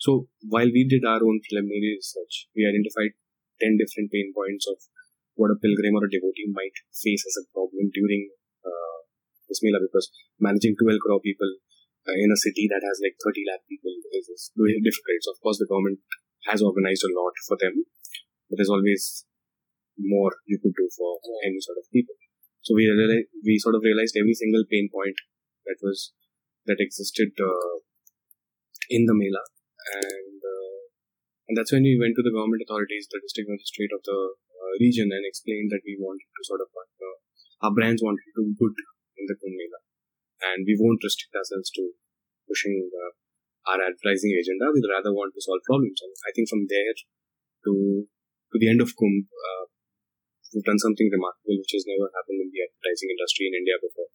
So 0.02 0.26
while 0.50 0.66
we 0.74 0.82
did 0.90 1.06
our 1.06 1.22
own 1.22 1.38
preliminary 1.46 1.94
research, 2.02 2.50
we 2.58 2.66
identified 2.66 3.14
10 3.62 3.78
different 3.78 4.10
pain 4.10 4.34
points 4.34 4.66
of 4.66 4.82
what 5.38 5.54
a 5.54 5.62
pilgrim 5.62 5.94
or 5.94 6.10
a 6.10 6.10
devotee 6.10 6.50
might 6.50 6.74
face 6.90 7.22
as 7.22 7.38
a 7.38 7.46
problem 7.54 7.94
during 7.94 8.34
uh, 8.66 8.98
this 9.46 9.62
Mela 9.62 9.78
because 9.78 10.10
managing 10.42 10.74
12 10.74 10.98
crore 11.06 11.22
people 11.22 11.54
uh, 12.10 12.18
in 12.18 12.34
a 12.34 12.42
city 12.42 12.66
that 12.66 12.82
has 12.82 12.98
like 12.98 13.14
30 13.22 13.46
lakh 13.46 13.62
people 13.70 13.94
is, 14.18 14.26
is 14.26 14.50
very 14.58 14.82
difficult. 14.82 15.22
So 15.22 15.38
of 15.38 15.42
course 15.46 15.62
the 15.62 15.70
government 15.70 16.02
has 16.50 16.66
organized 16.66 17.06
a 17.06 17.14
lot 17.14 17.38
for 17.46 17.62
them, 17.62 17.86
but 18.50 18.58
there's 18.58 18.74
always 18.74 19.30
more 20.02 20.34
you 20.50 20.58
could 20.58 20.74
do 20.74 20.90
for 20.98 21.22
any 21.46 21.62
sort 21.62 21.78
of 21.78 21.86
people. 21.94 22.18
So 22.66 22.74
we 22.74 22.90
realized, 22.90 23.30
we 23.46 23.62
sort 23.62 23.78
of 23.78 23.86
realized 23.86 24.18
every 24.18 24.34
single 24.34 24.66
pain 24.66 24.90
point 24.90 25.18
that 25.70 25.78
was 25.86 26.10
that 26.66 26.82
existed 26.82 27.38
uh, 27.38 27.86
in 28.90 29.06
the 29.06 29.14
Mela, 29.14 29.46
and 29.90 30.40
uh, 30.42 30.82
and 31.50 31.58
that's 31.58 31.74
when 31.74 31.84
we 31.84 32.00
went 32.00 32.16
to 32.16 32.24
the 32.24 32.32
government 32.32 32.64
authorities, 32.64 33.12
the 33.12 33.20
district 33.20 33.52
magistrate 33.52 33.92
of 33.92 34.00
the 34.08 34.20
uh, 34.40 34.74
region, 34.80 35.12
and 35.12 35.26
explained 35.28 35.68
that 35.74 35.84
we 35.84 36.00
wanted 36.00 36.30
to 36.32 36.42
sort 36.48 36.64
of 36.64 36.72
partner. 36.72 37.12
Our 37.60 37.74
brands 37.76 38.00
wanted 38.00 38.24
to 38.24 38.34
do 38.40 38.56
good 38.56 38.76
in 39.20 39.28
the 39.28 39.36
Kumbh 39.36 39.58
Mela, 39.58 39.80
and 40.54 40.64
we 40.64 40.80
won't 40.80 41.04
restrict 41.04 41.36
ourselves 41.36 41.70
to 41.78 41.92
pushing 42.48 42.88
uh, 42.88 43.12
our 43.68 43.84
advertising 43.84 44.34
agenda. 44.38 44.72
We'd 44.72 44.88
rather 44.88 45.14
want 45.14 45.36
to 45.36 45.42
solve 45.44 45.66
problems, 45.68 46.00
and 46.02 46.14
I 46.24 46.32
think 46.32 46.48
from 46.48 46.66
there 46.72 46.96
to 47.68 47.74
to 48.52 48.56
the 48.60 48.70
end 48.70 48.80
of 48.80 48.96
Kumbh, 48.96 49.28
uh, 49.28 49.64
we've 50.56 50.68
done 50.68 50.80
something 50.80 51.08
remarkable 51.08 51.56
which 51.60 51.76
has 51.76 51.88
never 51.88 52.12
happened 52.12 52.44
in 52.44 52.50
the 52.52 52.64
advertising 52.64 53.12
industry 53.12 53.48
in 53.48 53.60
India 53.60 53.80
before. 53.80 54.12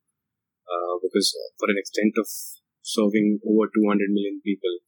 Uh, 0.67 0.99
because 0.99 1.31
for 1.61 1.71
an 1.71 1.79
extent 1.79 2.15
of 2.19 2.27
serving 2.83 3.39
over 3.47 3.71
200 3.71 4.11
million 4.11 4.43
people, 4.43 4.83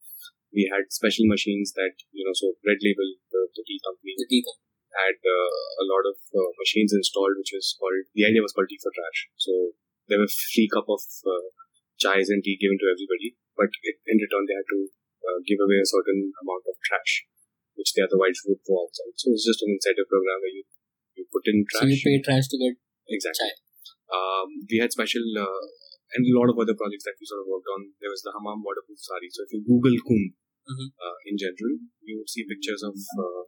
we 0.49 0.65
had 0.69 0.89
special 0.89 1.29
machines 1.29 1.73
that, 1.77 1.93
you 2.09 2.25
know, 2.25 2.33
so 2.33 2.57
Red 2.65 2.81
Label, 2.81 3.05
the, 3.29 3.41
the 3.53 3.63
tea 3.65 3.79
company, 3.85 4.13
The 4.17 4.29
tea 4.29 4.41
company. 4.41 4.65
had 4.97 5.17
uh, 5.21 5.51
a 5.81 5.85
lot 5.85 6.03
of 6.09 6.17
uh, 6.33 6.51
machines 6.57 6.91
installed, 6.93 7.37
which 7.37 7.53
was 7.53 7.77
called, 7.77 8.09
the 8.17 8.25
idea 8.25 8.41
was 8.41 8.53
called 8.53 8.69
tea 8.69 8.81
for 8.81 8.89
trash. 8.89 9.29
So 9.37 9.77
there 10.09 10.17
were 10.17 10.29
free 10.29 10.69
cup 10.73 10.89
of 10.89 11.01
uh, 11.25 11.47
chais 12.01 12.33
and 12.33 12.41
tea 12.41 12.57
given 12.57 12.81
to 12.81 12.87
everybody, 12.89 13.37
but 13.53 13.69
it, 13.85 14.01
in 14.09 14.17
return 14.17 14.49
they 14.49 14.57
had 14.57 14.69
to 14.73 14.79
uh, 15.21 15.39
give 15.45 15.61
away 15.61 15.77
a 15.77 15.89
certain 15.89 16.33
amount 16.41 16.65
of 16.65 16.75
trash, 16.81 17.29
which 17.77 17.93
they 17.93 18.01
otherwise 18.01 18.41
would 18.49 18.57
throw 18.65 18.89
outside. 18.89 19.13
So 19.21 19.29
it's 19.35 19.45
just 19.45 19.61
an 19.61 19.77
incentive 19.77 20.09
program 20.09 20.41
where 20.41 20.55
you, 20.55 20.63
you 21.13 21.23
put 21.29 21.45
in 21.45 21.61
trash. 21.69 21.85
So 21.85 21.93
you 21.93 22.01
pay 22.01 22.17
trash 22.25 22.49
to 22.49 22.57
get 22.57 22.73
Exactly. 23.09 23.49
Chai. 23.49 23.53
Um, 24.09 24.65
we 24.69 24.77
had 24.81 24.89
special 24.93 25.21
uh, 25.37 25.65
and 26.13 26.21
a 26.25 26.33
lot 26.37 26.49
of 26.51 26.57
other 26.57 26.75
projects 26.75 27.05
that 27.05 27.17
we 27.19 27.25
sort 27.29 27.41
of 27.43 27.47
worked 27.49 27.69
on. 27.75 27.93
There 28.01 28.09
was 28.13 28.23
the 28.25 28.33
Hamam 28.33 28.65
waterproof 28.65 28.99
sari. 28.99 29.29
So 29.29 29.45
if 29.45 29.53
you 29.53 29.61
Google 29.65 29.97
Kumbh 30.07 30.33
Mhm. 30.69 30.87
uh, 31.01 31.17
in 31.25 31.35
general, 31.41 31.73
you 32.05 32.21
would 32.21 32.29
see 32.29 32.45
pictures 32.45 32.81
of 32.85 32.93
uh, 32.93 33.43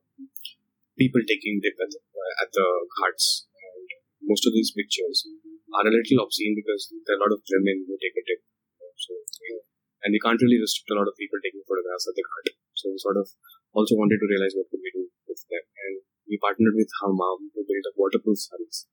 people 0.98 1.22
taking 1.30 1.62
dip 1.62 1.78
at 1.78 1.90
the, 1.94 2.02
uh, 2.02 2.34
at 2.44 2.50
the 2.50 2.68
ghats. 2.98 3.46
And 3.62 3.88
most 4.26 4.46
of 4.50 4.54
these 4.58 4.72
pictures 4.74 5.26
are 5.74 5.86
a 5.86 5.94
little 5.94 6.20
obscene 6.26 6.56
because 6.58 6.90
there 7.06 7.14
are 7.16 7.20
a 7.20 7.24
lot 7.26 7.36
of 7.38 7.42
women 7.46 7.86
who 7.86 7.94
take 8.02 8.18
a 8.18 8.24
dip. 8.26 8.42
So, 8.98 9.14
you 9.50 9.62
and 10.02 10.10
we 10.14 10.20
can't 10.22 10.42
really 10.42 10.58
restrict 10.58 10.90
a 10.90 10.98
lot 10.98 11.10
of 11.10 11.14
people 11.14 11.38
taking 11.46 11.62
photographs 11.62 12.10
at 12.10 12.16
the 12.18 12.26
ghat. 12.26 12.58
So 12.74 12.90
we 12.90 12.98
sort 12.98 13.18
of 13.22 13.30
also 13.74 13.94
wanted 14.02 14.18
to 14.18 14.28
realize 14.30 14.58
what 14.58 14.70
could 14.74 14.82
we 14.82 14.92
do 14.98 15.06
with 15.30 15.42
them. 15.46 15.62
And 15.62 15.96
we 16.26 16.42
partnered 16.42 16.74
with 16.74 16.90
Hamam 17.02 17.38
to 17.54 17.62
build 17.62 17.86
up 17.86 17.96
waterproof 18.02 18.40
saris. 18.42 18.90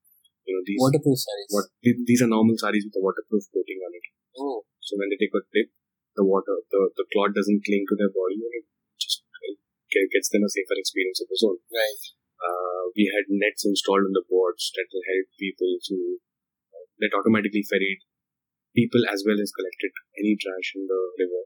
You 0.49 0.57
know, 0.57 0.65
these 0.65 0.81
waterproof 0.81 1.21
sarees. 1.21 1.53
what 1.53 1.69
these 1.85 2.25
are 2.25 2.31
normal 2.33 2.57
saris 2.57 2.89
with 2.89 2.97
a 2.97 3.05
waterproof 3.05 3.45
coating 3.53 3.85
on 3.85 3.93
it. 3.93 4.07
Oh, 4.41 4.65
So 4.81 4.97
when 4.97 5.13
they 5.13 5.21
take 5.21 5.37
a 5.37 5.45
dip, 5.53 5.69
the 6.17 6.25
water, 6.25 6.65
the, 6.73 6.89
the 6.97 7.05
cloth 7.13 7.37
doesn't 7.37 7.61
cling 7.69 7.85
to 7.85 7.97
their 8.01 8.09
body 8.09 8.41
and 8.41 8.55
it 8.57 8.67
just 8.97 9.29
gets 9.93 10.33
them 10.33 10.41
a 10.41 10.49
safer 10.49 10.77
experience 10.81 11.21
of 11.21 11.29
the 11.29 11.37
zone. 11.37 11.61
right. 11.69 12.01
Uh, 12.41 12.89
we 12.97 13.11
had 13.13 13.29
nets 13.29 13.67
installed 13.67 14.09
on 14.09 14.15
the 14.17 14.25
boards 14.25 14.73
that 14.79 14.89
will 14.89 15.05
help 15.05 15.27
people 15.37 15.69
to 15.91 15.97
uh, 16.73 16.87
that 17.03 17.13
automatically 17.13 17.67
ferried 17.67 18.01
people 18.73 19.03
as 19.11 19.27
well 19.27 19.37
as 19.43 19.51
collected 19.51 19.93
any 20.17 20.39
trash 20.39 20.73
in 20.79 20.87
the 20.87 21.01
river. 21.19 21.43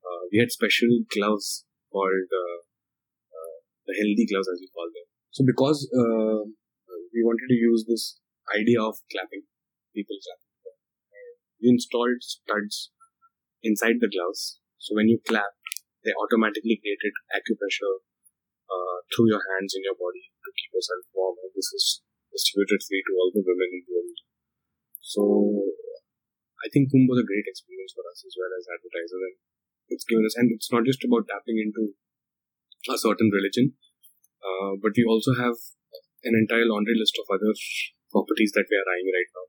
Uh, 0.00 0.24
we 0.32 0.40
had 0.40 0.48
special 0.48 0.88
gloves 1.12 1.68
called 1.92 2.28
uh, 2.32 2.58
uh, 3.36 3.56
the 3.84 3.94
healthy 4.00 4.24
gloves 4.24 4.48
as 4.48 4.58
we 4.64 4.68
call 4.72 4.88
them. 4.88 5.06
So 5.30 5.44
because 5.44 5.84
uh, 5.92 6.48
we 7.12 7.20
wanted 7.20 7.48
to 7.52 7.58
use 7.58 7.84
this 7.84 8.16
idea 8.52 8.80
of 8.82 9.00
clapping, 9.08 9.48
people 9.94 10.18
clapping. 10.20 10.52
We 11.62 11.72
installed 11.72 12.20
studs 12.20 12.92
inside 13.64 14.02
the 14.02 14.12
gloves. 14.12 14.60
So 14.76 14.92
when 14.92 15.08
you 15.08 15.20
clap, 15.24 15.56
they 16.04 16.12
automatically 16.12 16.76
created 16.76 17.16
acupressure 17.32 18.04
uh, 18.68 18.98
through 19.08 19.32
your 19.32 19.40
hands 19.40 19.72
in 19.72 19.84
your 19.84 19.96
body 19.96 20.28
to 20.44 20.50
keep 20.52 20.70
yourself 20.76 21.08
warm. 21.16 21.40
And 21.40 21.52
this 21.56 21.72
is 21.72 22.04
distributed 22.28 22.84
free 22.84 23.00
to 23.00 23.12
all 23.16 23.30
the 23.32 23.40
women 23.40 23.70
in 23.72 23.80
the 23.88 23.92
world. 23.96 24.18
So 25.00 25.22
I 26.60 26.68
think 26.68 26.92
Kumbh 26.92 27.08
was 27.08 27.20
a 27.20 27.28
great 27.28 27.48
experience 27.48 27.92
for 27.96 28.04
us 28.08 28.24
as 28.24 28.34
well 28.36 28.52
as 28.52 28.68
advertisers, 28.68 29.22
and 29.24 29.36
it's 29.92 30.04
given 30.08 30.24
us. 30.24 30.36
And 30.36 30.52
it's 30.52 30.72
not 30.72 30.84
just 30.84 31.04
about 31.04 31.28
tapping 31.28 31.60
into 31.60 31.96
a 32.88 32.96
certain 33.00 33.28
religion, 33.32 33.76
uh, 34.44 34.76
but 34.80 34.92
we 34.96 35.04
also 35.04 35.32
have 35.36 35.56
an 36.24 36.36
entire 36.36 36.64
laundry 36.64 36.96
list 36.96 37.16
of 37.20 37.28
other 37.28 37.52
properties 38.14 38.54
that 38.54 38.70
we 38.70 38.78
are 38.78 38.88
eyeing 38.94 39.10
right 39.10 39.30
now, 39.34 39.46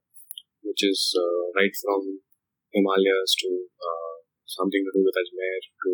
which 0.66 0.82
is 0.82 1.14
uh, 1.14 1.54
right 1.54 1.74
from 1.78 2.26
Himalayas 2.74 3.38
to 3.46 3.50
uh, 3.78 4.16
something 4.50 4.82
to 4.82 4.92
do 4.92 5.06
with 5.06 5.14
Ajmer 5.22 5.58
to, 5.62 5.92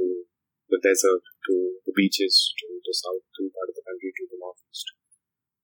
to 0.00 0.04
the 0.72 0.80
desert 0.80 1.24
to 1.48 1.54
the 1.84 1.92
beaches 1.92 2.52
to 2.56 2.66
the 2.80 2.94
south 2.96 3.24
to 3.36 3.52
part 3.52 3.68
of 3.68 3.76
the 3.76 3.84
country 3.84 4.12
to 4.16 4.24
the 4.28 4.40
northeast. 4.40 4.88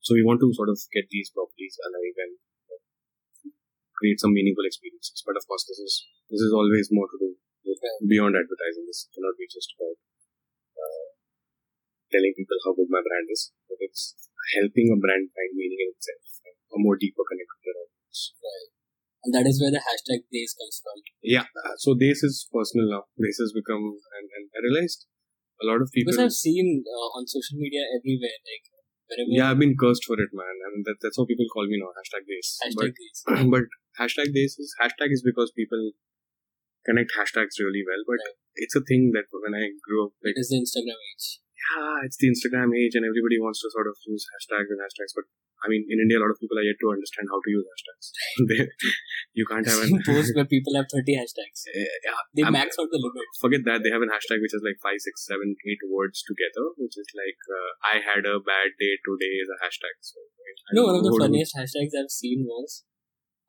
So 0.05 0.13
we 0.13 0.25
want 0.25 0.45
to 0.45 0.53
sort 0.53 0.69
of 0.69 0.77
get 0.93 1.09
these 1.09 1.33
properties 1.33 1.81
alive 1.81 2.17
and 2.21 2.33
uh, 2.69 2.81
create 3.97 4.21
some 4.21 4.37
meaningful 4.37 4.69
experiences. 4.69 5.25
But 5.25 5.41
of 5.41 5.49
course, 5.49 5.65
this 5.65 5.81
is 5.81 5.93
this 6.29 6.45
is 6.45 6.53
always 6.53 6.93
more 6.93 7.09
to 7.09 7.19
do 7.21 7.31
with 7.65 7.81
beyond 8.05 8.37
advertising. 8.37 8.85
This 8.85 9.09
cannot 9.17 9.37
be 9.41 9.49
just 9.49 9.73
about 9.77 9.97
uh, 10.77 11.09
telling 12.13 12.37
people 12.37 12.61
how 12.69 12.77
good 12.77 12.93
my 12.93 13.01
brand 13.01 13.33
is, 13.33 13.53
but 13.65 13.81
it's 13.81 14.29
helping 14.59 14.93
a 14.93 14.99
brand 15.01 15.33
find 15.33 15.53
meaning 15.57 15.81
in 15.81 15.91
itself, 15.97 16.23
a 16.75 16.79
more 16.81 16.97
deeper 17.01 17.25
connection 17.25 17.57
with 17.59 17.67
their 17.67 17.79
audience. 17.81 18.21
Right. 18.41 18.71
And 19.25 19.33
that 19.33 19.49
is 19.49 19.57
where 19.57 19.73
the 19.73 19.81
hashtag 19.81 20.29
Des 20.29 20.53
comes 20.53 20.85
from. 20.85 21.01
Yeah. 21.25 21.49
Uh, 21.57 21.75
so 21.81 21.97
Des 21.97 22.21
is 22.21 22.45
personal 22.53 22.93
now. 22.93 23.03
Des 23.17 23.33
has 23.41 23.57
become, 23.57 23.97
and, 24.21 24.27
and 24.29 24.45
I 24.53 24.61
realized 24.61 25.09
a 25.61 25.65
lot 25.65 25.81
of 25.81 25.89
people. 25.89 26.13
Because 26.13 26.29
I've 26.29 26.37
seen 26.37 26.85
uh, 26.85 27.09
on 27.17 27.25
social 27.25 27.57
media 27.57 27.89
everywhere, 27.89 28.37
like 28.45 28.65
wherever. 29.09 29.33
Yeah, 29.33 29.49
I've 29.49 29.63
been 29.65 29.81
cursed 29.81 30.05
for 30.05 30.21
it, 30.21 30.29
man. 30.37 30.57
I 30.61 30.69
mean, 30.77 30.85
that, 30.85 31.01
that's 31.01 31.17
how 31.17 31.25
people 31.25 31.49
call 31.49 31.65
me 31.65 31.81
now. 31.81 31.97
Hashtag 31.97 32.29
Des. 32.29 32.49
Hashtag 32.69 32.77
but, 32.77 32.93
Des. 33.01 33.49
but 33.55 33.65
hashtag 33.97 34.29
Des 34.37 34.53
is 34.61 34.77
hashtag 34.77 35.09
is 35.09 35.25
because 35.25 35.57
people 35.57 35.97
connect 36.85 37.17
hashtags 37.17 37.57
really 37.65 37.81
well. 37.81 38.05
But 38.05 38.21
Right. 38.21 38.37
it's 38.61 38.77
a 38.77 38.85
thing 38.85 39.13
that 39.17 39.33
when 39.33 39.57
I 39.57 39.73
grew 39.81 40.05
up, 40.05 40.13
like 40.21 40.37
It 40.37 40.45
is 40.45 40.53
the 40.53 40.61
Instagram 40.61 41.01
age. 41.01 41.41
Yeah, 41.73 42.05
it's 42.07 42.19
the 42.21 42.29
Instagram 42.29 42.71
age, 42.77 42.95
and 42.99 43.05
everybody 43.09 43.41
wants 43.41 43.65
to 43.65 43.69
sort 43.73 43.89
of 43.89 43.97
use 44.05 44.25
hashtags 44.33 44.69
and 44.69 44.81
hashtags. 44.85 45.13
But 45.17 45.25
I 45.65 45.73
mean, 45.73 45.89
in 45.89 45.97
India, 46.05 46.21
a 46.21 46.23
lot 46.23 46.29
of 46.29 46.37
people 46.37 46.61
are 46.61 46.67
yet 46.69 46.77
to 46.85 46.93
understand 46.93 47.25
how 47.33 47.41
to 47.41 47.51
use 47.51 47.65
hashtags. 47.65 48.07
They- 48.51 48.69
you 49.39 49.45
can't 49.49 49.67
have 49.67 49.81
an 49.87 49.97
post 50.05 50.31
where 50.37 50.45
people 50.45 50.77
have 50.79 50.87
30 50.93 51.17
hashtags. 51.19 51.61
Eh, 51.73 51.89
yeah, 52.05 52.21
They 52.37 52.45
I'm- 52.45 52.53
max 52.55 52.77
out 52.79 52.93
the 52.93 53.01
limit. 53.01 53.27
forget 53.41 53.63
that 53.69 53.81
they 53.83 53.91
have 53.95 54.05
an 54.05 54.13
hashtag 54.13 54.45
which 54.45 54.53
is 54.59 54.63
like 54.67 54.79
five, 54.85 55.01
six, 55.01 55.25
seven, 55.25 55.57
eight 55.65 55.83
words 55.89 56.21
together, 56.23 56.65
which 56.77 56.95
is 57.01 57.09
like 57.17 57.41
uh, 57.49 57.71
"I 57.95 57.97
had 58.05 58.23
a 58.29 58.37
bad 58.45 58.77
day 58.79 58.95
today" 59.09 59.33
is 59.43 59.49
a 59.49 59.59
hashtag. 59.65 59.97
So 60.05 60.21
No, 60.77 60.83
one 60.91 60.97
of 61.01 61.05
the 61.09 61.17
funniest 61.17 61.57
hashtags 61.57 61.97
I've 61.97 62.13
seen 62.13 62.45
was 62.47 62.85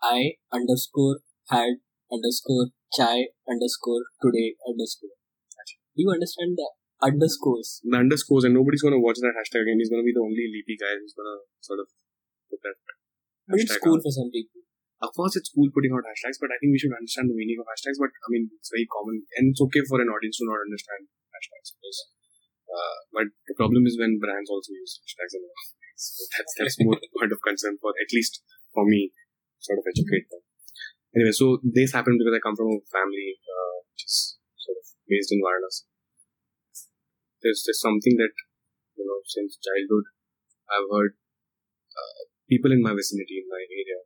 I 0.01 0.39
underscore 0.55 1.19
had 1.51 1.83
underscore 2.11 2.71
chai 2.95 3.27
underscore 3.49 4.03
today 4.23 4.55
underscore. 4.67 5.15
Do 5.95 5.99
you 6.03 6.11
understand 6.11 6.55
the 6.59 6.67
underscores? 7.01 7.81
the 7.83 7.97
underscores, 7.97 8.43
and 8.45 8.53
nobody's 8.53 8.81
going 8.81 8.95
to 8.95 9.01
watch 9.01 9.19
that 9.19 9.35
hashtag 9.35 9.67
again. 9.67 9.79
He's 9.79 9.91
going 9.91 10.03
to 10.03 10.07
be 10.07 10.15
the 10.15 10.23
only 10.23 10.47
leapy 10.47 10.79
guy 10.79 10.95
who's 10.95 11.15
going 11.15 11.27
to 11.27 11.39
sort 11.59 11.79
of 11.83 11.87
put 12.47 12.61
that. 12.63 12.75
But 13.47 13.61
it's 13.61 13.77
cool 13.77 13.99
out. 13.99 14.05
for 14.05 14.13
some 14.13 14.31
people. 14.31 14.65
Of 15.03 15.11
course, 15.11 15.35
it's 15.35 15.51
cool 15.51 15.67
putting 15.75 15.91
out 15.91 16.07
hashtags, 16.07 16.39
but 16.39 16.49
I 16.49 16.57
think 16.57 16.71
we 16.71 16.79
should 16.79 16.95
understand 16.95 17.27
the 17.27 17.37
meaning 17.37 17.59
of 17.59 17.67
hashtags. 17.67 17.99
But 17.99 18.15
I 18.15 18.27
mean, 18.31 18.47
it's 18.55 18.71
very 18.71 18.87
common, 18.87 19.27
and 19.37 19.51
it's 19.51 19.61
okay 19.69 19.83
for 19.85 19.99
an 19.99 20.07
audience 20.07 20.39
to 20.39 20.47
not 20.47 20.63
understand 20.63 21.11
hashtags. 21.35 21.75
Because, 21.75 21.99
uh, 22.71 22.97
but 23.11 23.27
the 23.45 23.57
problem 23.59 23.83
is 23.85 23.99
when 23.99 24.17
brands 24.17 24.47
also 24.47 24.71
use 24.71 25.03
hashtags. 25.03 25.35
So 25.35 26.23
that's 26.31 26.53
that's 26.57 26.77
more 26.79 26.99
point 27.15 27.31
of 27.35 27.39
concern 27.43 27.75
for 27.79 27.91
at 27.95 28.09
least 28.15 28.39
for 28.71 28.87
me, 28.87 29.11
sort 29.59 29.79
of 29.79 29.85
educate 29.87 30.27
them. 30.31 30.43
Anyway, 31.15 31.31
so 31.31 31.59
this 31.63 31.95
happened 31.95 32.19
because 32.19 32.35
I 32.35 32.43
come 32.43 32.59
from 32.59 32.75
a 32.75 32.79
family 32.91 33.39
uh, 33.47 33.75
which 33.87 34.03
is 34.03 34.35
sort 34.59 34.75
of 34.75 34.85
based 35.07 35.31
in 35.31 35.39
Varanasi. 35.39 35.87
There's 37.45 37.61
there's 37.61 37.85
something 37.85 38.17
that 38.17 38.33
you 38.97 39.05
know 39.05 39.21
since 39.29 39.61
childhood 39.61 40.09
I've 40.65 40.89
heard 40.89 41.13
uh, 41.93 42.25
people 42.49 42.73
in 42.73 42.81
my 42.81 42.97
vicinity 42.97 43.37
in 43.37 43.47
my 43.53 43.61
area 43.69 44.01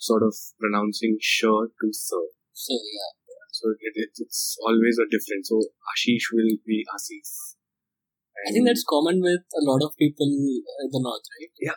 sort 0.00 0.24
of 0.24 0.32
pronouncing 0.56 1.20
sure 1.20 1.68
to 1.68 1.86
sir. 1.92 2.24
So 2.56 2.72
yeah. 2.72 3.12
So 3.52 3.76
it, 3.76 3.92
it, 3.92 4.12
it's 4.16 4.56
always 4.64 4.96
a 4.96 5.04
difference. 5.12 5.52
So 5.52 5.60
Ashish 5.92 6.32
will 6.32 6.56
be 6.64 6.86
Asif. 6.88 7.28
I 8.48 8.52
think 8.56 8.64
that's 8.64 8.88
common 8.88 9.20
with 9.20 9.44
a 9.52 9.62
lot 9.68 9.84
of 9.84 9.92
people 10.00 10.24
in 10.24 10.88
the 10.88 11.00
north, 11.04 11.26
right? 11.36 11.52
Yeah, 11.60 11.76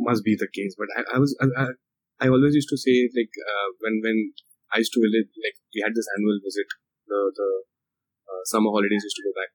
must 0.00 0.24
be 0.24 0.32
the 0.32 0.48
case. 0.48 0.72
But 0.80 0.88
I, 0.96 1.16
I 1.16 1.18
was 1.20 1.36
I, 1.36 1.46
I, 1.60 1.66
I 2.24 2.26
always 2.32 2.56
used 2.56 2.72
to 2.72 2.80
say 2.80 3.12
like 3.12 3.32
uh, 3.36 3.68
when 3.84 4.00
when 4.00 4.32
I 4.72 4.80
used 4.80 4.96
to 4.96 5.04
visit 5.04 5.28
like 5.44 5.60
we 5.76 5.84
had 5.84 5.92
this 5.92 6.08
annual 6.16 6.40
visit 6.40 6.68
the 7.04 7.20
the 7.36 7.48
uh, 8.32 8.42
summer 8.48 8.72
holidays 8.72 9.04
used 9.04 9.20
to 9.20 9.28
go 9.28 9.36
back. 9.36 9.52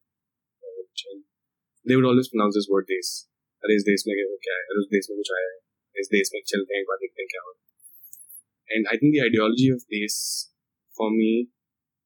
uh, 0.95 1.11
and 1.11 1.25
They 1.87 1.97
would 1.97 2.05
always 2.05 2.29
pronounce 2.29 2.55
this 2.57 2.69
word 2.71 2.87
days. 2.93 3.11
अरे 3.65 3.75
इस 3.77 3.85
देश 3.87 4.03
में 4.09 4.15
क्या 4.45 4.55
है 4.59 4.63
अरे 4.73 4.81
उस 4.83 4.89
देश 4.93 5.07
में 5.11 5.17
कुछ 5.21 5.31
आया 5.39 5.49
है 5.53 6.03
इस 6.03 6.09
देश 6.13 6.31
में 6.35 6.41
चलते 6.53 6.75
हैं 6.75 6.81
एक 6.83 6.87
बार 6.91 6.99
देखते 7.01 7.23
हैं 7.23 7.29
क्या 7.33 7.43
होता 7.49 7.61
है 7.61 7.69
and 8.75 8.89
I 8.93 8.97
think 9.01 9.13
the 9.17 9.23
ideology 9.23 9.67
of 9.75 9.81
days 9.95 10.17
for 10.99 11.09
me 11.15 11.31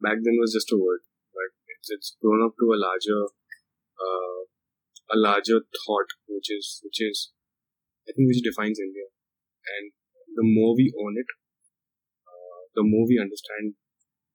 back 0.07 0.23
then 0.27 0.39
was 0.43 0.55
just 0.57 0.73
a 0.77 0.79
word 0.85 1.03
but 1.39 1.51
it's, 1.75 1.93
it's 1.97 2.11
grown 2.25 2.45
up 2.47 2.55
to 2.63 2.71
a 2.77 2.79
larger 2.85 3.21
uh, 4.07 4.41
a 5.17 5.19
larger 5.27 5.59
thought 5.79 6.17
which 6.35 6.51
is 6.57 6.71
which 6.87 7.01
is 7.09 7.25
I 8.09 8.13
think 8.13 8.29
which 8.29 8.45
defines 8.45 8.79
India. 8.79 9.09
And 9.65 9.93
the 10.37 10.45
more 10.45 10.77
we 10.77 10.93
own 10.93 11.17
it, 11.17 11.31
uh, 12.29 12.61
the 12.75 12.85
more 12.85 13.09
we 13.09 13.19
understand 13.19 13.81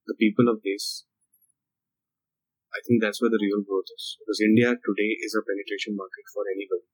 the 0.07 0.15
people 0.17 0.49
of 0.49 0.61
this. 0.63 1.05
I 2.74 2.82
think 2.82 2.98
that's 2.98 3.22
where 3.22 3.30
the 3.30 3.38
real 3.38 3.62
growth 3.62 3.86
is. 3.94 4.18
Because 4.18 4.42
India 4.42 4.74
today 4.74 5.10
is 5.22 5.38
a 5.38 5.46
penetration 5.46 5.94
market 5.94 6.26
for 6.34 6.42
anybody. 6.50 6.90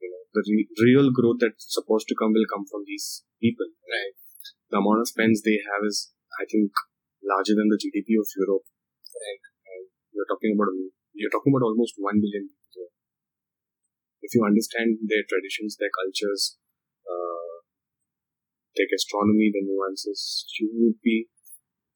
You 0.00 0.08
know, 0.08 0.24
the 0.32 0.42
re- 0.42 0.72
real 0.88 1.12
growth 1.12 1.44
that's 1.44 1.68
supposed 1.68 2.08
to 2.08 2.16
come 2.16 2.32
will 2.32 2.48
come 2.48 2.64
from 2.64 2.88
these 2.88 3.22
people. 3.38 3.68
Right. 3.84 4.16
The 4.72 4.80
amount 4.80 5.04
of 5.04 5.12
spends 5.12 5.44
they 5.44 5.60
have 5.60 5.84
is, 5.84 6.10
I 6.40 6.48
think, 6.48 6.72
larger 7.20 7.52
than 7.52 7.68
the 7.68 7.76
GDP 7.76 8.16
of 8.16 8.26
Europe. 8.40 8.64
Right. 9.12 9.42
And 9.68 9.92
you're 10.16 10.26
talking 10.26 10.56
about 10.56 10.72
you're 11.12 11.30
talking 11.30 11.52
about 11.52 11.68
almost 11.68 12.00
one 12.00 12.16
billion 12.16 12.48
people 12.48 12.62
if 14.22 14.30
you 14.38 14.46
understand 14.46 15.02
their 15.02 15.26
traditions, 15.26 15.76
their 15.76 15.90
cultures, 15.90 16.56
uh, 17.02 17.66
their 18.78 18.86
gastronomy, 18.86 19.50
the 19.50 19.66
nuances, 19.66 20.46
you 20.56 20.70
would 20.72 21.02
be 21.02 21.28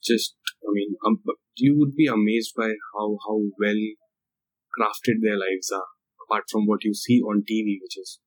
just 0.02 0.36
I 0.62 0.70
mean, 0.72 0.96
um, 1.06 1.22
you 1.56 1.76
would 1.78 1.94
be 1.94 2.06
amazed 2.06 2.54
by 2.56 2.74
how 2.94 3.18
how 3.26 3.38
well 3.58 3.82
crafted 4.76 5.22
their 5.22 5.38
lives 5.38 5.72
are, 5.72 5.88
apart 6.26 6.44
from 6.50 6.66
what 6.66 6.84
you 6.84 6.94
see 6.94 7.20
on 7.20 7.44
TV, 7.46 7.78
which 7.82 7.96
is 7.96 8.20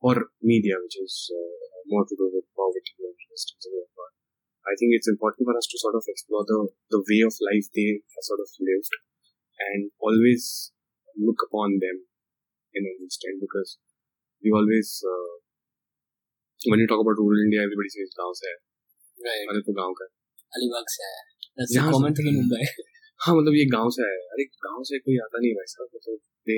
or 0.00 0.32
media, 0.40 0.76
which 0.80 0.96
is 0.96 1.28
uh, 1.28 1.56
more 1.92 2.04
to 2.08 2.16
do 2.16 2.30
with 2.32 2.48
poverty 2.56 2.96
and 2.98 3.14
resistance 3.16 3.66
and. 3.68 3.86
I 4.60 4.76
think 4.76 4.92
it's 4.92 5.08
important 5.08 5.48
for 5.48 5.56
us 5.56 5.66
to 5.72 5.78
sort 5.80 5.96
of 5.96 6.04
explore 6.06 6.44
the 6.46 6.68
the 6.92 7.00
way 7.00 7.24
of 7.24 7.32
life 7.40 7.66
they 7.74 8.04
sort 8.22 8.40
of 8.44 8.48
lived, 8.60 8.92
and 9.58 9.90
always 9.98 10.70
look 11.16 11.40
upon 11.48 11.80
them 11.80 12.06
in 12.76 12.82
an 12.84 12.96
instant 13.00 13.40
because 13.40 13.78
we 14.44 14.52
always 14.52 15.02
uh, 15.02 15.32
when 16.68 16.78
you 16.78 16.86
talk 16.86 17.00
about 17.00 17.16
rural 17.18 17.40
India, 17.40 17.64
everybody 17.64 17.88
says 17.88 18.12
"gaon 18.16 18.34
se 18.36 18.52
right. 19.24 20.19
अरे 20.53 20.65
तो 20.65 20.73
गांव 20.75 20.83
का 20.83 20.85
है 20.85 20.85
Alibag 20.85 20.91
se 20.95 21.03
hai. 21.07 21.23
That's 21.57 21.71
the 21.71 21.77
यहाँ 21.79 21.91
common 21.95 22.13
से- 22.13 22.17
thing 22.17 22.27
in 22.31 22.37
Mumbai. 22.41 22.63
हाँ 23.23 23.33
मतलब 23.35 23.53
ये 23.57 23.65
गांव 23.73 23.89
से 23.95 24.01
है 24.07 24.15
अरे 24.35 24.45
गांव 24.67 24.79
से 24.87 24.97
कोई 25.03 25.17
आता 25.25 25.39
नहीं 25.43 25.53
भाई 25.57 25.69
साहब 25.73 25.89
मतलब 25.97 26.17
दे 26.49 26.57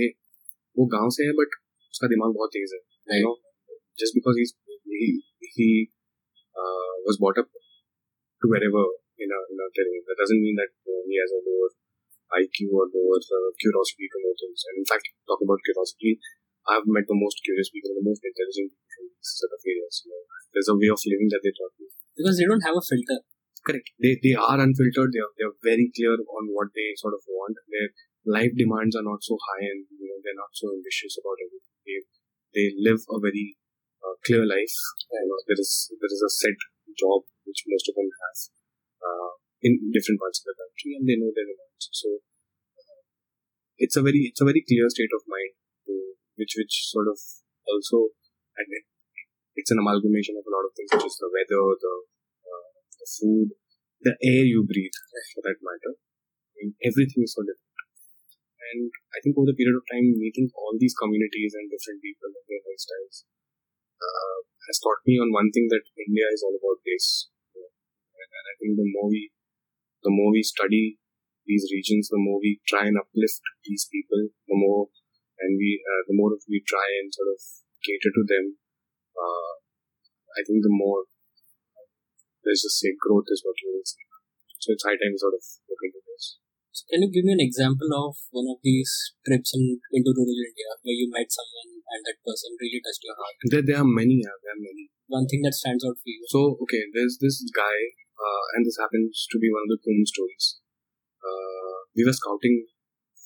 वो 0.78 0.86
गांव 0.94 1.10
से 1.18 1.28
है 1.28 1.34
बट 1.40 1.52
उसका 1.94 2.08
दिमाग 2.14 2.32
बहुत 2.38 2.54
तेज 2.56 2.74
है 2.76 2.80
you 3.18 3.26
know 3.26 3.36
just 4.02 4.18
because 4.18 4.40
he's 4.42 4.54
he 4.94 5.08
he 5.58 5.68
uh, 6.56 6.94
was 7.08 7.20
brought 7.22 7.40
up 7.44 7.50
to 8.42 8.52
wherever 8.54 8.84
in 9.26 9.36
a 9.38 9.40
in 9.54 9.62
a 9.66 9.70
terrain 9.78 10.02
that 10.10 10.18
doesn't 10.24 10.42
mean 10.48 10.58
that 10.62 10.72
you 10.86 10.94
know, 10.96 11.04
he 11.12 11.16
has 11.22 11.32
a 11.38 11.42
lower 11.48 11.70
IQ 12.32 12.74
or 12.80 12.86
lower 12.98 13.20
uh, 13.38 13.50
curiosity 13.64 14.10
to 14.14 14.18
know 14.26 14.34
things 14.42 14.66
and 14.70 14.82
in 14.84 14.90
fact 14.92 15.06
talk 15.32 15.46
about 15.48 15.66
curiosity 15.70 16.18
I've 16.66 16.90
met 16.98 17.08
the 17.14 17.20
most 17.24 17.38
curious 17.48 17.70
people 17.78 17.96
the 18.02 18.06
most 18.12 18.22
intelligent 18.34 18.70
people 18.74 18.92
from 18.98 19.06
these 19.14 19.34
sort 19.42 19.54
of 19.58 19.72
areas 19.74 20.04
you 20.04 20.12
know 20.14 20.22
there's 20.54 20.72
a 20.76 20.78
way 20.84 20.90
of 20.98 21.10
living 21.14 21.30
that 21.34 21.42
they 21.48 21.54
taught 21.62 21.74
me 21.82 21.88
Because 22.18 22.38
they 22.42 22.48
don't 22.50 22.66
have 22.68 22.78
a 22.78 22.88
filter. 22.92 23.18
correct. 23.67 23.91
They 24.03 24.19
they 24.23 24.35
are 24.35 24.59
unfiltered. 24.61 25.11
They 25.15 25.23
are, 25.23 25.33
they 25.39 25.47
are 25.47 25.57
very 25.63 25.91
clear 25.95 26.15
on 26.15 26.51
what 26.53 26.75
they 26.75 26.95
sort 26.97 27.15
of 27.15 27.23
want. 27.27 27.57
Their 27.71 27.91
life 28.27 28.55
demands 28.55 28.95
are 28.95 29.07
not 29.07 29.23
so 29.23 29.39
high 29.51 29.67
and 29.67 29.87
you 29.91 30.07
know 30.07 30.19
they're 30.23 30.39
not 30.39 30.55
so 30.55 30.71
ambitious 30.71 31.19
about 31.19 31.39
everything. 31.43 31.75
They 31.87 31.99
they 32.55 32.67
live 32.79 33.03
a 33.11 33.19
very 33.19 33.59
uh, 34.03 34.15
clear 34.27 34.47
life. 34.47 34.77
You 35.11 35.27
know 35.27 35.41
there 35.47 35.59
is 35.59 35.91
there 35.91 36.13
is 36.13 36.23
a 36.23 36.31
set 36.31 36.59
job 36.99 37.27
which 37.47 37.67
most 37.67 37.89
of 37.91 37.95
them 37.99 38.11
have 38.11 38.39
uh, 39.03 39.31
in 39.63 39.91
different 39.91 40.21
parts 40.23 40.43
of 40.43 40.51
the 40.51 40.57
country 40.59 40.99
and 40.99 41.05
they 41.07 41.19
know 41.19 41.31
their 41.35 41.49
demands. 41.49 41.87
So 41.91 42.23
uh, 42.79 43.03
it's 43.79 43.97
a 43.99 44.03
very 44.03 44.31
it's 44.31 44.43
a 44.43 44.49
very 44.49 44.63
clear 44.63 44.87
state 44.91 45.11
of 45.15 45.27
mind 45.27 45.55
to, 45.87 45.93
which 46.39 46.55
which 46.59 46.91
sort 46.91 47.11
of 47.11 47.19
also 47.67 48.15
and 48.59 48.69
it, 48.71 48.85
it's 49.55 49.71
an 49.71 49.83
amalgamation 49.83 50.39
of 50.39 50.47
a 50.47 50.53
lot 50.53 50.67
of 50.67 50.73
things 50.75 50.91
such 50.95 51.07
as 51.07 51.17
the 51.19 51.31
weather 51.31 51.63
the 51.79 51.95
uh, 51.95 52.01
the 53.03 53.11
food, 53.19 53.59
the 54.07 54.15
air 54.23 54.47
you 54.47 54.63
breathe, 54.63 54.95
for 55.35 55.43
that 55.43 55.59
matter. 55.59 55.99
I 55.99 56.53
mean, 56.63 56.71
everything 56.87 57.27
is 57.27 57.35
so 57.35 57.43
different. 57.43 57.73
And 58.73 58.89
I 59.13 59.19
think 59.21 59.35
over 59.35 59.51
the 59.51 59.59
period 59.59 59.75
of 59.75 59.85
time, 59.91 60.15
meeting 60.15 60.49
all 60.55 60.79
these 60.79 60.95
communities 60.95 61.53
and 61.59 61.67
different 61.67 61.99
people 61.99 62.31
and 62.31 62.47
their 62.47 62.63
lifestyles 62.63 63.27
uh, 63.99 64.39
has 64.71 64.79
taught 64.79 65.03
me 65.03 65.19
on 65.19 65.35
one 65.35 65.51
thing 65.51 65.67
that 65.75 65.83
India 65.99 66.31
is 66.31 66.47
all 66.47 66.55
about 66.55 66.79
this. 66.87 67.29
And, 67.53 68.31
and 68.31 68.45
I 68.47 68.55
think 68.63 68.79
the 68.79 68.87
more 68.87 69.11
we, 69.11 69.35
the 70.07 70.15
more 70.15 70.31
we 70.31 70.47
study 70.47 71.03
these 71.45 71.67
regions, 71.75 72.07
the 72.09 72.23
more 72.23 72.39
we 72.39 72.63
try 72.71 72.87
and 72.87 72.97
uplift 72.97 73.43
these 73.67 73.91
people, 73.91 74.31
the 74.47 74.57
more, 74.57 74.89
and 75.43 75.59
we, 75.59 75.83
uh, 75.83 76.03
the 76.07 76.15
more 76.15 76.31
we 76.47 76.63
try 76.63 76.87
and 77.03 77.11
sort 77.11 77.35
of 77.35 77.43
cater 77.83 78.15
to 78.15 78.25
them. 78.25 78.63
Uh, 79.13 79.53
I 80.39 80.41
think 80.47 80.63
the 80.63 80.73
more 80.73 81.05
let's 82.47 82.63
just 82.63 82.79
say 82.79 82.95
growth 82.99 83.29
is 83.31 83.43
what 83.47 83.57
you 83.63 83.75
will 83.75 83.87
see. 83.87 84.05
So 84.63 84.75
it's 84.75 84.87
high 84.87 84.99
time 84.99 85.19
sort 85.19 85.35
of 85.35 85.43
looking 85.67 85.91
into 85.91 86.03
this. 86.07 86.39
So 86.73 86.89
can 86.89 87.05
you 87.05 87.11
give 87.13 87.27
me 87.29 87.37
an 87.37 87.45
example 87.45 87.91
of 87.93 88.17
one 88.33 88.49
of 88.49 88.63
these 88.65 88.89
trips 89.27 89.53
in, 89.53 89.77
into 89.93 90.15
rural 90.15 90.41
India 90.41 90.71
where 90.81 90.97
you 90.97 91.11
met 91.13 91.29
someone 91.29 91.83
and 91.85 92.01
that 92.09 92.23
person 92.25 92.57
really 92.57 92.81
touched 92.81 93.05
your 93.05 93.19
heart? 93.19 93.37
There, 93.51 93.65
there 93.67 93.81
are 93.83 93.89
many, 93.89 94.25
yeah, 94.25 94.33
there 94.41 94.57
are 94.57 94.63
many. 94.63 94.89
One 95.11 95.29
thing 95.29 95.45
that 95.45 95.53
stands 95.53 95.85
out 95.85 96.01
for 96.01 96.09
you. 96.09 96.25
So, 96.33 96.57
okay, 96.65 96.89
there's 96.97 97.21
this 97.21 97.45
guy, 97.53 97.77
uh, 98.17 98.45
and 98.57 98.65
this 98.65 98.81
happens 98.81 99.29
to 99.29 99.37
be 99.37 99.53
one 99.53 99.69
of 99.69 99.71
the 99.77 99.83
Kumbh 99.85 100.09
stories. 100.09 100.63
Uh, 101.21 101.91
we 101.93 102.09
were 102.09 102.17
scouting 102.17 102.65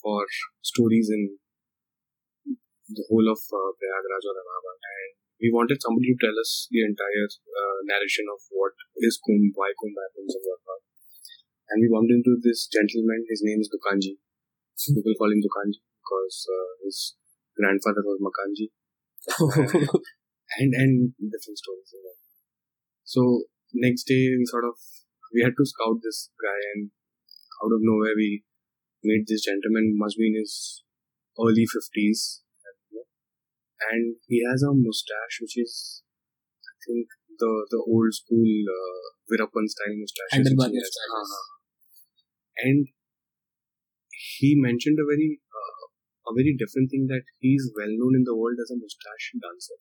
for 0.02 0.26
stories 0.64 1.06
in 1.12 1.38
the 2.90 3.04
whole 3.10 3.26
of 3.30 3.38
uh, 3.38 3.70
Prayagraj 3.78 4.22
or 4.26 4.34
Allahabad, 4.42 4.75
we 5.40 5.52
wanted 5.52 5.78
somebody 5.80 6.12
to 6.12 6.20
tell 6.20 6.36
us 6.40 6.68
the 6.72 6.80
entire 6.80 7.28
uh, 7.28 7.78
narration 7.84 8.24
of 8.32 8.40
what 8.52 8.72
is 9.04 9.20
Kumbh, 9.20 9.52
why 9.52 9.72
Kumbh 9.76 9.96
happens, 9.96 10.32
and 10.32 10.44
whatnot. 10.44 10.80
And 11.68 11.78
we 11.82 11.92
bumped 11.92 12.14
into 12.14 12.38
this 12.40 12.70
gentleman, 12.70 13.26
his 13.28 13.42
name 13.44 13.60
is 13.60 13.68
Dukanji. 13.68 14.16
People 14.80 15.16
call 15.18 15.32
him 15.32 15.42
Dukanji 15.44 15.82
because 16.00 16.46
uh, 16.48 16.72
his 16.84 17.16
grandfather 17.56 18.04
was 18.04 18.20
Makanji 18.20 18.70
and 20.60 20.70
and 20.74 21.12
different 21.18 21.58
stories. 21.58 21.90
So 23.04 23.44
next 23.74 24.04
day 24.04 24.30
we 24.36 24.44
sort 24.46 24.64
of 24.64 24.74
we 25.34 25.42
had 25.42 25.56
to 25.58 25.64
scout 25.66 25.98
this 26.02 26.30
guy 26.40 26.60
and 26.74 26.90
out 27.64 27.74
of 27.74 27.80
nowhere 27.82 28.14
we 28.14 28.44
met 29.02 29.26
this 29.26 29.44
gentleman 29.44 29.96
must 29.96 30.16
be 30.18 30.28
in 30.28 30.38
his 30.38 30.82
early 31.40 31.66
fifties 31.66 32.42
and 33.92 34.16
he 34.26 34.42
has 34.48 34.62
a 34.62 34.72
mustache 34.72 35.40
which 35.40 35.56
is 35.58 36.02
I 36.64 36.74
think 36.86 37.06
the 37.38 37.52
the 37.70 37.80
old 37.84 38.12
school 38.14 38.48
uh, 38.48 39.06
style 39.68 39.96
mustache. 39.96 40.32
Handlebar 40.32 40.70
mustaches. 40.72 41.32
And 42.56 42.88
he 44.40 44.56
mentioned 44.56 44.98
a 44.98 45.06
very 45.06 45.40
uh, 45.52 45.82
a 46.28 46.32
very 46.34 46.56
different 46.56 46.90
thing 46.90 47.06
that 47.08 47.24
he's 47.38 47.70
well 47.76 47.92
known 47.92 48.16
in 48.16 48.24
the 48.24 48.36
world 48.36 48.56
as 48.60 48.70
a 48.72 48.78
mustache 48.80 49.32
dancer. 49.38 49.78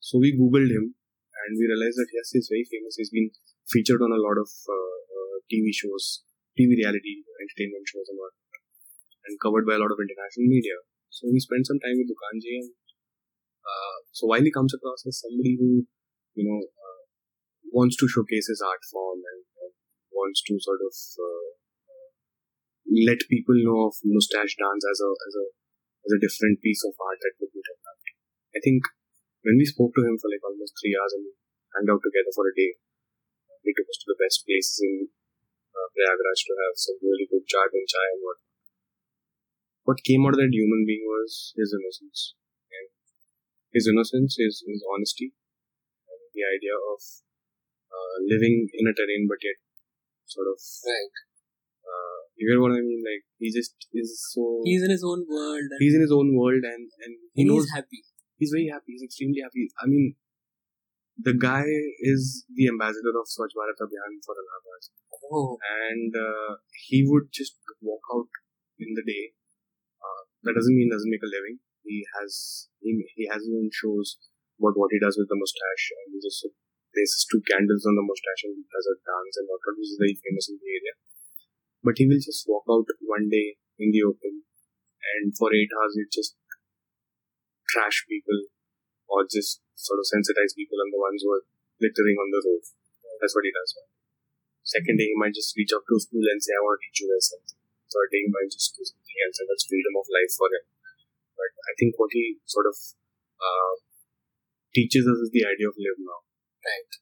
So 0.00 0.18
we 0.18 0.34
googled 0.34 0.70
him 0.70 0.94
and 0.94 1.50
we 1.58 1.64
realized 1.70 1.98
that 1.98 2.10
yes, 2.12 2.30
he's 2.34 2.50
very 2.50 2.66
famous. 2.66 2.98
He's 2.98 3.14
been 3.14 3.30
featured 3.70 4.02
on 4.02 4.12
a 4.12 4.20
lot 4.20 4.36
of 4.38 4.50
uh, 4.50 4.96
uh, 5.14 5.36
TV 5.46 5.70
shows, 5.72 6.24
TV 6.58 6.74
reality 6.78 7.22
entertainment 7.38 7.86
shows 7.86 8.08
and 8.10 8.18
whatnot, 8.18 8.62
and 9.28 9.34
covered 9.40 9.66
by 9.66 9.78
a 9.78 9.82
lot 9.82 9.94
of 9.94 10.00
international 10.02 10.50
media. 10.50 10.76
So 11.10 11.30
we 11.30 11.40
spent 11.40 11.66
some 11.66 11.80
time 11.80 11.96
with 11.98 12.10
Dukanji 12.10 12.52
and 12.62 12.68
uh, 13.68 13.98
so 14.12 14.26
while 14.26 14.42
he 14.42 14.50
comes 14.50 14.72
across 14.72 15.04
as 15.04 15.20
somebody 15.20 15.60
who, 15.60 15.84
you 16.34 16.44
know, 16.48 16.60
uh, 16.64 17.02
wants 17.68 18.00
to 18.00 18.08
showcase 18.08 18.48
his 18.48 18.64
art 18.64 18.80
form 18.88 19.20
and, 19.20 19.44
and 19.60 19.72
wants 20.08 20.40
to 20.48 20.56
sort 20.56 20.80
of 20.80 20.94
uh, 21.20 21.52
let 23.04 23.20
people 23.28 23.56
know 23.60 23.92
of 23.92 23.94
mustache 24.04 24.56
dance 24.56 24.84
as 24.88 24.98
a 25.04 25.10
as 25.12 25.34
a 25.36 25.46
as 26.08 26.12
a 26.16 26.22
different 26.24 26.64
piece 26.64 26.80
of 26.88 26.96
art 26.96 27.20
that 27.20 27.36
could 27.36 27.52
be 27.52 27.60
developed. 27.60 28.08
I 28.56 28.60
think 28.64 28.80
when 29.44 29.60
we 29.60 29.68
spoke 29.68 29.92
to 29.92 30.04
him 30.04 30.16
for 30.16 30.32
like 30.32 30.42
almost 30.42 30.72
three 30.80 30.96
hours 30.96 31.12
and 31.12 31.28
we 31.28 31.32
hung 31.76 31.86
out 31.92 32.00
together 32.00 32.32
for 32.32 32.48
a 32.48 32.54
day, 32.56 32.80
he 33.60 33.76
took 33.76 33.88
us 33.92 34.00
to 34.00 34.08
the 34.08 34.20
best 34.20 34.48
places 34.48 34.80
in 34.80 35.12
uh, 35.76 35.88
Prayagraj 35.92 36.40
to 36.48 36.54
have 36.64 36.74
some 36.80 36.98
really 37.04 37.28
good 37.28 37.44
chaat 37.44 37.70
and 37.76 37.84
chai 37.84 38.06
and 38.16 38.22
what. 38.24 38.38
What 39.84 40.04
came 40.04 40.24
out 40.24 40.36
of 40.36 40.40
that 40.40 40.52
human 40.52 40.84
being 40.88 41.04
was 41.04 41.52
his 41.56 41.72
innocence. 41.76 42.36
His 43.72 43.86
innocence 43.86 44.36
is 44.38 44.64
his 44.66 44.80
honesty 44.88 45.32
and 46.08 46.20
the 46.32 46.44
idea 46.44 46.72
of 46.76 47.00
uh, 47.92 48.16
living 48.28 48.68
in 48.72 48.84
a 48.88 48.94
terrain 48.96 49.26
but 49.28 49.40
yet 49.44 49.58
sort 50.26 50.48
of 50.48 50.58
Right. 50.88 51.12
uh, 51.84 52.18
you 52.36 52.48
get 52.48 52.60
what 52.60 52.72
I 52.72 52.80
mean? 52.80 53.02
Like 53.04 53.24
he 53.38 53.52
just 53.52 53.74
is 53.92 54.16
so 54.32 54.62
He's 54.64 54.82
in 54.84 54.90
his 54.90 55.04
own 55.04 55.24
world 55.28 55.68
and, 55.68 55.80
he's 55.80 55.94
in 55.94 56.00
his 56.04 56.12
own 56.12 56.32
world 56.36 56.64
and 56.64 56.84
and 57.04 57.12
he 57.34 57.44
knows 57.44 57.64
he's 57.68 57.74
happy. 57.76 58.00
he's 58.40 58.52
very 58.54 58.68
happy. 58.72 58.96
He's 58.96 59.04
extremely 59.04 59.40
happy. 59.44 59.68
I 59.82 59.86
mean, 59.86 60.16
the 61.18 61.34
guy 61.34 61.66
is 62.00 62.44
the 62.54 62.68
ambassador 62.68 63.12
of 63.20 63.26
Swachh 63.26 63.52
Bharat 63.58 63.78
Abhiyan 63.84 64.12
for 64.24 64.34
Allahabad, 64.38 64.82
Oh, 65.30 65.58
and 65.90 66.14
uh, 66.14 66.56
he 66.88 67.04
would 67.04 67.28
just 67.32 67.58
walk 67.82 68.00
out 68.14 68.30
in 68.78 68.94
the 68.94 69.02
day. 69.02 69.34
Uh, 70.00 70.22
that 70.44 70.54
doesn't 70.54 70.72
mean 70.74 70.88
he 70.88 70.94
doesn't 70.94 71.10
make 71.10 71.26
a 71.26 71.28
living. 71.28 71.58
He 71.82 72.04
has 72.18 72.68
he, 72.80 73.04
he 73.14 73.26
has 73.30 73.46
his 73.46 73.72
shows 73.72 74.18
about 74.58 74.76
what 74.76 74.92
he 74.92 74.98
does 74.98 75.16
with 75.16 75.30
the 75.30 75.38
mustache, 75.38 75.94
and 76.04 76.14
he 76.14 76.18
just 76.22 76.44
places 76.92 77.26
two 77.28 77.42
candles 77.44 77.84
on 77.84 77.94
the 77.94 78.04
mustache 78.04 78.48
and 78.48 78.58
he 78.58 78.64
does 78.66 78.88
a 78.88 78.96
dance 78.98 79.36
and 79.38 79.46
whatnot, 79.46 79.76
which 79.76 79.92
is 79.92 80.00
very 80.00 80.16
famous 80.18 80.48
in 80.48 80.56
the 80.58 80.68
area. 80.68 80.94
But 81.84 82.00
he 82.00 82.08
will 82.08 82.20
just 82.20 82.48
walk 82.48 82.66
out 82.66 82.88
one 83.06 83.30
day 83.30 83.60
in 83.78 83.94
the 83.94 84.02
open, 84.02 84.42
and 84.42 85.30
for 85.36 85.54
eight 85.54 85.70
hours 85.70 85.94
he 85.94 86.04
just 86.10 86.34
trash 87.68 88.02
people 88.08 88.48
or 89.08 89.24
just 89.28 89.60
sort 89.76 90.00
of 90.00 90.08
sensitize 90.08 90.56
people 90.56 90.80
on 90.80 90.90
the 90.90 91.00
ones 91.00 91.22
who 91.22 91.30
are 91.32 91.44
littering 91.80 92.18
on 92.18 92.28
the 92.32 92.42
road. 92.42 92.64
That's 93.20 93.34
what 93.34 93.46
he 93.46 93.52
does. 93.54 93.76
Second 94.68 95.00
day, 95.00 95.08
he 95.08 95.16
might 95.16 95.32
just 95.32 95.56
reach 95.56 95.72
out 95.72 95.86
to 95.88 95.96
school 95.96 96.26
and 96.28 96.42
say, 96.44 96.52
I 96.52 96.60
want 96.60 96.76
to 96.76 96.84
teach 96.84 97.00
you 97.00 97.08
guys 97.08 97.32
something. 97.32 97.56
Third 97.88 98.08
day, 98.12 98.22
he 98.26 98.30
might 98.30 98.52
just 98.52 98.76
do 98.76 98.84
something 98.84 99.18
else, 99.24 99.40
and 99.40 99.48
that's 99.48 99.64
freedom 99.64 99.96
of 99.96 100.06
life 100.12 100.32
for 100.36 100.48
him. 100.52 100.64
I 101.68 101.76
think 101.76 102.00
what 102.00 102.08
he 102.16 102.40
sort 102.48 102.64
of 102.64 102.76
uh, 103.36 103.74
teaches 104.72 105.04
us 105.04 105.20
is 105.20 105.30
the 105.30 105.44
idea 105.44 105.68
of 105.68 105.76
live 105.76 106.00
now. 106.00 106.24
Right. 106.64 106.92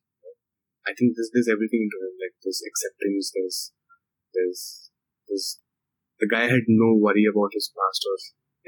I 0.86 0.94
think 0.94 1.14
there's, 1.14 1.30
there's 1.34 1.50
everything 1.50 1.86
into 1.86 1.98
him, 1.98 2.14
like 2.18 2.34
there's 2.42 2.62
acceptance, 2.62 3.34
there's, 3.34 3.58
there's, 4.30 4.62
there's, 5.26 5.58
the 6.22 6.30
guy 6.30 6.46
had 6.46 6.70
no 6.70 6.94
worry 6.94 7.26
about 7.26 7.50
his 7.50 7.70
past 7.74 8.06
or 8.06 8.14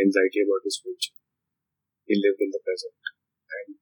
anxiety 0.02 0.42
about 0.42 0.66
his 0.66 0.82
future. 0.82 1.14
He 2.10 2.18
lived 2.18 2.42
in 2.42 2.50
the 2.50 2.62
present. 2.62 2.98
And 3.54 3.78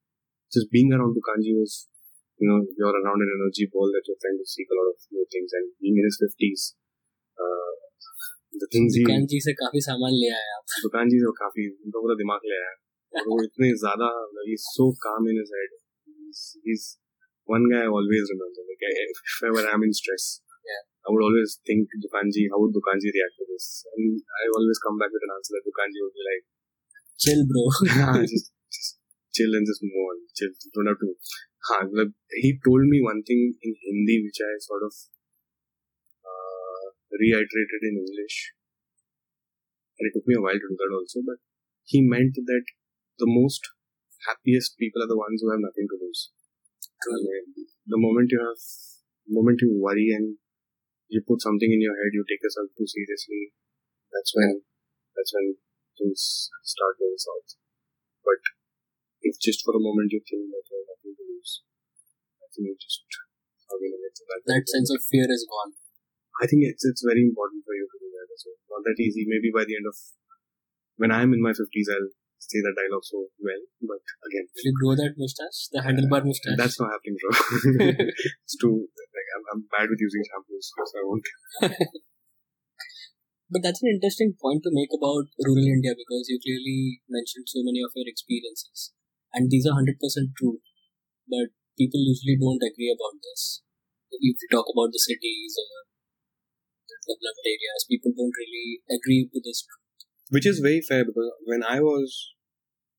just 0.52 0.68
being 0.68 0.92
around 0.92 1.16
Dukanji 1.16 1.56
was, 1.56 1.88
you 2.36 2.44
know, 2.44 2.60
you're 2.60 2.92
around 2.92 3.24
an 3.24 3.32
energy 3.40 3.72
ball 3.72 3.88
that 3.88 4.04
you're 4.04 4.20
trying 4.20 4.36
to 4.36 4.44
seek 4.44 4.68
a 4.68 4.76
lot 4.76 4.92
of 4.92 5.00
new 5.08 5.24
things. 5.32 5.56
And 5.56 5.72
being 5.80 5.96
in 5.96 6.04
his 6.04 6.20
50s, 6.20 6.76
uh, 7.40 7.72
the 7.80 8.12
things 8.12 8.20
he, 8.20 8.35
दुकान 8.62 9.26
जी 9.32 9.40
से 9.46 9.52
काफ़ी 9.60 9.80
सामान 9.86 10.12
ले 10.20 10.28
आए 10.36 10.48
आप 10.56 10.76
दुकानजी 10.86 11.18
से 11.24 11.32
काफ़ी 11.40 11.66
उनका 11.70 12.02
पूरा 12.04 12.16
दिमाग 12.22 12.48
ले 12.52 12.58
आया 12.60 12.72
और 13.16 13.28
वो 13.32 13.36
इतने 13.48 13.68
ज़्यादा 13.82 14.08
he's 14.46 14.64
so 14.76 14.86
calm 15.04 15.28
in 15.32 15.38
his 15.42 15.52
head 15.56 15.76
he's, 16.64 16.84
one 17.54 17.64
guy 17.72 17.80
I 17.86 17.90
always 17.98 18.30
remember 18.34 18.62
like 18.68 18.84
I, 18.88 18.92
if 19.06 19.18
ever 19.48 19.64
I'm 19.72 19.86
in 19.88 19.94
stress 20.02 20.26
Yeah. 20.66 20.82
I 21.06 21.14
would 21.14 21.24
always 21.24 21.50
think 21.68 21.92
Dukanji 22.04 22.44
how 22.52 22.58
would 22.60 22.74
Dukanji 22.76 23.10
react 23.16 23.36
to 23.40 23.44
this 23.50 23.66
and 23.94 24.22
I 24.42 24.44
always 24.58 24.80
come 24.86 24.96
back 25.02 25.12
with 25.16 25.26
an 25.26 25.34
answer 25.34 25.54
that 25.54 25.66
Dukanji 25.68 26.00
would 26.04 26.16
be 26.18 26.24
like 26.28 26.44
chill 27.24 27.42
bro 27.50 27.62
just, 28.32 28.50
just 28.76 28.98
chill 29.38 29.54
and 29.58 29.68
just 29.70 29.84
move 29.88 30.08
on 30.10 30.18
chill 30.40 30.50
don't 30.74 30.90
have 30.92 30.98
to 31.04 31.12
हाँ 31.68 31.78
मतलब 31.84 32.12
he 32.42 32.50
told 32.64 32.84
me 32.90 32.98
one 33.04 33.22
thing 33.28 33.40
in 33.68 33.72
Hindi 33.84 34.16
which 34.24 34.40
I 34.48 34.52
sort 34.66 34.82
of 34.88 34.92
uh, 36.30 36.65
reiterated 37.12 37.82
in 37.82 38.02
English. 38.02 38.56
And 39.98 40.06
it 40.08 40.12
took 40.12 40.26
me 40.28 40.36
a 40.36 40.42
while 40.44 40.58
to 40.58 40.68
do 40.68 40.76
that 40.76 40.92
also 40.92 41.24
but 41.24 41.40
he 41.86 42.02
meant 42.02 42.34
that 42.34 42.66
the 43.18 43.30
most 43.30 43.62
happiest 44.26 44.76
people 44.76 45.00
are 45.00 45.08
the 45.08 45.16
ones 45.16 45.40
who 45.40 45.48
have 45.54 45.62
nothing 45.62 45.86
to 45.86 45.96
lose. 45.96 46.34
I 47.06 47.14
the 47.86 48.00
moment 48.00 48.32
you 48.34 48.40
have 48.42 48.58
the 48.58 49.34
moment 49.36 49.62
you 49.62 49.78
worry 49.78 50.10
and 50.10 50.36
you 51.08 51.22
put 51.22 51.44
something 51.44 51.70
in 51.70 51.80
your 51.80 51.94
head 51.94 52.10
you 52.12 52.24
take 52.26 52.42
yourself 52.42 52.72
too 52.74 52.88
seriously 52.88 53.54
that's 54.10 54.32
when 54.34 54.66
that's 55.14 55.32
when 55.36 55.54
things 55.94 56.50
start 56.64 56.98
going 56.98 57.20
south. 57.20 57.56
But 58.24 58.42
if 59.22 59.38
just 59.38 59.62
for 59.62 59.76
a 59.76 59.82
moment 59.82 60.10
you 60.10 60.20
think 60.24 60.50
that 60.50 60.66
you 60.66 60.74
have 60.82 60.90
nothing 60.90 61.14
to 61.14 61.24
lose 61.24 61.62
I 62.42 62.46
think 62.50 62.74
you 62.74 62.76
just 62.80 63.06
are 63.70 63.78
going 63.78 63.94
to 63.94 64.00
get 64.02 64.14
to 64.18 64.24
that 64.34 64.42
that 64.50 64.64
sense 64.66 64.90
of 64.90 65.04
fear 65.06 65.28
is 65.30 65.46
gone 65.46 65.78
I 66.42 66.46
think 66.46 66.64
it's 66.68 66.84
it's 66.84 67.02
very 67.04 67.24
important 67.24 67.64
for 67.64 67.74
you 67.74 67.86
to 67.88 67.98
do 68.00 68.08
that 68.12 68.28
as 68.28 68.42
well. 68.44 68.58
Not 68.76 68.82
that 68.84 68.98
easy. 69.00 69.24
Maybe 69.24 69.48
by 69.54 69.64
the 69.64 69.76
end 69.76 69.88
of 69.88 69.96
when 70.96 71.12
I'm 71.12 71.32
in 71.32 71.40
my 71.40 71.52
fifties, 71.56 71.88
I'll 71.88 72.12
say 72.38 72.60
that 72.60 72.76
dialogue 72.76 73.04
so 73.04 73.28
well. 73.40 73.62
But 73.80 74.02
again, 74.28 74.46
Will 74.52 74.68
you 74.68 74.74
grow 74.76 74.92
that 74.96 75.14
mustache 75.16 75.72
the 75.72 75.80
handlebar 75.80 76.22
mustache 76.24 76.56
that's 76.60 76.78
not 76.80 76.92
happening, 76.92 77.16
bro. 77.20 77.30
it's 78.44 78.56
too 78.60 78.76
like 78.96 79.28
I'm, 79.34 79.44
I'm 79.52 79.62
bad 79.72 79.88
with 79.88 80.00
using 80.00 80.24
shampoos, 80.28 80.68
so 80.72 80.94
I 80.96 81.04
won't. 81.04 81.26
But 83.46 83.62
that's 83.62 83.82
an 83.82 83.94
interesting 83.94 84.34
point 84.34 84.66
to 84.66 84.74
make 84.74 84.90
about 84.90 85.30
rural 85.38 85.70
India 85.70 85.94
because 85.94 86.26
you 86.26 86.42
clearly 86.42 86.98
mentioned 87.06 87.46
so 87.46 87.62
many 87.62 87.78
of 87.78 87.94
your 87.94 88.10
experiences. 88.10 88.90
And 89.30 89.46
these 89.50 89.66
are 89.70 89.78
100% 89.78 90.02
true. 90.34 90.58
But 91.30 91.54
people 91.78 92.02
usually 92.02 92.34
don't 92.42 92.58
agree 92.58 92.90
about 92.90 93.22
this. 93.22 93.62
If 94.10 94.42
you 94.42 94.48
talk 94.50 94.66
about 94.66 94.90
the 94.90 94.98
cities 94.98 95.54
or 95.62 95.86
developed 97.06 97.46
areas, 97.46 97.88
people 97.88 98.12
don't 98.12 98.34
really 98.34 98.82
agree 98.90 99.30
to 99.32 99.40
this. 99.42 99.64
Which 100.30 100.46
is 100.46 100.58
very 100.58 100.82
fair 100.82 101.06
because 101.06 101.30
when 101.46 101.62
I 101.62 101.78
was 101.80 102.34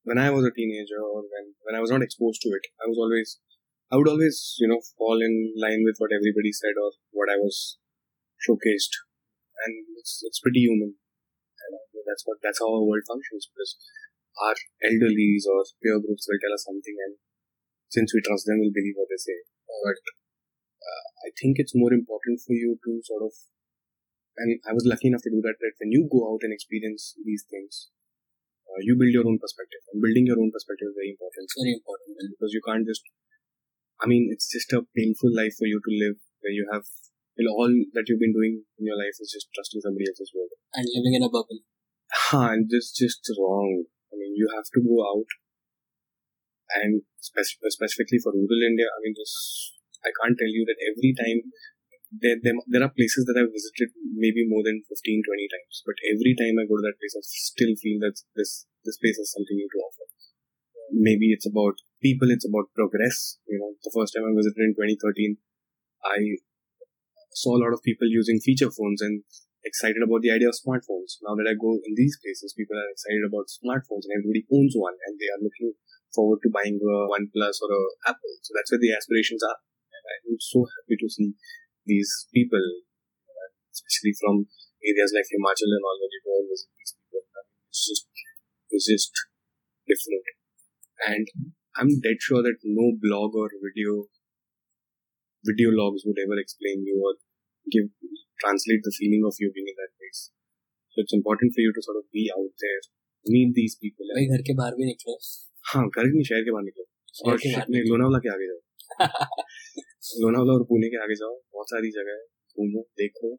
when 0.08 0.18
I 0.18 0.32
was 0.32 0.48
a 0.48 0.56
teenager 0.56 1.00
or 1.04 1.28
when 1.28 1.54
when 1.68 1.76
I 1.76 1.84
was 1.84 1.92
not 1.92 2.02
exposed 2.02 2.42
to 2.44 2.50
it, 2.56 2.64
I 2.80 2.88
was 2.88 2.96
always 2.96 3.40
I 3.92 4.00
would 4.00 4.08
always 4.08 4.56
you 4.60 4.68
know 4.68 4.80
fall 4.98 5.20
in 5.20 5.54
line 5.60 5.84
with 5.84 6.00
what 6.00 6.16
everybody 6.16 6.56
said 6.56 6.80
or 6.80 6.96
what 7.12 7.28
I 7.28 7.36
was 7.36 7.78
showcased, 8.40 8.94
and 9.68 9.74
it's, 10.00 10.24
it's 10.24 10.40
pretty 10.40 10.64
human. 10.64 10.96
And 10.96 11.74
that's 12.08 12.24
what 12.24 12.40
that's 12.40 12.64
how 12.64 12.72
our 12.72 12.88
world 12.88 13.04
functions 13.04 13.52
because 13.52 13.76
our 14.40 14.56
elderlies 14.88 15.44
or 15.50 15.68
peer 15.84 16.00
groups 16.00 16.24
will 16.30 16.40
tell 16.40 16.56
us 16.56 16.64
something, 16.64 16.96
and 16.96 17.20
since 17.92 18.14
we 18.14 18.24
trust 18.24 18.48
them, 18.48 18.64
we'll 18.64 18.76
believe 18.76 18.96
what 18.96 19.12
they 19.12 19.20
say. 19.20 19.36
But 19.68 20.00
uh, 20.80 21.04
I 21.28 21.30
think 21.40 21.60
it's 21.60 21.76
more 21.76 21.92
important 21.92 22.40
for 22.46 22.54
you 22.54 22.80
to 22.80 22.92
sort 23.04 23.24
of, 23.24 23.34
and 24.38 24.60
I 24.70 24.74
was 24.74 24.86
lucky 24.86 25.10
enough 25.10 25.26
to 25.26 25.34
do 25.34 25.42
that. 25.42 25.58
That 25.60 25.76
when 25.82 25.92
you 25.92 26.08
go 26.10 26.30
out 26.30 26.46
and 26.46 26.54
experience 26.54 27.18
these 27.26 27.44
things, 27.50 27.90
uh, 28.70 28.82
you 28.82 28.96
build 28.96 29.14
your 29.14 29.26
own 29.26 29.42
perspective, 29.42 29.82
and 29.92 30.02
building 30.02 30.30
your 30.30 30.40
own 30.40 30.54
perspective 30.54 30.94
is 30.94 30.98
very 30.98 31.12
important. 31.14 31.50
It's 31.50 31.58
very 31.58 31.76
important. 31.76 32.12
because 32.38 32.54
you 32.54 32.64
can't 32.66 32.86
just. 32.86 33.04
I 33.98 34.06
mean, 34.06 34.30
it's 34.30 34.46
just 34.46 34.70
a 34.78 34.86
painful 34.94 35.34
life 35.34 35.58
for 35.58 35.66
you 35.66 35.82
to 35.82 35.92
live 35.92 36.22
where 36.46 36.54
you 36.54 36.70
have 36.70 36.86
you 37.38 37.46
know, 37.46 37.54
all 37.54 37.70
that 37.70 38.06
you've 38.10 38.22
been 38.22 38.34
doing 38.34 38.66
in 38.82 38.84
your 38.86 38.98
life 38.98 39.14
is 39.22 39.30
just 39.30 39.46
trusting 39.54 39.82
somebody 39.82 40.10
else's 40.10 40.34
word. 40.34 40.50
And 40.74 40.90
living 40.90 41.14
in 41.14 41.26
a 41.26 41.30
bubble. 41.30 41.62
and 42.34 42.66
it's 42.66 42.90
just 42.90 43.22
wrong. 43.38 43.86
I 44.10 44.18
mean, 44.18 44.34
you 44.34 44.50
have 44.58 44.66
to 44.74 44.82
go 44.82 45.06
out 45.06 45.30
and 46.82 47.06
spec- 47.22 47.62
specifically 47.70 48.20
for 48.20 48.34
rural 48.34 48.64
India, 48.66 48.90
I 48.90 49.00
mean, 49.06 49.16
just, 49.16 49.78
I 50.04 50.10
can't 50.12 50.36
tell 50.36 50.50
you 50.50 50.66
that 50.66 50.82
every 50.82 51.14
time 51.14 51.54
there, 52.12 52.40
there, 52.40 52.56
there 52.72 52.84
are 52.84 52.94
places 52.96 53.28
that 53.28 53.36
I've 53.36 53.52
visited 53.52 53.92
maybe 54.16 54.48
more 54.48 54.64
than 54.64 54.80
15, 54.88 55.24
20 55.28 55.48
times, 55.52 55.84
but 55.84 56.00
every 56.08 56.34
time 56.40 56.56
I 56.56 56.68
go 56.68 56.80
to 56.80 56.86
that 56.88 57.00
place, 57.00 57.16
I 57.20 57.24
still 57.24 57.76
feel 57.76 58.00
that 58.08 58.16
this, 58.36 58.64
this 58.88 58.98
place 58.98 59.20
has 59.20 59.36
something 59.36 59.56
new 59.56 59.68
to 59.68 59.84
offer. 59.84 60.06
Maybe 60.96 61.36
it's 61.36 61.44
about 61.44 61.84
people, 62.00 62.32
it's 62.32 62.48
about 62.48 62.72
progress. 62.72 63.44
You 63.44 63.60
know, 63.60 63.76
the 63.84 63.92
first 63.92 64.16
time 64.16 64.24
I 64.24 64.32
visited 64.32 64.72
in 64.72 64.74
2013, 64.80 65.36
I 66.08 66.40
saw 67.36 67.60
a 67.60 67.62
lot 67.62 67.76
of 67.76 67.84
people 67.84 68.08
using 68.08 68.40
feature 68.40 68.72
phones 68.72 69.04
and 69.04 69.28
excited 69.68 70.00
about 70.00 70.24
the 70.24 70.32
idea 70.32 70.48
of 70.48 70.56
smartphones. 70.56 71.20
Now 71.28 71.36
that 71.36 71.50
I 71.50 71.60
go 71.60 71.76
in 71.84 71.94
these 72.00 72.16
places, 72.24 72.56
people 72.56 72.80
are 72.80 72.88
excited 72.88 73.28
about 73.28 73.52
smartphones 73.52 74.08
and 74.08 74.16
everybody 74.16 74.48
owns 74.48 74.80
one 74.80 74.96
and 74.96 75.20
they 75.20 75.28
are 75.28 75.44
looking 75.44 75.76
forward 76.16 76.40
to 76.48 76.56
buying 76.56 76.80
a 76.80 76.96
OnePlus 77.12 77.60
or 77.60 77.70
a 77.76 77.84
Apple. 78.08 78.34
So 78.48 78.56
that's 78.56 78.72
where 78.72 78.80
the 78.80 78.96
aspirations 78.96 79.44
are. 79.44 79.60
And 79.92 80.04
I'm 80.32 80.40
so 80.40 80.64
happy 80.64 80.96
to 80.96 81.08
see 81.12 81.36
these 81.87 82.27
people, 82.35 82.67
especially 83.73 84.15
from 84.21 84.47
areas 84.83 85.11
like 85.15 85.29
Himachal 85.31 85.71
and 85.77 85.85
all, 85.87 85.99
where 85.99 86.13
you 86.13 86.23
go 86.27 86.35
and 86.39 86.49
visit 86.51 86.71
these 86.79 86.95
people. 86.99 87.23
It's 87.71 87.83
just, 87.89 88.05
it's 88.71 88.89
just 88.91 89.15
different. 89.89 90.27
And 91.03 91.27
I'm 91.77 91.91
dead 92.05 92.21
sure 92.21 92.43
that 92.43 92.63
no 92.63 92.95
blog 93.01 93.35
or 93.35 93.49
video, 93.51 94.07
video 95.43 95.71
logs 95.73 96.03
would 96.07 96.21
ever 96.23 96.39
explain 96.39 96.85
you 96.87 97.01
or 97.03 97.15
give, 97.73 97.91
translate 98.39 98.83
the 98.85 98.95
feeling 98.95 99.23
of 99.27 99.35
you 99.39 99.51
being 99.55 99.71
in 99.73 99.77
that 99.81 99.95
place. 99.99 100.31
So 100.93 101.01
it's 101.03 101.15
important 101.17 101.57
for 101.57 101.63
you 101.65 101.73
to 101.73 101.83
sort 101.83 101.97
of 101.97 102.05
be 102.13 102.31
out 102.31 102.53
there, 102.61 102.83
meet 103.27 103.55
these 103.57 103.75
people. 103.81 104.07
भाई 104.15 104.27
घर 104.37 104.43
के 104.47 104.55
बाहर 104.61 104.75
भी 104.79 104.85
निकलो 104.87 105.15
हाँ 105.73 105.85
घर 105.89 106.05
नहीं 106.05 106.25
शहर 106.31 106.43
के 106.47 106.53
बाहर 106.55 106.65
निकलो 106.65 106.85
शहर 107.19 107.33
और 107.33 107.39
के 107.43 107.53
बाहर 107.53 107.69
नहीं, 107.71 107.83
लोनावला 107.91 108.19
के 108.25 108.31
आगे 108.35 108.47
जाओ 108.51 108.61
लोनावला 110.23 110.53
और 110.59 110.63
पुणे 110.69 110.89
के 110.95 111.03
आगे 111.03 111.15
जाओ 111.23 111.35
बहुत 111.57 111.75
सारी 111.75 111.91
जगह 111.99 112.21
है 112.21 112.25
घूमो 112.59 112.87
देखो 113.03 113.37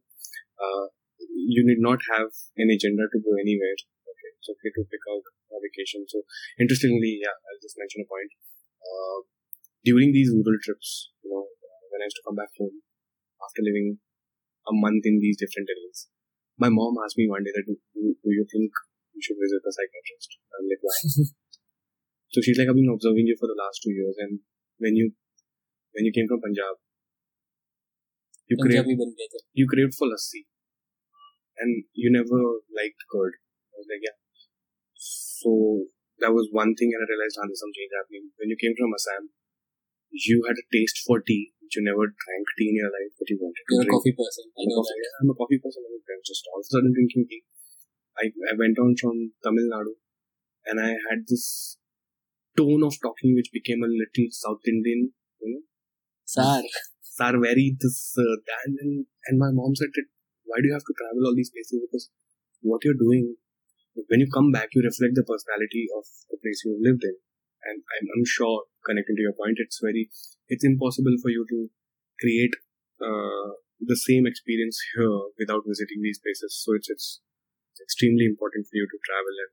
you 1.53 1.63
need 1.65 1.81
not 1.83 1.99
have 2.11 2.29
an 2.57 2.69
agenda 2.75 3.05
to 3.13 3.19
go 3.25 3.33
anywhere 3.41 3.77
okay 4.11 4.29
it's 4.37 4.49
okay 4.53 4.71
to 4.77 4.83
pick 4.93 5.03
out 5.11 5.25
a 5.55 5.59
vacation 5.65 6.05
so 6.13 6.23
interestingly 6.59 7.11
yeah 7.25 7.35
i'll 7.47 7.61
just 7.65 7.77
mention 7.81 8.05
a 8.05 8.07
point 8.13 8.31
uh, 8.87 9.19
during 9.89 10.11
these 10.15 10.31
rural 10.35 10.59
trips 10.65 11.11
you 11.23 11.29
know 11.33 11.43
when 11.91 12.03
i 12.03 12.09
used 12.09 12.19
to 12.19 12.25
come 12.27 12.39
back 12.41 12.51
home 12.61 12.75
after 13.47 13.65
living 13.69 13.87
a 14.73 14.75
month 14.85 15.03
in 15.11 15.19
these 15.23 15.39
different 15.43 15.73
areas 15.75 16.07
my 16.65 16.69
mom 16.79 16.99
asked 17.05 17.19
me 17.21 17.27
one 17.35 17.43
day 17.47 17.53
that 17.55 17.65
do, 17.69 17.75
do, 17.95 18.15
do 18.23 18.29
you 18.37 18.45
think 18.53 18.83
you 19.15 19.21
should 19.23 19.39
visit 19.45 19.69
a 19.71 19.73
psychiatrist 19.77 20.39
i'm 20.57 20.67
like 20.71 20.83
why 20.87 20.97
so 22.33 22.41
she's 22.41 22.57
like 22.59 22.69
i've 22.69 22.79
been 22.79 22.95
observing 22.97 23.29
you 23.31 23.37
for 23.39 23.49
the 23.51 23.59
last 23.63 23.83
two 23.85 23.93
years 23.99 24.15
and 24.25 24.39
when 24.79 24.95
you 25.01 25.13
when 25.98 26.06
you 26.06 26.14
came 26.14 26.30
from 26.30 26.38
Punjab, 26.38 26.78
you 28.46 28.54
craved, 28.54 28.86
you 29.50 29.66
craved 29.66 29.98
for 29.98 30.06
lassi, 30.06 30.46
and 31.58 31.82
you 31.90 32.14
never 32.14 32.38
liked 32.70 33.02
curd. 33.10 33.34
I 33.74 33.82
was 33.82 33.90
like, 33.90 34.06
yeah. 34.06 34.14
So 34.94 35.90
that 36.22 36.30
was 36.30 36.54
one 36.54 36.78
thing, 36.78 36.94
and 36.94 37.02
I 37.02 37.06
realized, 37.10 37.34
there's 37.42 37.58
some 37.58 37.74
change 37.74 37.90
happening. 37.98 38.30
When 38.38 38.46
you 38.46 38.58
came 38.62 38.78
from 38.78 38.94
Assam, 38.94 39.34
you 40.14 40.46
had 40.46 40.54
a 40.54 40.66
taste 40.70 41.02
for 41.02 41.18
tea, 41.18 41.50
which 41.58 41.74
you 41.74 41.82
never 41.82 42.06
drank 42.06 42.46
tea 42.54 42.70
in 42.70 42.78
your 42.78 42.94
life, 42.94 43.12
but 43.18 43.26
you 43.26 43.42
wanted 43.42 43.58
to 43.58 43.70
You're 43.74 43.90
a 43.90 43.94
coffee 43.98 44.14
person. 44.14 44.46
I 44.54 44.62
know 44.70 44.78
coffee, 44.78 45.02
that. 45.02 45.18
I'm 45.18 45.34
a 45.34 45.36
coffee 45.36 45.58
person. 45.58 45.82
I 45.82 45.90
was 45.98 46.22
just 46.22 46.46
all 46.46 46.62
of 46.62 46.66
a 46.66 46.70
sudden 46.70 46.94
drinking 46.94 47.26
tea. 47.26 47.42
I, 48.22 48.30
I 48.50 48.54
went 48.54 48.78
on 48.78 48.94
from 48.94 49.34
Tamil 49.42 49.66
Nadu, 49.66 49.98
and 50.62 50.78
I 50.78 50.94
had 51.10 51.26
this 51.26 51.78
tone 52.54 52.86
of 52.86 52.94
talking 53.02 53.34
which 53.34 53.50
became 53.50 53.82
a 53.82 53.90
little 53.90 54.30
South 54.30 54.62
Indian, 54.66 55.14
you 55.42 55.48
know, 55.54 55.62
sir. 56.28 56.62
Are 57.20 57.34
very 57.40 57.74
this 57.80 58.14
uh, 58.14 58.36
that 58.46 58.62
and, 58.66 59.06
and 59.26 59.36
my 59.38 59.50
mom 59.50 59.74
said 59.74 59.90
why 60.46 60.58
do 60.62 60.68
you 60.70 60.74
have 60.76 60.86
to 60.86 60.94
travel 60.96 61.26
all 61.26 61.34
these 61.34 61.50
places? 61.50 61.82
Because 61.82 62.10
what 62.62 62.84
you're 62.84 62.98
doing 62.98 63.36
when 64.08 64.20
you 64.20 64.28
come 64.32 64.52
back 64.52 64.68
you 64.72 64.82
reflect 64.84 65.18
the 65.18 65.26
personality 65.26 65.88
of 65.98 66.04
the 66.30 66.38
place 66.38 66.62
you 66.64 66.78
lived 66.78 67.02
in. 67.02 67.16
And 67.66 67.82
I'm, 67.82 68.06
I'm 68.14 68.26
sure 68.26 68.70
connecting 68.86 69.16
to 69.18 69.24
your 69.26 69.34
point 69.34 69.58
it's 69.58 69.80
very 69.82 70.08
it's 70.46 70.64
impossible 70.64 71.16
for 71.20 71.30
you 71.30 71.44
to 71.48 71.58
create 72.22 72.54
uh, 73.02 73.58
the 73.80 73.98
same 73.98 74.26
experience 74.26 74.78
here 74.94 75.18
without 75.38 75.66
visiting 75.66 76.02
these 76.02 76.20
places. 76.22 76.54
So 76.54 76.74
it's 76.78 76.90
it's 76.90 77.80
extremely 77.82 78.26
important 78.26 78.66
for 78.66 78.76
you 78.78 78.86
to 78.86 78.98
travel 79.06 79.34
and 79.42 79.52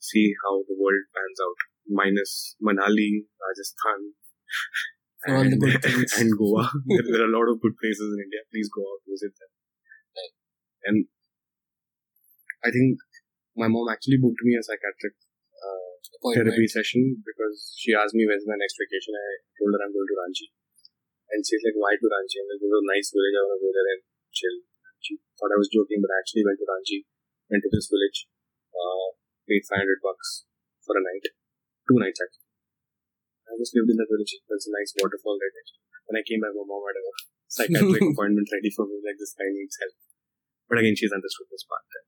see 0.00 0.32
how 0.44 0.64
the 0.68 0.76
world 0.76 1.04
pans 1.12 1.38
out. 1.40 1.60
Minus 1.84 2.56
Manali 2.64 3.28
Rajasthan 3.36 4.16
For 5.24 5.36
all 5.36 5.48
the 5.48 5.56
good 5.56 5.80
things. 5.80 6.12
and 6.20 6.30
Goa. 6.36 6.68
there, 6.86 7.04
there 7.08 7.24
are 7.24 7.32
a 7.32 7.36
lot 7.36 7.48
of 7.48 7.60
good 7.60 7.76
places 7.80 8.12
in 8.12 8.20
India. 8.28 8.44
Please 8.52 8.68
go 8.68 8.84
out, 8.84 9.00
visit 9.08 9.32
them. 9.32 9.50
And 10.84 11.08
I 12.60 12.68
think 12.68 13.00
my 13.56 13.68
mom 13.72 13.88
actually 13.88 14.20
booked 14.20 14.44
me 14.44 14.56
a 14.56 14.62
psychiatric 14.64 15.16
uh, 15.56 15.96
therapy 16.36 16.68
session 16.68 17.24
because 17.24 17.72
she 17.80 17.96
asked 17.96 18.12
me 18.12 18.28
when's 18.28 18.44
my 18.44 18.60
next 18.60 18.76
vacation. 18.76 19.16
I 19.16 19.40
told 19.56 19.72
her 19.72 19.80
I'm 19.80 19.96
going 19.96 20.08
to 20.12 20.16
Ranchi. 20.20 20.48
And 21.32 21.40
she's 21.40 21.64
like, 21.64 21.76
why 21.80 21.96
to 21.96 22.04
Ranchi? 22.04 22.36
I'm 22.44 22.48
like, 22.52 22.60
there's 22.60 22.84
a 22.84 22.84
nice 22.84 23.08
village. 23.08 23.36
I 23.36 23.42
want 23.48 23.56
to 23.56 23.64
go 23.64 23.72
there 23.72 23.88
and 23.96 24.02
chill. 24.28 24.56
She 25.00 25.12
thought 25.40 25.56
I 25.56 25.60
was 25.60 25.72
joking, 25.72 26.04
but 26.04 26.12
I 26.12 26.20
actually 26.20 26.44
went 26.44 26.60
to 26.60 26.68
Ranchi, 26.68 27.08
went 27.48 27.64
to 27.64 27.72
this 27.72 27.88
village, 27.88 28.28
uh, 28.72 29.08
paid 29.48 29.64
500 29.64 30.04
bucks 30.04 30.48
for 30.84 30.96
a 30.96 31.02
night. 31.04 31.32
Two 31.88 31.96
nights 32.00 32.20
actually. 32.20 32.43
I 33.48 33.58
just 33.60 33.76
lived 33.76 33.92
in 33.92 33.98
that 34.00 34.10
village. 34.10 34.34
There's 34.48 34.68
a 34.68 34.74
nice 34.74 34.92
waterfall 34.98 35.36
right 35.36 35.54
next. 35.54 35.74
When 36.08 36.16
I 36.20 36.24
came 36.24 36.40
back, 36.40 36.52
my 36.56 36.64
mom 36.64 36.84
had 36.84 37.00
a 37.00 37.04
psychiatric 37.48 38.04
appointment 38.12 38.48
ready 38.50 38.70
for 38.72 38.84
me, 38.88 39.00
like 39.04 39.16
this 39.20 39.36
guy 39.36 39.48
needs 39.52 39.76
help. 39.80 39.94
But 40.68 40.80
again, 40.80 40.96
she's 40.96 41.12
understood 41.12 41.48
this 41.52 41.64
part. 41.68 41.84
That 41.92 42.04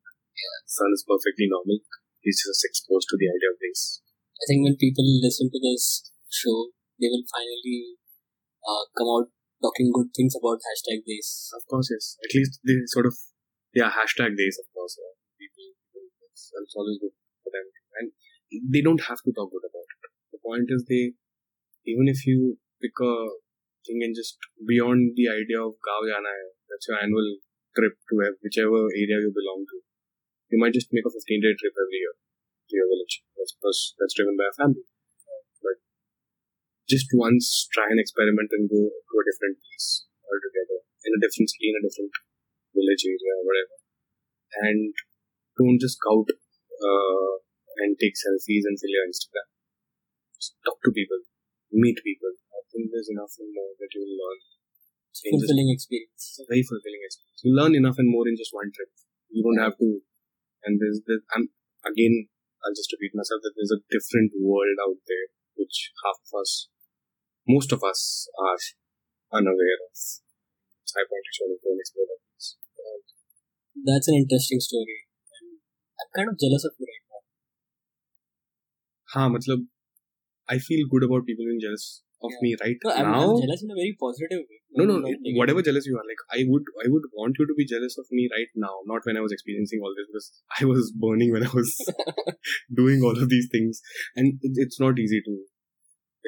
son 0.68 0.90
is 0.92 1.04
perfectly 1.04 1.48
normal. 1.48 1.80
He's 2.20 2.40
just 2.40 2.64
exposed 2.64 3.08
to 3.12 3.16
the 3.16 3.28
idea 3.30 3.52
of 3.52 3.60
this. 3.60 4.04
I 4.36 4.44
think 4.48 4.64
when 4.64 4.76
people 4.76 5.04
listen 5.04 5.48
to 5.48 5.60
this 5.60 6.12
show 6.28 6.76
they 7.00 7.08
will 7.12 7.24
finally 7.28 8.00
uh, 8.64 8.84
come 8.96 9.08
out 9.08 9.28
talking 9.60 9.92
good 9.92 10.12
things 10.12 10.36
about 10.36 10.60
hashtag 10.60 11.04
Des 11.04 11.28
Of 11.56 11.64
course, 11.68 11.88
yes. 11.92 12.16
At 12.24 12.32
least 12.32 12.60
they 12.64 12.76
sort 12.88 13.06
of, 13.06 13.14
yeah, 13.72 13.92
hashtag 13.92 14.36
Des, 14.36 14.56
of 14.60 14.68
course. 14.72 14.96
Yeah. 15.00 15.12
People, 15.40 15.76
people 15.92 16.28
it's, 16.32 16.52
it's 16.52 16.76
always 16.76 16.98
good 17.00 17.14
for 17.44 17.50
them. 17.52 17.66
And 18.00 18.06
they 18.72 18.80
don't 18.80 19.00
have 19.08 19.20
to 19.24 19.32
talk 19.32 19.52
good 19.52 19.64
about 19.64 19.88
it. 19.88 20.00
The 20.32 20.40
point 20.44 20.68
is 20.68 20.84
they, 20.88 21.16
even 21.86 22.08
if 22.10 22.26
you 22.26 22.58
pick 22.82 22.92
a 23.00 23.14
thing 23.86 24.02
and 24.02 24.14
just 24.14 24.36
beyond 24.66 25.14
the 25.14 25.30
idea 25.30 25.62
of 25.62 25.78
Gav 25.80 26.02
Jana 26.10 26.34
that's 26.68 26.86
your 26.90 26.98
annual 26.98 27.38
trip 27.76 27.94
to 28.08 28.14
whichever 28.40 28.88
area 28.96 29.20
you 29.20 29.30
belong 29.30 29.68
to. 29.68 29.76
You 30.50 30.58
might 30.58 30.74
just 30.74 30.90
make 30.90 31.04
a 31.04 31.12
15 31.12 31.44
day 31.44 31.52
trip 31.54 31.74
every 31.76 32.00
year 32.00 32.14
to 32.16 32.72
your 32.72 32.88
village. 32.88 33.22
That's 33.36 33.96
that's 34.00 34.16
driven 34.16 34.34
by 34.34 34.48
a 34.48 34.56
family. 34.56 34.86
But 35.60 35.78
just 36.88 37.12
once 37.12 37.68
try 37.70 37.92
and 37.92 38.00
experiment 38.00 38.50
and 38.54 38.70
go 38.70 38.80
to 38.88 39.14
a 39.20 39.26
different 39.26 39.60
place 39.60 40.08
altogether 40.24 40.86
in 41.04 41.12
a 41.14 41.22
different 41.22 41.50
city, 41.52 41.70
in 41.70 41.78
a 41.78 41.84
different 41.84 42.14
village 42.74 43.04
area, 43.06 43.34
whatever. 43.44 43.76
And 44.66 44.94
don't 45.58 45.82
just 45.82 45.98
scout 46.00 46.30
uh, 46.30 47.32
and 47.82 47.98
take 47.98 48.16
selfies 48.16 48.64
and 48.66 48.78
fill 48.78 48.94
your 48.94 49.06
Instagram. 49.06 49.48
Just 50.34 50.56
talk 50.64 50.78
to 50.84 50.90
people, 50.94 51.20
meet 51.75 51.97
people. 52.03 52.31
I 52.51 52.61
think 52.71 52.91
there's 52.91 53.11
enough 53.11 53.33
and 53.39 53.51
more 53.55 53.73
that 53.79 53.91
you 53.95 54.01
will 54.03 54.17
learn. 54.19 54.39
It's 55.11 55.21
in 55.23 55.35
just- 55.35 55.47
fulfilling 55.47 55.69
experience 55.71 56.23
It's 56.31 56.39
a 56.39 56.47
very 56.47 56.63
fulfilling 56.63 57.03
experience. 57.03 57.39
You 57.43 57.51
learn 57.55 57.73
enough 57.75 57.97
and 57.99 58.09
more 58.09 58.27
in 58.27 58.35
just 58.35 58.53
one 58.55 58.71
trip. 58.71 58.91
You 59.29 59.43
don't 59.43 59.59
have 59.63 59.75
to. 59.79 59.89
And 60.63 60.79
there's, 60.79 61.01
there's 61.07 61.23
I'm 61.35 61.49
again, 61.87 62.29
I'll 62.63 62.75
just 62.77 62.91
repeat 62.93 63.11
myself 63.17 63.41
that 63.43 63.53
there's 63.57 63.73
a 63.73 63.81
different 63.89 64.31
world 64.37 64.77
out 64.85 64.99
there 65.07 65.27
which 65.57 65.91
half 66.05 66.17
of 66.21 66.31
us, 66.41 66.69
most 67.47 67.71
of 67.73 67.83
us, 67.83 68.29
are 68.37 68.59
unaware 69.33 69.79
of. 69.81 69.91
It's 69.91 70.93
high 70.93 71.07
point 71.09 71.25
to 71.25 71.31
show 71.33 71.47
that 71.49 71.59
go 71.63 71.71
and 71.73 71.81
explore 71.81 72.07
that 72.11 72.21
place. 72.21 72.49
That's 73.83 74.07
an 74.07 74.15
interesting 74.15 74.59
story. 74.59 75.07
And 75.41 75.59
I'm 75.99 76.11
kind 76.15 76.29
of 76.29 76.37
jealous 76.39 76.65
of 76.65 76.73
you 76.77 76.87
right 76.91 77.05
now. 77.09 77.21
हाँ 79.13 79.27
मतलब 79.29 79.67
I 80.49 80.57
feel 80.69 80.87
good 80.93 81.03
about 81.09 81.25
people 81.25 81.45
being 81.51 81.61
jealous 81.65 81.85
of 82.27 82.31
Yeah. 82.33 82.41
me 82.45 82.49
right 82.61 82.83
No, 82.87 82.91
I'm, 83.01 83.11
now. 83.11 83.21
I'm 83.27 83.41
jealous 83.43 83.61
in 83.65 83.71
a 83.75 83.77
very 83.81 83.93
positive 84.01 84.41
way. 84.49 84.57
no, 84.79 84.83
no, 84.89 84.95
Not 84.97 85.05
negative. 85.05 85.37
whatever 85.41 85.61
jealous 85.67 85.85
you 85.89 85.95
are, 85.99 86.05
like 86.09 86.21
I 86.37 86.43
would, 86.51 86.65
I 86.83 86.87
would 86.95 87.05
want 87.19 87.39
you 87.39 87.45
to 87.51 87.55
be 87.59 87.65
jealous 87.71 87.97
of 88.01 88.05
me 88.19 88.27
right 88.35 88.51
now, 88.65 88.73
not 88.91 89.07
when 89.09 89.17
I 89.21 89.23
was 89.27 89.33
experiencing 89.37 89.81
all 89.83 89.95
this 89.99 90.07
because 90.11 90.27
I 90.59 90.65
was 90.71 90.91
burning 91.05 91.31
when 91.37 91.45
I 91.47 91.51
was 91.59 91.71
doing 92.81 93.01
all 93.09 93.17
of 93.25 93.29
these 93.33 93.49
things, 93.51 93.81
and 94.15 94.33
it, 94.49 94.53
it's 94.65 94.79
not 94.85 94.99
easy 95.05 95.21
to, 95.27 95.33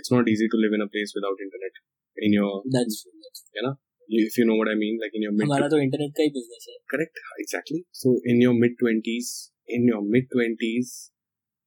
it's 0.01 0.11
not 0.11 0.27
easy 0.35 0.47
to 0.55 0.57
live 0.65 0.73
in 0.79 0.81
a 0.81 0.89
place 0.97 1.13
without 1.15 1.37
internet. 1.47 1.73
In 2.17 2.33
your, 2.39 2.51
That's 2.77 3.01
true. 3.03 3.11
That's 3.23 3.41
true. 3.49 3.73
if 4.09 4.37
you 4.37 4.45
know 4.45 4.55
what 4.55 4.69
I 4.69 4.75
mean, 4.75 4.99
like 5.01 5.13
in 5.19 5.23
your 5.25 5.33
mid, 5.39 5.47
हमारा 5.47 5.67
तो 5.73 5.77
internet 5.87 6.11
का 6.17 6.23
ही 6.23 6.29
business 6.37 6.65
है 6.69 6.75
correct, 6.93 7.21
exactly. 7.43 7.79
So 8.03 8.13
in 8.33 8.41
your 8.45 8.53
mid 8.63 8.73
twenties, 8.81 9.29
in 9.77 9.87
your 9.91 10.01
mid 10.15 10.27
twenties, 10.35 10.93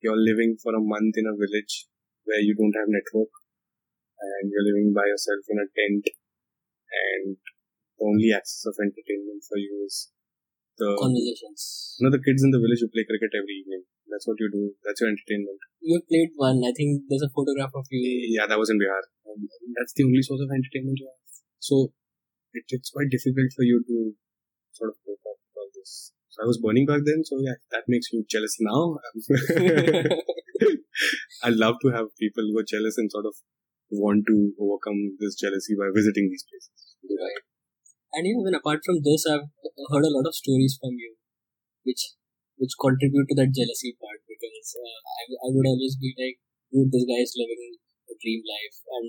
you're 0.06 0.20
living 0.30 0.56
for 0.64 0.74
a 0.80 0.82
month 0.94 1.20
in 1.22 1.30
a 1.32 1.36
village 1.44 1.76
where 2.31 2.39
you 2.39 2.55
don't 2.55 2.79
have 2.79 2.87
network, 2.87 3.31
and 4.23 4.47
you're 4.47 4.63
living 4.63 4.95
by 4.95 5.03
yourself 5.03 5.43
in 5.51 5.59
a 5.59 5.67
tent, 5.67 6.07
and 6.07 7.35
the 7.99 8.07
only 8.07 8.31
access 8.31 8.63
of 8.71 8.79
entertainment 8.79 9.43
for 9.43 9.59
you 9.59 9.83
is 9.83 10.15
the 10.79 10.95
conversations. 10.95 11.99
you 11.99 12.07
know 12.07 12.13
the 12.15 12.23
kids 12.23 12.39
in 12.39 12.55
the 12.55 12.63
village 12.63 12.79
who 12.79 12.87
play 12.87 13.03
cricket 13.03 13.35
every 13.35 13.59
evening. 13.59 13.83
That's 14.07 14.27
what 14.27 14.39
you 14.39 14.47
do. 14.47 14.71
That's 14.83 14.99
your 15.03 15.11
entertainment. 15.11 15.59
You 15.83 15.99
played 16.07 16.31
one. 16.39 16.63
I 16.63 16.71
think 16.71 17.07
there's 17.07 17.23
a 17.23 17.31
photograph 17.35 17.75
of 17.75 17.87
you. 17.91 17.99
Yeah, 18.35 18.47
that 18.47 18.59
was 18.59 18.71
in 18.71 18.79
Bihar. 18.79 19.03
And 19.27 19.47
that's 19.75 19.95
the 19.95 20.03
only 20.03 20.23
source 20.23 20.43
of 20.43 20.51
entertainment 20.51 20.99
you 20.99 21.07
have. 21.07 21.23
So 21.59 21.91
it, 22.53 22.67
it's 22.67 22.91
quite 22.91 23.07
difficult 23.11 23.51
for 23.55 23.63
you 23.63 23.83
to 23.87 23.95
sort 24.75 24.91
of 24.91 24.95
cope 25.03 25.23
up 25.23 25.39
all 25.55 25.69
this. 25.75 26.11
So 26.27 26.43
I 26.43 26.47
was 26.47 26.59
burning 26.59 26.85
back 26.87 27.03
then, 27.05 27.23
so 27.23 27.39
yeah, 27.39 27.59
that 27.71 27.87
makes 27.87 28.11
you 28.11 28.23
jealous 28.27 28.55
now. 28.59 28.99
I 31.43 31.49
love 31.49 31.77
to 31.83 31.89
have 31.91 32.13
people 32.19 32.43
who 32.45 32.57
are 32.59 32.67
jealous 32.67 32.97
and 32.97 33.11
sort 33.11 33.25
of 33.25 33.35
want 33.91 34.23
to 34.27 34.53
overcome 34.59 35.17
this 35.19 35.35
jealousy 35.35 35.75
by 35.75 35.91
visiting 35.93 36.29
these 36.31 36.45
places. 36.47 36.95
Right. 37.03 37.43
And 38.13 38.27
even 38.27 38.55
apart 38.55 38.83
from 38.85 39.03
this, 39.03 39.23
I've 39.27 39.47
heard 39.91 40.05
a 40.05 40.13
lot 40.15 40.27
of 40.27 40.35
stories 40.35 40.77
from 40.79 40.95
you, 40.99 41.15
which 41.83 42.15
which 42.59 42.75
contribute 42.79 43.25
to 43.31 43.35
that 43.41 43.55
jealousy 43.55 43.97
part 43.97 44.21
because 44.27 44.67
uh, 44.77 44.99
I, 45.17 45.23
I 45.43 45.47
would 45.49 45.65
always 45.65 45.97
be 45.97 46.13
like, 46.13 46.37
dude, 46.69 46.91
this 46.93 47.07
guy 47.09 47.19
is 47.23 47.33
living 47.33 47.79
a 48.11 48.15
dream 48.21 48.43
life, 48.45 48.77
and 48.85 49.07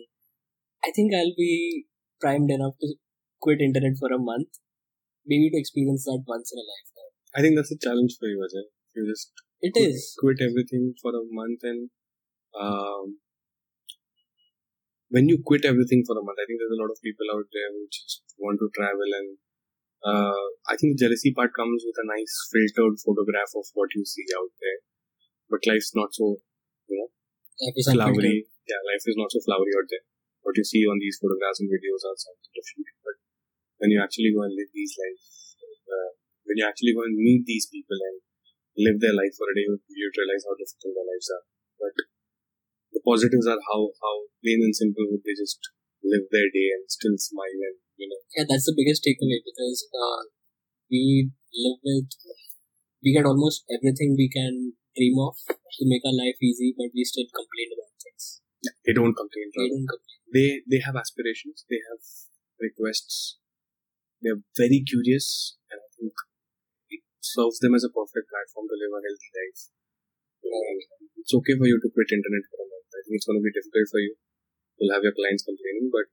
I 0.86 0.90
think 0.94 1.12
I'll 1.14 1.36
be 1.36 1.86
primed 2.20 2.50
enough 2.50 2.78
to 2.80 2.94
quit 3.42 3.60
internet 3.60 3.98
for 3.98 4.10
a 4.14 4.18
month, 4.22 4.62
maybe 5.26 5.50
to 5.50 5.58
experience 5.58 6.04
that 6.06 6.22
once 6.26 6.52
in 6.54 6.58
a 6.58 6.66
lifetime. 6.66 7.12
I 7.34 7.40
think 7.42 7.56
that's 7.56 7.74
a 7.74 7.78
challenge 7.82 8.16
for 8.18 8.26
you, 8.28 8.38
Ajay. 8.40 8.66
You 8.94 9.10
just 9.10 9.32
It 9.62 9.72
quit, 9.72 9.94
is. 9.94 10.14
quit 10.18 10.38
everything 10.42 10.94
for 11.00 11.14
a 11.14 11.24
month 11.30 11.60
and 11.62 11.88
um, 12.58 13.22
when 15.08 15.28
you 15.28 15.38
quit 15.44 15.64
everything 15.64 16.02
for 16.08 16.16
a 16.18 16.24
month, 16.24 16.40
I 16.40 16.48
think 16.48 16.58
there's 16.58 16.74
a 16.74 16.82
lot 16.82 16.90
of 16.90 16.98
people 17.04 17.28
out 17.36 17.46
there 17.52 17.70
who 17.70 17.84
just 17.92 18.24
want 18.40 18.58
to 18.58 18.68
travel 18.74 19.06
and 19.06 19.28
uh, 20.02 20.46
I 20.66 20.74
think 20.74 20.98
the 20.98 21.06
jealousy 21.06 21.30
part 21.30 21.54
comes 21.54 21.86
with 21.86 21.94
a 21.94 22.10
nice 22.10 22.34
filtered 22.50 22.98
photograph 22.98 23.54
of 23.54 23.70
what 23.78 23.94
you 23.94 24.02
see 24.02 24.26
out 24.34 24.50
there. 24.58 24.80
But 25.46 25.62
life's 25.68 25.94
not 25.94 26.10
so 26.10 26.42
is 27.62 27.86
unfiltered. 27.86 28.18
flowery. 28.18 28.50
Yeah, 28.66 28.82
life 28.82 29.04
is 29.06 29.14
not 29.14 29.30
so 29.30 29.38
flowery 29.46 29.70
out 29.78 29.86
there. 29.86 30.02
What 30.42 30.58
you 30.58 30.66
see 30.66 30.82
on 30.90 30.98
these 30.98 31.22
photographs 31.22 31.62
and 31.62 31.70
videos 31.70 32.02
are 32.02 32.18
something 32.18 32.50
different. 32.50 32.86
But 33.06 33.16
when 33.78 33.94
you 33.94 34.02
actually 34.02 34.34
go 34.34 34.42
and 34.42 34.54
live 34.58 34.70
these 34.74 34.94
lives, 34.98 35.54
uh, 35.86 36.10
when 36.50 36.58
you 36.58 36.66
actually 36.66 36.94
go 36.98 37.06
and 37.06 37.14
meet 37.14 37.46
these 37.46 37.70
people 37.70 37.98
and 38.00 38.18
live 38.78 38.98
their 39.00 39.16
life 39.16 39.34
for 39.36 39.46
a 39.50 39.54
day, 39.56 39.66
you 39.68 40.06
realize 40.16 40.44
how 40.48 40.54
difficult 40.56 40.94
their 40.96 41.08
lives 41.08 41.28
are. 41.32 41.44
But 41.80 41.94
the 42.92 43.02
positives 43.04 43.46
are 43.48 43.60
how 43.72 43.80
how 44.00 44.14
plain 44.44 44.60
and 44.64 44.74
simple 44.76 45.04
would 45.10 45.24
they 45.24 45.36
just 45.36 45.60
live 46.04 46.26
their 46.30 46.48
day 46.52 46.68
and 46.76 46.84
still 46.90 47.16
smile 47.16 47.60
and 47.68 47.76
you 47.96 48.08
know 48.10 48.20
Yeah, 48.36 48.46
that's 48.48 48.66
the 48.68 48.76
biggest 48.76 49.04
takeaway 49.04 49.40
because 49.44 49.86
uh, 49.94 50.22
we 50.90 51.30
live 51.54 51.78
with, 51.84 52.10
we 53.04 53.12
get 53.14 53.26
almost 53.26 53.64
everything 53.72 54.14
we 54.16 54.28
can 54.28 54.74
dream 54.96 55.16
of 55.18 55.36
to 55.48 55.84
make 55.88 56.04
our 56.04 56.12
life 56.12 56.36
easy, 56.42 56.74
but 56.76 56.92
we 56.94 57.04
still 57.04 57.24
complain 57.32 57.68
about 57.72 57.92
things. 58.02 58.40
they 58.84 58.92
don't 58.92 59.16
complain. 59.16 59.48
We 59.56 59.68
don't 59.72 59.88
complain. 59.88 60.18
They 60.32 60.48
they 60.68 60.80
have 60.84 60.96
aspirations. 60.96 61.64
They 61.68 61.80
have 61.88 62.02
requests. 62.60 63.38
They're 64.22 64.42
very 64.56 64.82
curious, 64.86 65.56
and 65.70 65.80
I 65.80 65.88
think 65.98 66.14
serves 67.22 67.62
them 67.62 67.74
as 67.78 67.86
a 67.86 67.94
perfect 67.94 68.26
platform 68.28 68.66
to 68.66 68.76
live 68.76 68.92
a 68.92 69.00
healthy 69.00 69.30
life. 69.32 69.62
And 70.42 70.78
it's 71.22 71.32
okay 71.32 71.54
for 71.54 71.66
you 71.70 71.78
to 71.78 71.88
quit 71.94 72.10
internet 72.10 72.44
for 72.50 72.58
a 72.60 72.66
month. 72.66 72.90
I 72.90 73.00
think 73.06 73.14
it's 73.16 73.28
going 73.30 73.38
to 73.38 73.46
be 73.46 73.54
difficult 73.54 73.86
for 73.88 74.00
you. 74.02 74.14
You'll 74.78 74.94
have 74.94 75.06
your 75.06 75.14
clients 75.14 75.46
complaining, 75.46 75.88
but 75.94 76.10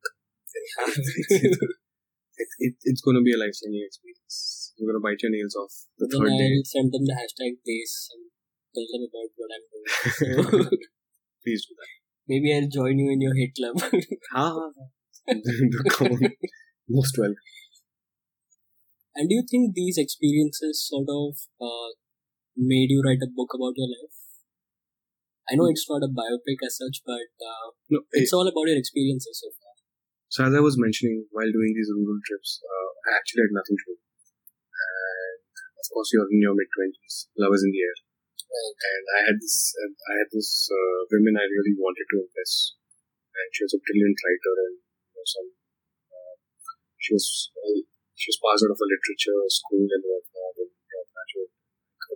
it, 2.39 2.49
it, 2.59 2.73
it's 2.85 3.01
going 3.01 3.17
to 3.17 3.25
be 3.25 3.33
a 3.33 3.41
life 3.41 3.57
changing 3.57 3.85
experience. 3.85 4.73
You're 4.77 4.93
going 4.93 5.01
to 5.01 5.05
bite 5.05 5.21
your 5.25 5.33
nails 5.33 5.57
off 5.57 5.73
the 5.97 6.05
then 6.05 6.21
third 6.21 6.33
day. 6.37 6.53
I'll 6.55 6.69
send 6.69 6.93
them 6.93 7.05
the 7.09 7.17
hashtag 7.17 7.53
Des 7.65 7.93
and 8.13 8.29
tell 8.73 8.87
them 8.93 9.03
about 9.09 9.29
what 9.35 9.49
I'm 9.49 9.65
doing. 9.65 10.69
Please 11.43 11.65
do 11.65 11.73
that. 11.73 11.89
maybe 12.27 12.53
I'll 12.53 12.69
join 12.69 12.99
you 12.99 13.09
in 13.11 13.21
your 13.21 13.35
hit 13.35 13.57
club. 13.57 13.81
Ha 14.33 14.45
ha. 14.53 14.69
Come 15.89 16.13
on. 16.13 16.21
Most 16.87 17.17
welcome. 17.17 17.35
And 19.15 19.29
do 19.29 19.35
you 19.35 19.45
think 19.49 19.73
these 19.73 19.97
experiences 19.97 20.85
sort 20.85 21.09
of 21.09 21.35
uh, 21.59 21.89
made 22.55 22.89
you 22.91 23.01
write 23.05 23.23
a 23.23 23.31
book 23.31 23.51
about 23.55 23.73
your 23.75 23.89
life? 23.89 24.15
I 25.49 25.57
know 25.57 25.65
it's 25.65 25.89
not 25.89 26.05
a 26.05 26.11
biopic 26.13 26.61
as 26.61 26.77
such, 26.77 27.01
but 27.05 27.25
uh, 27.41 27.73
No, 27.89 28.05
it's 28.13 28.33
all 28.33 28.45
about 28.45 28.69
your 28.69 28.77
experiences 28.77 29.41
so 29.41 29.49
far. 29.57 29.73
So 30.29 30.45
as 30.45 30.53
I 30.53 30.61
was 30.61 30.77
mentioning 30.77 31.25
while 31.33 31.49
doing 31.49 31.73
these 31.73 31.89
rural 31.89 32.21
trips, 32.21 32.61
uh, 32.61 32.89
I 33.09 33.17
actually 33.17 33.49
had 33.49 33.57
nothing 33.57 33.77
to 33.81 33.85
do. 33.89 33.95
And 33.97 35.41
of 35.73 35.87
course, 35.89 36.13
you're 36.13 36.29
in 36.29 36.45
your 36.45 36.53
mid 36.53 36.69
twenties, 36.69 37.33
love 37.33 37.53
is 37.57 37.65
in 37.65 37.73
the 37.73 37.81
air. 37.81 37.97
And 38.49 39.05
I 39.13 39.21
had 39.29 39.37
this, 39.41 39.73
uh, 39.77 39.89
I 39.89 40.13
had 40.21 40.29
this 40.33 40.69
uh, 40.69 40.99
woman 41.13 41.37
I 41.37 41.45
really 41.49 41.77
wanted 41.77 42.05
to 42.13 42.17
impress, 42.25 42.73
and 43.33 43.47
she 43.53 43.61
was 43.65 43.77
a 43.77 43.81
brilliant 43.81 44.17
writer, 44.17 44.53
and 44.69 44.75
you 44.81 45.13
know, 45.13 45.25
some, 45.25 45.49
uh, 46.09 46.33
she 46.97 47.13
was 47.13 47.25
uh, 47.57 47.81
she 48.19 48.27
was 48.35 48.41
passed 48.43 48.67
out 48.67 48.75
of 48.75 48.83
a 48.83 48.87
literature 48.91 49.39
school 49.47 49.87
and 49.87 50.03
whatnot, 50.03 50.59
and 50.59 50.71
graduate. 50.75 51.55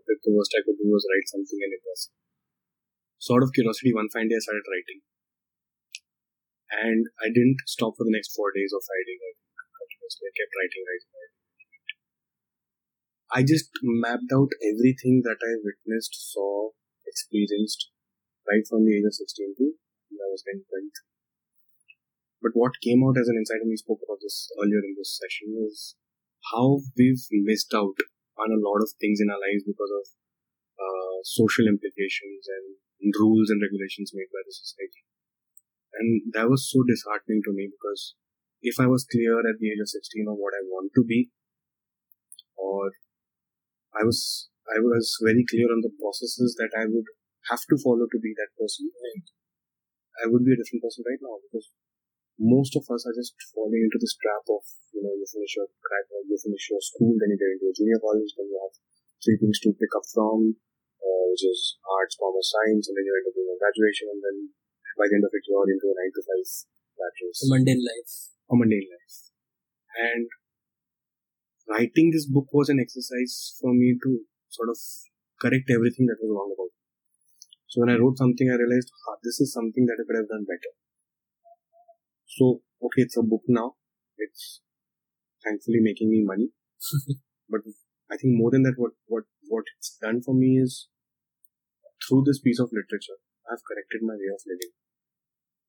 The 0.03 0.35
worst 0.35 0.51
I 0.51 0.63
could 0.67 0.75
do 0.75 0.91
was 0.91 1.07
write 1.07 1.31
something 1.31 1.59
and 1.63 1.71
it 1.71 1.83
was 1.83 2.11
sort 3.23 3.43
of 3.43 3.55
curiosity, 3.55 3.95
one 3.95 4.11
fine 4.11 4.27
day 4.27 4.35
I 4.35 4.43
started 4.43 4.67
writing 4.67 4.99
and 6.73 7.05
I 7.21 7.29
didn't 7.29 7.61
stop 7.69 7.93
for 7.95 8.03
the 8.03 8.13
next 8.13 8.33
four 8.33 8.49
days 8.49 8.73
five 8.73 9.05
days. 9.05 9.21
I 9.21 9.63
continuously, 9.77 10.33
kept 10.33 10.53
writing, 10.57 10.83
writing, 10.83 11.11
writing. 11.13 11.43
I 13.29 13.39
just 13.45 13.69
mapped 13.81 14.31
out 14.33 14.51
everything 14.57 15.21
that 15.25 15.37
I 15.37 15.61
witnessed, 15.61 16.17
saw, 16.17 16.73
experienced, 17.05 17.93
right 18.49 18.65
from 18.65 18.85
the 18.85 18.97
age 18.97 19.05
of 19.05 19.13
16 19.13 19.55
to 19.57 19.77
when 20.09 20.19
I 20.19 20.29
was 20.33 20.43
then 20.45 20.65
23. 20.65 21.12
But 22.43 22.59
what 22.59 22.83
came 22.83 22.99
out 23.07 23.15
as 23.15 23.31
an 23.31 23.39
insight, 23.39 23.63
and 23.63 23.71
we 23.71 23.79
spoke 23.79 24.03
about 24.03 24.19
this 24.19 24.51
earlier 24.59 24.83
in 24.83 24.99
this 24.99 25.15
session, 25.15 25.55
is 25.63 25.95
how 26.51 26.83
we've 26.99 27.23
missed 27.31 27.71
out 27.71 27.95
on 28.35 28.51
a 28.51 28.59
lot 28.59 28.83
of 28.83 28.91
things 28.99 29.23
in 29.23 29.31
our 29.31 29.39
lives 29.39 29.63
because 29.63 29.87
of 29.87 30.05
uh, 30.75 31.23
social 31.23 31.71
implications 31.71 32.43
and 32.51 33.15
rules 33.15 33.47
and 33.47 33.63
regulations 33.63 34.11
made 34.11 34.27
by 34.27 34.43
the 34.43 34.51
society. 34.51 35.07
And 35.95 36.35
that 36.35 36.51
was 36.51 36.67
so 36.67 36.83
disheartening 36.83 37.47
to 37.47 37.55
me 37.55 37.71
because 37.71 38.19
if 38.59 38.75
I 38.75 38.91
was 38.91 39.07
clear 39.07 39.39
at 39.39 39.63
the 39.63 39.71
age 39.71 39.79
of 39.79 39.87
16 39.87 40.27
of 40.27 40.35
what 40.35 40.51
I 40.51 40.67
want 40.67 40.91
to 40.99 41.03
be, 41.07 41.31
or 42.59 42.91
I 43.95 44.03
was 44.03 44.49
I 44.67 44.83
was 44.83 45.15
very 45.23 45.45
clear 45.47 45.71
on 45.71 45.79
the 45.79 45.95
processes 45.95 46.55
that 46.59 46.75
I 46.75 46.87
would 46.87 47.07
have 47.51 47.63
to 47.71 47.77
follow 47.79 48.07
to 48.07 48.19
be 48.19 48.33
that 48.35 48.55
person, 48.59 48.89
I 50.19 50.27
would 50.27 50.43
be 50.43 50.55
a 50.55 50.59
different 50.59 50.83
person 50.83 51.03
right 51.07 51.19
now 51.21 51.39
because 51.43 51.71
most 52.39 52.73
of 52.75 52.83
us 52.89 53.05
are 53.05 53.15
just 53.15 53.37
falling 53.53 53.83
into 53.85 53.99
this 54.01 54.17
trap 54.17 54.43
of 54.49 54.63
you 54.93 55.01
know 55.05 55.13
you 55.13 55.25
finish 55.29 55.53
your 55.57 55.69
crack, 55.81 56.05
you 56.09 56.37
finish 56.37 56.65
your 56.69 56.81
school, 56.81 57.13
then 57.17 57.29
you 57.33 57.37
get 57.37 57.53
into 57.53 57.69
a 57.69 57.75
junior 57.75 57.99
college, 58.01 58.31
then 58.37 58.49
you 58.49 58.57
have 58.57 58.75
three 59.21 59.37
things 59.39 59.59
to 59.63 59.71
pick 59.77 59.93
up 59.95 60.03
from, 60.11 60.57
uh, 60.99 61.23
which 61.31 61.45
is 61.45 61.77
arts, 61.85 62.17
commerce, 62.19 62.49
science, 62.51 62.89
and 62.89 62.95
then 62.97 63.05
you 63.07 63.13
end 63.13 63.29
up 63.29 63.35
doing 63.37 63.53
a 63.53 63.57
graduation, 63.61 64.07
and 64.11 64.21
then 64.21 64.37
by 64.97 65.05
the 65.09 65.15
end 65.17 65.25
of 65.25 65.33
it 65.33 65.45
you're 65.47 65.65
into 65.69 65.87
a 65.89 65.95
nine 65.95 66.13
to 66.13 66.21
five 66.25 66.49
that 66.97 67.15
is 67.25 67.35
The 67.41 67.49
mundane 67.49 67.81
life. 67.81 68.13
a 68.49 68.53
mundane 68.53 68.89
life. 68.89 69.17
And 69.93 70.25
writing 71.69 72.11
this 72.11 72.25
book 72.25 72.47
was 72.53 72.69
an 72.69 72.79
exercise 72.79 73.57
for 73.59 73.73
me 73.73 73.97
to 74.03 74.09
sort 74.49 74.69
of 74.69 74.77
correct 75.41 75.69
everything 75.73 76.05
that 76.07 76.21
was 76.21 76.29
wrong 76.29 76.51
about 76.53 76.71
me. 76.73 76.81
So 77.67 77.81
when 77.81 77.89
I 77.89 77.97
wrote 77.97 78.17
something, 78.17 78.47
I 78.49 78.57
realized 78.61 78.91
ah, 79.09 79.17
this 79.23 79.39
is 79.41 79.53
something 79.53 79.85
that 79.89 79.97
I 79.97 80.05
could 80.05 80.19
have 80.21 80.29
done 80.29 80.45
better. 80.45 80.73
So 82.37 82.61
okay, 82.81 83.05
it's 83.05 83.17
a 83.17 83.23
book 83.23 83.43
now. 83.47 83.75
It's 84.17 84.61
thankfully 85.43 85.81
making 85.81 86.09
me 86.09 86.23
money, 86.25 86.49
but 87.49 87.61
I 88.09 88.17
think 88.17 88.33
more 88.37 88.49
than 88.49 88.63
that, 88.63 88.73
what 88.77 88.93
what 89.05 89.25
what 89.49 89.65
it's 89.77 89.97
done 90.01 90.21
for 90.21 90.33
me 90.33 90.57
is 90.57 90.89
through 92.01 92.23
this 92.25 92.41
piece 92.41 92.59
of 92.59 92.73
literature, 92.73 93.17
I've 93.45 93.63
corrected 93.63 94.01
my 94.01 94.17
way 94.17 94.29
of 94.33 94.41
living. 94.49 94.73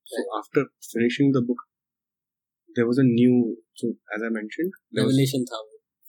So 0.05 0.21
after 0.37 0.61
finishing 0.81 1.33
the 1.33 1.45
book, 1.45 1.61
there 2.77 2.89
was 2.89 2.99
a 2.99 3.07
new. 3.07 3.61
So 3.77 3.95
as 4.17 4.25
I 4.25 4.31
mentioned, 4.33 4.73
Revelation 4.97 5.45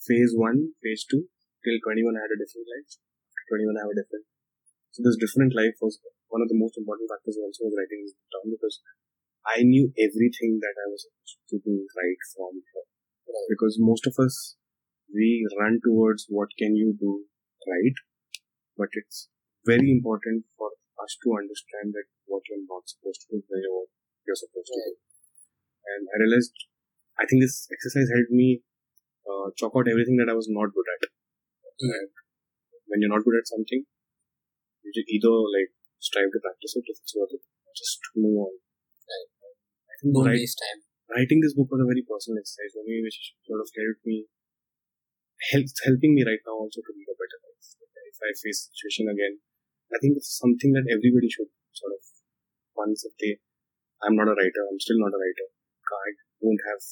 phase 0.00 0.32
one, 0.32 0.72
phase 0.82 1.04
two, 1.04 1.28
till 1.64 1.78
21 1.84 2.16
I 2.16 2.24
had 2.24 2.32
a 2.32 2.40
different 2.40 2.68
life. 2.68 2.96
21 3.52 3.76
I 3.76 3.82
have 3.84 3.92
a 3.92 3.98
different. 4.00 4.24
So 4.92 5.04
this 5.04 5.20
different 5.20 5.52
life 5.52 5.76
was 5.84 6.00
one 6.32 6.40
of 6.40 6.48
the 6.48 6.58
most 6.58 6.80
important 6.80 7.12
factors 7.12 7.36
also 7.36 7.68
was 7.68 7.76
writing 7.76 8.08
this 8.08 8.16
down 8.32 8.48
because 8.50 8.80
I 9.46 9.62
knew 9.62 9.94
everything 9.94 10.58
that 10.58 10.74
I 10.74 10.86
was 10.90 11.06
supposed 11.06 11.38
to 11.54 11.58
do 11.62 11.86
right 11.94 12.22
from 12.34 12.62
here. 12.66 12.86
Because 13.48 13.78
most 13.78 14.06
of 14.06 14.18
us, 14.18 14.56
we 15.12 15.46
run 15.58 15.78
towards 15.82 16.26
what 16.28 16.50
can 16.58 16.74
you 16.74 16.98
do 16.98 17.26
right, 17.66 17.96
but 18.76 18.90
it's 18.92 19.28
very 19.64 19.90
important 19.90 20.46
for 20.58 20.70
us 21.02 21.14
to 21.22 21.34
understand 21.38 21.94
that 21.94 22.10
what 22.26 22.42
you're 22.50 22.66
not 22.66 22.86
supposed 22.86 23.22
to 23.26 23.38
do 23.38 23.42
when 23.46 23.62
you're 23.62 23.86
what 23.86 23.90
you're 24.26 24.38
supposed 24.38 24.70
to 24.70 24.78
do. 24.82 24.94
And 25.86 26.02
I 26.10 26.16
realized, 26.26 26.54
I 27.18 27.26
think 27.26 27.42
this 27.42 27.70
exercise 27.70 28.10
helped 28.10 28.34
me 28.34 28.62
uh, 29.26 29.54
chalk 29.54 29.74
out 29.78 29.86
everything 29.86 30.18
that 30.18 30.30
I 30.30 30.34
was 30.34 30.50
not 30.50 30.74
good 30.74 30.88
at. 30.90 31.02
And 31.86 32.10
when 32.90 32.98
you're 33.02 33.14
not 33.14 33.22
good 33.22 33.38
at 33.38 33.46
something, 33.46 33.86
you 34.82 34.90
just 34.90 35.10
either 35.10 35.34
like 35.54 35.70
strive 35.98 36.30
to 36.34 36.42
practice 36.42 36.74
it 36.78 36.86
if 36.86 36.98
it's 36.98 37.14
worth 37.14 37.34
it, 37.34 37.42
or 37.42 37.72
just 37.74 38.02
move 38.14 38.50
on. 38.50 38.54
Don't 40.12 40.26
write- 40.26 40.42
waste 40.42 40.60
time. 40.60 40.80
writing 41.10 41.40
this 41.40 41.54
book 41.54 41.70
was 41.70 41.80
a 41.82 41.88
very 41.88 42.02
personal 42.02 42.38
exercise 42.42 42.74
for 42.74 42.82
me, 42.82 42.98
which 43.02 43.18
sort 43.46 43.62
of 43.62 43.68
helped 43.70 44.04
me, 44.04 44.26
helps 45.54 45.74
helping 45.86 46.12
me 46.14 46.22
right 46.26 46.42
now 46.42 46.56
also 46.66 46.82
to 46.82 46.92
lead 46.94 47.08
a 47.10 47.16
better 47.16 47.38
life. 47.46 47.62
If 48.10 48.18
I 48.22 48.30
face 48.34 48.70
situation 48.72 49.06
again, 49.10 49.38
I 49.92 49.98
think 50.02 50.16
it's 50.18 50.34
something 50.34 50.72
that 50.74 50.88
everybody 50.90 51.30
should 51.30 51.50
sort 51.72 51.94
of 51.94 52.02
once 52.74 53.04
if 53.06 53.14
they, 53.20 53.38
I'm 54.02 54.16
not 54.16 54.28
a 54.28 54.36
writer, 54.36 54.62
I'm 54.66 54.80
still 54.80 54.98
not 54.98 55.14
a 55.14 55.20
writer. 55.20 55.46
I 55.86 56.08
don't 56.42 56.62
have 56.68 56.82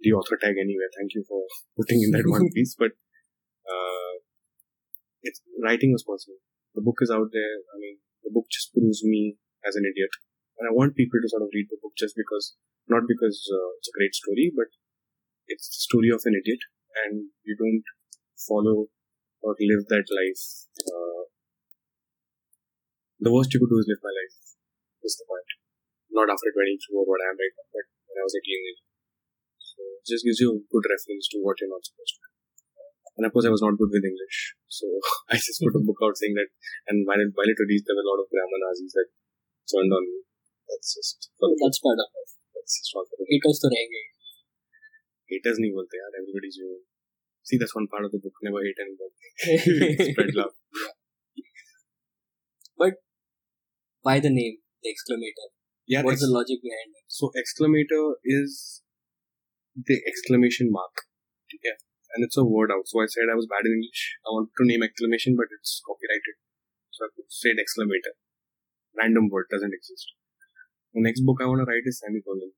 the 0.00 0.12
author 0.12 0.36
tag 0.38 0.54
anywhere. 0.58 0.90
Thank 0.96 1.14
you 1.14 1.24
for 1.26 1.42
putting 1.76 2.02
in 2.02 2.10
that 2.12 2.26
one 2.26 2.50
piece, 2.54 2.74
but 2.78 2.92
uh, 3.66 4.14
it's 5.22 5.40
writing 5.62 5.92
was 5.92 6.04
possible. 6.04 6.38
The 6.74 6.82
book 6.82 6.98
is 7.02 7.10
out 7.10 7.30
there. 7.32 7.56
I 7.74 7.76
mean, 7.78 7.98
the 8.24 8.30
book 8.32 8.46
just 8.50 8.72
proves 8.72 9.02
me 9.04 9.36
as 9.66 9.76
an 9.76 9.84
idiot, 9.86 10.10
and 10.58 10.68
I 10.68 10.72
want 10.72 10.98
people 10.98 11.18
to 11.20 11.28
sort 11.28 11.42
of 11.42 11.54
read 11.54 11.68
the 11.70 11.80
book 11.80 11.96
just 11.96 12.14
because 12.16 12.56
not 12.88 13.06
because 13.06 13.38
uh, 13.46 13.70
it's 13.78 13.88
a 13.88 13.96
great 13.96 14.14
story, 14.14 14.50
but 14.54 14.68
it's 15.46 15.68
the 15.70 15.82
story 15.86 16.10
of 16.10 16.22
an 16.26 16.34
idiot, 16.34 16.62
and 17.04 17.30
you 17.46 17.54
don't 17.54 17.86
follow 18.36 18.90
or 19.42 19.54
live 19.58 19.86
that 19.90 20.06
life. 20.10 20.44
Uh, 20.82 21.22
the 23.22 23.30
worst 23.30 23.54
you 23.54 23.62
could 23.62 23.70
do 23.70 23.78
is 23.78 23.86
live 23.90 24.02
my 24.02 24.14
life. 24.14 24.34
Is 25.02 25.18
the 25.18 25.26
point. 25.26 25.50
Not 26.14 26.30
after 26.30 26.46
22 26.46 26.94
or 26.94 27.02
what 27.02 27.18
I 27.18 27.34
am 27.34 27.38
right 27.38 27.54
now, 27.58 27.66
but 27.74 27.86
when 28.06 28.22
I 28.22 28.26
was 28.26 28.38
a 28.38 28.42
teenager. 28.42 28.86
So 29.58 29.82
it 29.98 30.06
just 30.06 30.22
gives 30.22 30.38
you 30.38 30.54
a 30.54 30.62
good 30.62 30.86
reference 30.86 31.26
to 31.34 31.42
what 31.42 31.58
you're 31.58 31.72
not 31.72 31.82
supposed 31.82 32.18
to 32.18 32.22
do. 32.22 32.30
And 33.18 33.26
of 33.26 33.34
course, 33.34 33.44
I 33.44 33.54
was 33.54 33.60
not 33.60 33.76
good 33.76 33.92
with 33.92 34.06
English, 34.06 34.56
so 34.70 34.86
I 35.32 35.36
just 35.36 35.58
put 35.58 35.74
a 35.74 35.82
book 35.82 35.98
out 36.06 36.16
saying 36.16 36.38
that. 36.38 36.48
And 36.86 37.02
while 37.02 37.18
it, 37.18 37.34
while 37.34 37.50
it 37.50 37.58
released, 37.58 37.84
there 37.90 37.98
were 37.98 38.06
a 38.06 38.10
lot 38.14 38.22
of 38.22 38.30
grammar 38.30 38.60
Nazis 38.62 38.94
that 38.94 39.10
turned 39.68 39.90
on 39.90 40.06
me. 40.06 40.22
That's 40.72 40.90
just 40.98 41.28
for. 41.38 41.52
That's 41.62 41.80
part 41.86 42.00
of 42.04 42.08
it. 42.22 42.28
That's 42.56 42.74
just 42.80 42.90
not 42.96 43.06
book. 43.12 43.28
Haters 43.34 43.60
तो 43.66 43.70
रहेंगे. 43.76 44.02
haters 45.32 45.58
नहीं 45.62 45.70
बोलते 45.74 45.98
यार 45.98 46.16
everybody's 46.20 46.56
human 46.60 46.80
see 47.50 47.58
that's 47.60 47.74
one 47.76 47.86
part 47.92 48.06
of 48.08 48.10
the 48.14 48.18
book 48.24 48.40
never 48.46 48.60
hate 48.64 48.80
anybody 48.84 50.08
spread 50.08 50.32
love 50.40 50.50
but 52.82 52.98
Why 54.08 54.14
the 54.26 54.30
name? 54.34 54.54
The 54.84 54.90
exclamator. 54.92 55.46
yeah 55.94 56.02
What's 56.06 56.20
ex- 56.20 56.24
the 56.26 56.30
logic 56.36 56.60
behind 56.66 56.90
it? 56.98 57.04
so 57.18 57.30
exclamator 57.42 58.02
is 58.36 58.56
the 59.90 59.98
exclamation 60.12 60.70
mark 60.76 61.04
yeah 61.68 61.78
and 62.14 62.26
it's 62.28 62.40
a 62.42 62.46
word 62.54 62.74
out 62.76 62.86
so 62.92 63.00
I 63.04 63.08
said 63.14 63.32
I 63.34 63.38
was 63.40 63.48
bad 63.54 63.68
in 63.70 63.76
English 63.78 64.02
I 64.26 64.36
wanted 64.36 64.52
to 64.60 64.66
name 64.72 64.84
exclamation 64.88 65.38
but 65.42 65.54
it's 65.58 65.74
copyrighted 65.90 66.36
so 66.98 67.06
I 67.08 67.08
said 67.42 67.62
exclamator 67.64 68.14
random 69.02 69.30
word 69.36 69.46
doesn't 69.56 69.78
exist 69.80 70.12
the 70.93 71.03
next 71.07 71.21
book 71.27 71.39
I 71.41 71.47
want 71.49 71.61
to 71.63 71.67
write 71.69 71.85
is 71.91 71.99
semicolon 72.03 72.51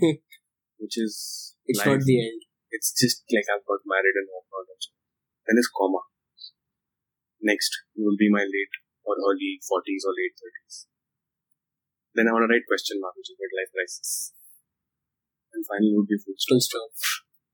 which 0.81 0.95
is 0.97 1.55
It's 1.65 1.79
life. 1.79 1.87
not 1.97 2.01
the 2.09 2.17
end. 2.27 2.41
It's 2.71 2.89
just 2.95 3.23
like 3.35 3.47
I've 3.53 3.65
got 3.67 3.81
married 3.85 4.15
and 4.19 4.27
whatnot. 4.31 4.67
and 4.71 4.81
so. 4.81 4.91
Then 5.47 5.57
is 5.61 5.69
comma. 5.69 6.01
Next 7.41 7.71
will 7.97 8.17
be 8.17 8.29
my 8.29 8.45
late 8.45 8.75
or 9.03 9.13
early 9.17 9.57
40s 9.65 10.03
or 10.07 10.13
late 10.13 10.35
30s. 10.37 10.75
Then 12.15 12.27
I 12.29 12.33
want 12.35 12.45
to 12.45 12.51
write 12.51 12.67
question 12.69 12.99
mark, 13.01 13.15
which 13.17 13.31
is 13.33 13.37
midlife 13.41 13.71
crisis. 13.75 14.33
And 15.53 15.61
finally 15.67 15.91
would 15.95 16.07
be 16.07 16.17
full 16.21 16.35
Full 16.37 16.61
stop, 16.63 16.63
stop. 16.63 16.91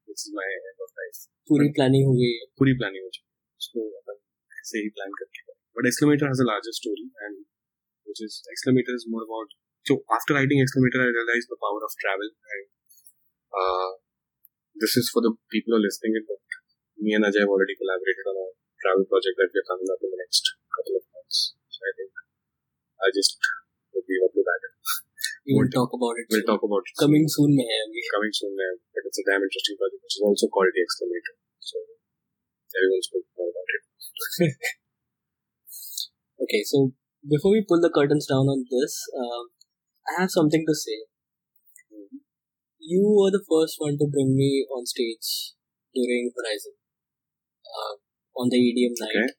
which 0.09 0.21
is 0.27 0.31
my 0.35 0.45
end 0.47 0.77
of 0.85 0.89
life. 1.01 1.19
पूरी 1.49 1.67
planning 1.77 2.03
हो 2.07 2.13
गई 2.19 2.31
है. 2.39 2.45
पूरी 2.59 2.73
planning 2.81 3.03
हो 3.05 3.09
चुकी 3.15 3.31
है 3.31 3.45
उसको 3.61 3.83
अपन 4.01 4.17
ऐसे 4.61 4.81
ही 4.85 4.89
plan 4.97 5.11
करके 5.21 5.41
करें. 5.47 5.59
But 5.77 5.87
exclamator 5.91 6.27
has 6.33 6.41
a 6.43 6.47
larger 6.49 6.73
story 6.79 7.05
and 7.27 7.45
which 8.09 8.21
is 8.27 8.41
exclamator 8.55 8.95
is 8.99 9.05
more 9.13 9.23
about 9.27 9.55
so 9.82 9.98
after 10.06 10.38
writing 10.38 10.62
Exclamator, 10.62 11.02
I 11.02 11.10
realized 11.10 11.50
the 11.50 11.58
power 11.58 11.82
of 11.82 11.92
travel. 11.98 12.30
And 12.30 12.66
uh, 13.50 13.90
this 14.78 14.94
is 14.94 15.10
for 15.10 15.18
the 15.18 15.34
people 15.50 15.74
who 15.74 15.82
are 15.82 15.86
listening. 15.86 16.22
But 16.22 16.38
me 17.02 17.18
and 17.18 17.26
Ajay 17.26 17.42
have 17.42 17.50
already 17.50 17.74
collaborated 17.74 18.26
on 18.30 18.36
a 18.38 18.48
travel 18.78 19.06
project 19.10 19.34
that 19.42 19.50
we're 19.50 19.66
coming 19.66 19.90
up 19.90 19.98
in 19.98 20.10
the 20.14 20.20
next 20.22 20.44
couple 20.70 20.94
of 21.02 21.04
months. 21.10 21.58
So 21.66 21.82
I 21.82 21.92
think 21.98 22.10
I 23.02 23.08
just 23.10 23.34
would 23.90 24.06
be 24.06 24.22
up 24.22 24.30
to 24.30 24.42
that. 24.46 24.62
We 25.42 25.58
will 25.58 25.70
talk 25.74 25.90
about 25.90 26.14
it. 26.22 26.30
We'll 26.30 26.46
soon. 26.46 26.50
talk 26.54 26.62
about 26.62 26.86
it. 26.86 26.94
Coming 26.94 27.26
soon, 27.26 27.50
may 27.58 27.66
Coming 27.66 28.30
soon, 28.30 28.54
may 28.54 28.78
But 28.94 29.02
it's 29.10 29.18
a 29.18 29.26
damn 29.26 29.42
interesting 29.42 29.74
project, 29.74 29.98
which 30.06 30.14
is 30.14 30.22
also 30.22 30.46
called 30.46 30.70
the 30.70 30.86
So 31.58 31.82
everyone's 32.70 33.10
going 33.10 33.26
to 33.26 33.32
know 33.34 33.50
about 33.50 33.68
it. 33.74 33.82
okay, 36.46 36.62
so 36.62 36.94
before 37.26 37.50
we 37.50 37.66
pull 37.66 37.82
the 37.82 37.90
curtains 37.90 38.30
down 38.30 38.46
on 38.46 38.62
this, 38.70 38.94
uh, 39.18 39.50
I 40.08 40.20
have 40.22 40.30
something 40.30 40.64
to 40.66 40.74
say. 40.74 41.06
You 42.82 43.02
were 43.14 43.30
the 43.30 43.44
first 43.46 43.76
one 43.78 43.96
to 43.98 44.06
bring 44.10 44.34
me 44.34 44.66
on 44.74 44.84
stage 44.86 45.54
during 45.94 46.32
Horizon 46.34 46.74
uh, 47.62 47.94
on 48.36 48.50
the 48.50 48.58
EDM 48.58 48.94
night, 48.98 49.14
Okay. 49.14 49.30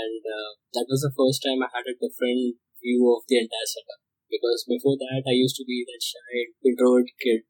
and 0.00 0.22
uh, 0.24 0.50
that 0.72 0.88
was 0.88 1.04
the 1.04 1.12
first 1.12 1.44
time 1.44 1.60
I 1.60 1.68
had 1.68 1.84
a 1.86 1.98
different 2.00 2.56
view 2.80 3.04
of 3.12 3.22
the 3.28 3.38
entire 3.44 3.68
setup. 3.68 4.00
Because 4.32 4.64
before 4.66 4.96
that, 4.96 5.22
I 5.28 5.36
used 5.36 5.56
to 5.60 5.66
be 5.68 5.84
that 5.86 6.00
shy, 6.02 6.50
introvert 6.64 7.12
kid 7.20 7.44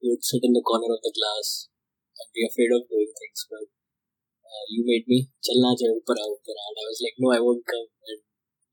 who 0.00 0.16
would 0.16 0.24
sit 0.24 0.42
in 0.42 0.56
the 0.56 0.64
corner 0.64 0.90
of 0.96 1.02
the 1.04 1.12
class 1.14 1.68
and 2.18 2.28
be 2.34 2.42
afraid 2.48 2.72
of 2.72 2.88
doing 2.88 3.12
things. 3.12 3.44
But 3.52 3.68
uh, 4.48 4.64
you 4.72 4.82
made 4.88 5.06
me 5.06 5.28
chalna 5.44 5.76
jai 5.76 5.92
upar 5.92 6.16
aa, 6.16 6.30
upar 6.32 6.56
aa. 6.56 6.68
and 6.72 6.78
I 6.82 6.84
was 6.88 7.00
like, 7.04 7.16
no, 7.20 7.28
I 7.36 7.40
won't 7.44 7.64
come. 7.68 7.88
And 8.08 8.20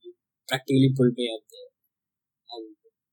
you 0.02 0.10
practically 0.48 0.90
pulled 0.96 1.14
me 1.20 1.28
up 1.30 1.44
there. 1.52 1.70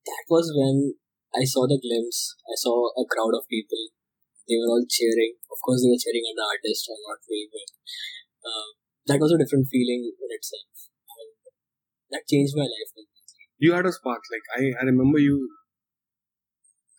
That 0.06 0.24
was 0.28 0.52
when 0.52 1.00
I 1.34 1.44
saw 1.48 1.66
the 1.66 1.80
glimpse. 1.80 2.36
I 2.44 2.56
saw 2.60 2.92
a 2.94 3.04
crowd 3.08 3.34
of 3.34 3.48
people. 3.48 3.80
They 4.48 4.60
were 4.60 4.76
all 4.76 4.86
cheering. 4.86 5.40
Of 5.48 5.60
course, 5.64 5.82
they 5.82 5.92
were 5.92 6.04
cheering 6.04 6.28
at 6.28 6.36
the 6.36 6.44
artist 6.44 6.92
and 6.92 7.00
not 7.08 7.24
me, 7.32 7.48
but 7.48 7.70
uh, 8.44 8.68
that 9.08 9.20
was 9.24 9.32
a 9.32 9.40
different 9.40 9.72
feeling 9.72 10.12
in 10.12 10.30
itself. 10.36 10.92
And 11.08 11.32
that 12.12 12.28
changed 12.28 12.54
my 12.60 12.68
life. 12.68 12.92
You 13.58 13.72
had 13.72 13.88
a 13.88 13.96
spark. 13.96 14.22
Like 14.28 14.48
I, 14.60 14.76
I 14.76 14.84
remember 14.84 15.20
you 15.20 15.48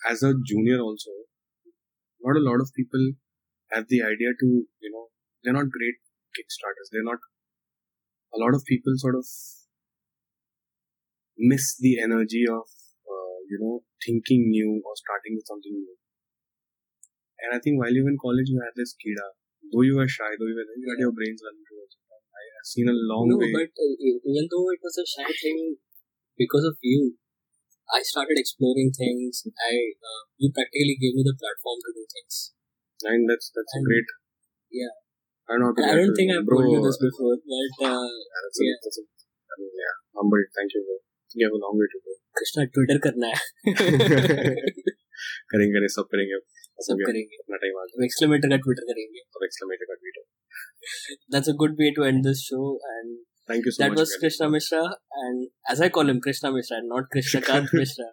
as 0.09 0.23
a 0.23 0.33
junior 0.33 0.81
also. 0.81 1.11
Not 2.25 2.41
a 2.41 2.45
lot 2.45 2.61
of 2.61 2.73
people 2.75 3.13
have 3.73 3.85
the 3.89 4.01
idea 4.01 4.33
to, 4.41 4.47
you 4.81 4.91
know, 4.91 5.13
they're 5.43 5.53
not 5.53 5.69
great 5.69 6.01
kickstarters. 6.33 6.89
They're 6.91 7.05
not. 7.05 7.21
A 8.35 8.41
lot 8.41 8.55
of 8.55 8.65
people 8.65 8.93
sort 8.97 9.15
of 9.15 9.27
miss 11.37 11.77
the 11.79 12.01
energy 12.01 12.45
of, 12.51 12.65
you 13.49 13.59
know, 13.61 13.85
thinking 14.05 14.51
new 14.51 14.81
or 14.85 14.95
starting 14.97 15.37
with 15.37 15.47
something 15.47 15.73
new. 15.73 15.97
And 17.45 17.53
I 17.55 17.59
think 17.61 17.77
while 17.77 17.93
you 17.93 18.05
were 18.05 18.13
in 18.15 18.21
college, 18.21 18.49
you 18.49 18.61
had 18.63 18.73
this 18.77 18.95
kida. 18.97 19.37
Though 19.73 19.85
you 19.85 19.97
were 19.97 20.09
shy, 20.09 20.33
though 20.39 20.49
you 20.49 20.57
were, 20.57 20.69
you 20.77 20.87
had 20.89 21.01
your 21.01 21.13
brains 21.13 21.41
running 21.45 21.65
towards 21.67 21.95
it. 21.97 22.03
I 22.09 22.43
have 22.59 22.67
seen 22.67 22.89
a 22.91 22.97
long 22.97 23.31
no, 23.31 23.39
way. 23.39 23.53
but 23.53 23.71
uh, 23.75 23.95
even 24.01 24.45
though 24.51 24.69
it 24.75 24.81
was 24.83 24.97
a 24.99 25.07
shy 25.07 25.29
thing, 25.31 25.79
because 26.37 26.65
of 26.67 26.77
you, 26.83 27.15
I 27.93 28.01
started 28.03 28.37
exploring 28.41 28.91
things. 28.91 29.45
I 29.61 29.73
uh, 30.01 30.23
you 30.41 30.51
practically 30.51 30.97
gave 30.99 31.15
me 31.15 31.23
the 31.23 31.37
platform 31.37 31.79
to 31.85 31.91
do 31.95 32.05
things. 32.09 32.55
And 33.05 33.29
that's 33.29 33.53
that's 33.55 33.75
And- 33.77 33.85
great. 33.87 34.09
yeah. 34.73 34.95
I 35.45 35.61
don't 35.61 35.77
know. 35.77 35.77
I 35.77 35.93
don't 36.01 36.17
think 36.17 36.33
I've 36.33 36.49
told 36.49 36.73
you 36.73 36.81
this 36.81 36.97
before, 36.97 37.37
but 37.37 37.73
uh, 37.85 38.09
Yeah, 38.09 38.41
that's 38.41 38.59
a, 38.61 38.65
yeah. 38.65 38.79
that's 38.81 38.97
a, 38.97 39.05
I 39.05 39.55
mean, 39.61 39.73
yeah. 39.77 39.95
Humble. 40.17 40.41
Thank 40.57 40.73
you. 40.73 40.81
Bro. 40.89 40.97
You 41.37 41.45
have 41.45 41.53
a 41.53 41.61
long 41.61 41.77
way 41.77 41.85
to 41.85 41.99
go. 42.01 42.13
Krishna 42.41 42.65
Twitter 42.77 42.99
करना 43.07 43.31
है 43.35 43.41
करेंगे 45.53 45.73
करेंगे 45.75 45.89
सब 45.97 46.09
करेंगे 46.15 46.39
सब 46.87 47.03
करेंगे 47.09 47.43
अपना 47.43 47.61
time 47.65 47.77
आ 47.81 47.85
हम 47.97 48.05
एक्सक्लेमेटर 48.07 48.55
का 48.55 48.59
ट्विटर 48.67 48.89
करेंगे 48.93 49.11
गया 49.19 49.39
अब 49.39 49.45
एक्सक्लेमेटर 49.51 49.93
का 49.93 49.99
tweet 50.03 50.23
That's 51.35 51.49
a 51.49 51.55
good 51.61 51.79
way 51.79 51.93
to 51.99 52.05
end 52.05 52.25
this 52.25 52.43
show. 52.47 52.65
And 52.95 53.15
Thank 53.49 53.65
you 53.67 53.73
so 53.77 53.83
that 53.83 53.91
much. 53.91 53.99
was 54.01 54.11
again. 54.11 54.21
Krishna 54.25 54.49
Mishra. 54.51 54.83
And 55.23 55.49
as 55.75 55.81
I 55.81 55.89
call 55.89 56.09
him, 56.09 56.21
Krishna 56.21 56.53
Mishra, 56.53 56.81
not 56.83 57.09
Krishna 57.15 57.41
Kant 57.41 57.69
Mishra. 57.73 58.11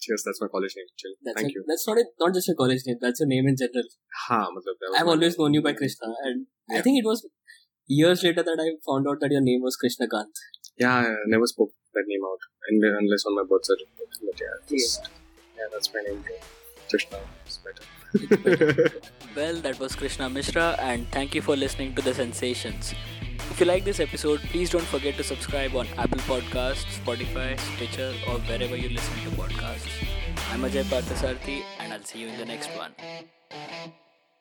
Cheers, 0.00 0.22
that's 0.26 0.40
my 0.40 0.48
college 0.54 0.74
name. 0.76 0.86
Chill. 0.96 1.14
That's, 1.22 1.40
Thank 1.40 1.50
a, 1.50 1.52
you. 1.54 1.64
that's 1.68 1.86
not 1.86 1.98
a, 1.98 2.04
not 2.24 2.34
just 2.34 2.48
a 2.48 2.54
college 2.54 2.80
name. 2.86 2.96
That's 3.00 3.20
a 3.20 3.26
name 3.26 3.46
in 3.52 3.56
general. 3.62 3.88
Ha, 4.22 4.38
matlab, 4.56 5.00
I've 5.00 5.08
always 5.14 5.38
known 5.38 5.52
you 5.58 5.62
by 5.62 5.74
Krishna, 5.74 6.12
and 6.28 6.46
yeah. 6.68 6.78
I 6.78 6.82
think 6.82 6.98
it 7.02 7.06
was 7.06 7.26
years 7.86 8.22
later 8.22 8.42
that 8.42 8.62
I 8.64 8.68
found 8.88 9.06
out 9.12 9.20
that 9.20 9.30
your 9.30 9.42
name 9.42 9.60
was 9.68 9.76
Krishna 9.76 10.08
Kant. 10.08 10.42
Yeah, 10.78 10.94
I 10.94 11.14
never 11.26 11.46
spoke 11.46 11.72
that 11.94 12.04
name 12.06 12.20
out, 12.24 12.38
and 12.68 12.82
unless 12.84 13.24
on 13.26 13.34
my 13.36 13.42
birth 13.48 13.64
certificate. 13.64 14.08
But 14.24 14.40
yeah, 14.40 14.56
just, 14.68 15.08
yeah, 15.56 15.64
that's 15.72 15.92
my 15.92 16.00
name. 16.00 16.22
too. 16.22 16.34
Just 16.90 17.10
better. 17.64 17.84
Well, 19.36 19.54
that 19.60 19.78
was 19.78 19.94
Krishna 19.94 20.28
Mishra, 20.28 20.76
and 20.80 21.08
thank 21.12 21.34
you 21.36 21.42
for 21.42 21.54
listening 21.54 21.94
to 21.94 22.02
The 22.02 22.12
Sensations. 22.12 22.94
If 23.50 23.60
you 23.60 23.66
like 23.66 23.84
this 23.84 24.00
episode, 24.00 24.40
please 24.50 24.70
don't 24.70 24.84
forget 24.84 25.16
to 25.16 25.22
subscribe 25.22 25.76
on 25.76 25.86
Apple 25.96 26.18
Podcasts, 26.20 26.98
Spotify, 27.04 27.58
Stitcher, 27.76 28.12
or 28.28 28.38
wherever 28.40 28.76
you 28.76 28.88
listen 28.88 29.14
to 29.24 29.30
podcasts. 29.36 29.88
I'm 30.50 30.62
Ajay 30.62 30.84
Parthasarthi, 30.84 31.62
and 31.78 31.92
I'll 31.92 32.02
see 32.02 32.20
you 32.20 32.28
in 32.28 32.38
the 32.38 32.44
next 32.46 32.70
one. 32.76 32.92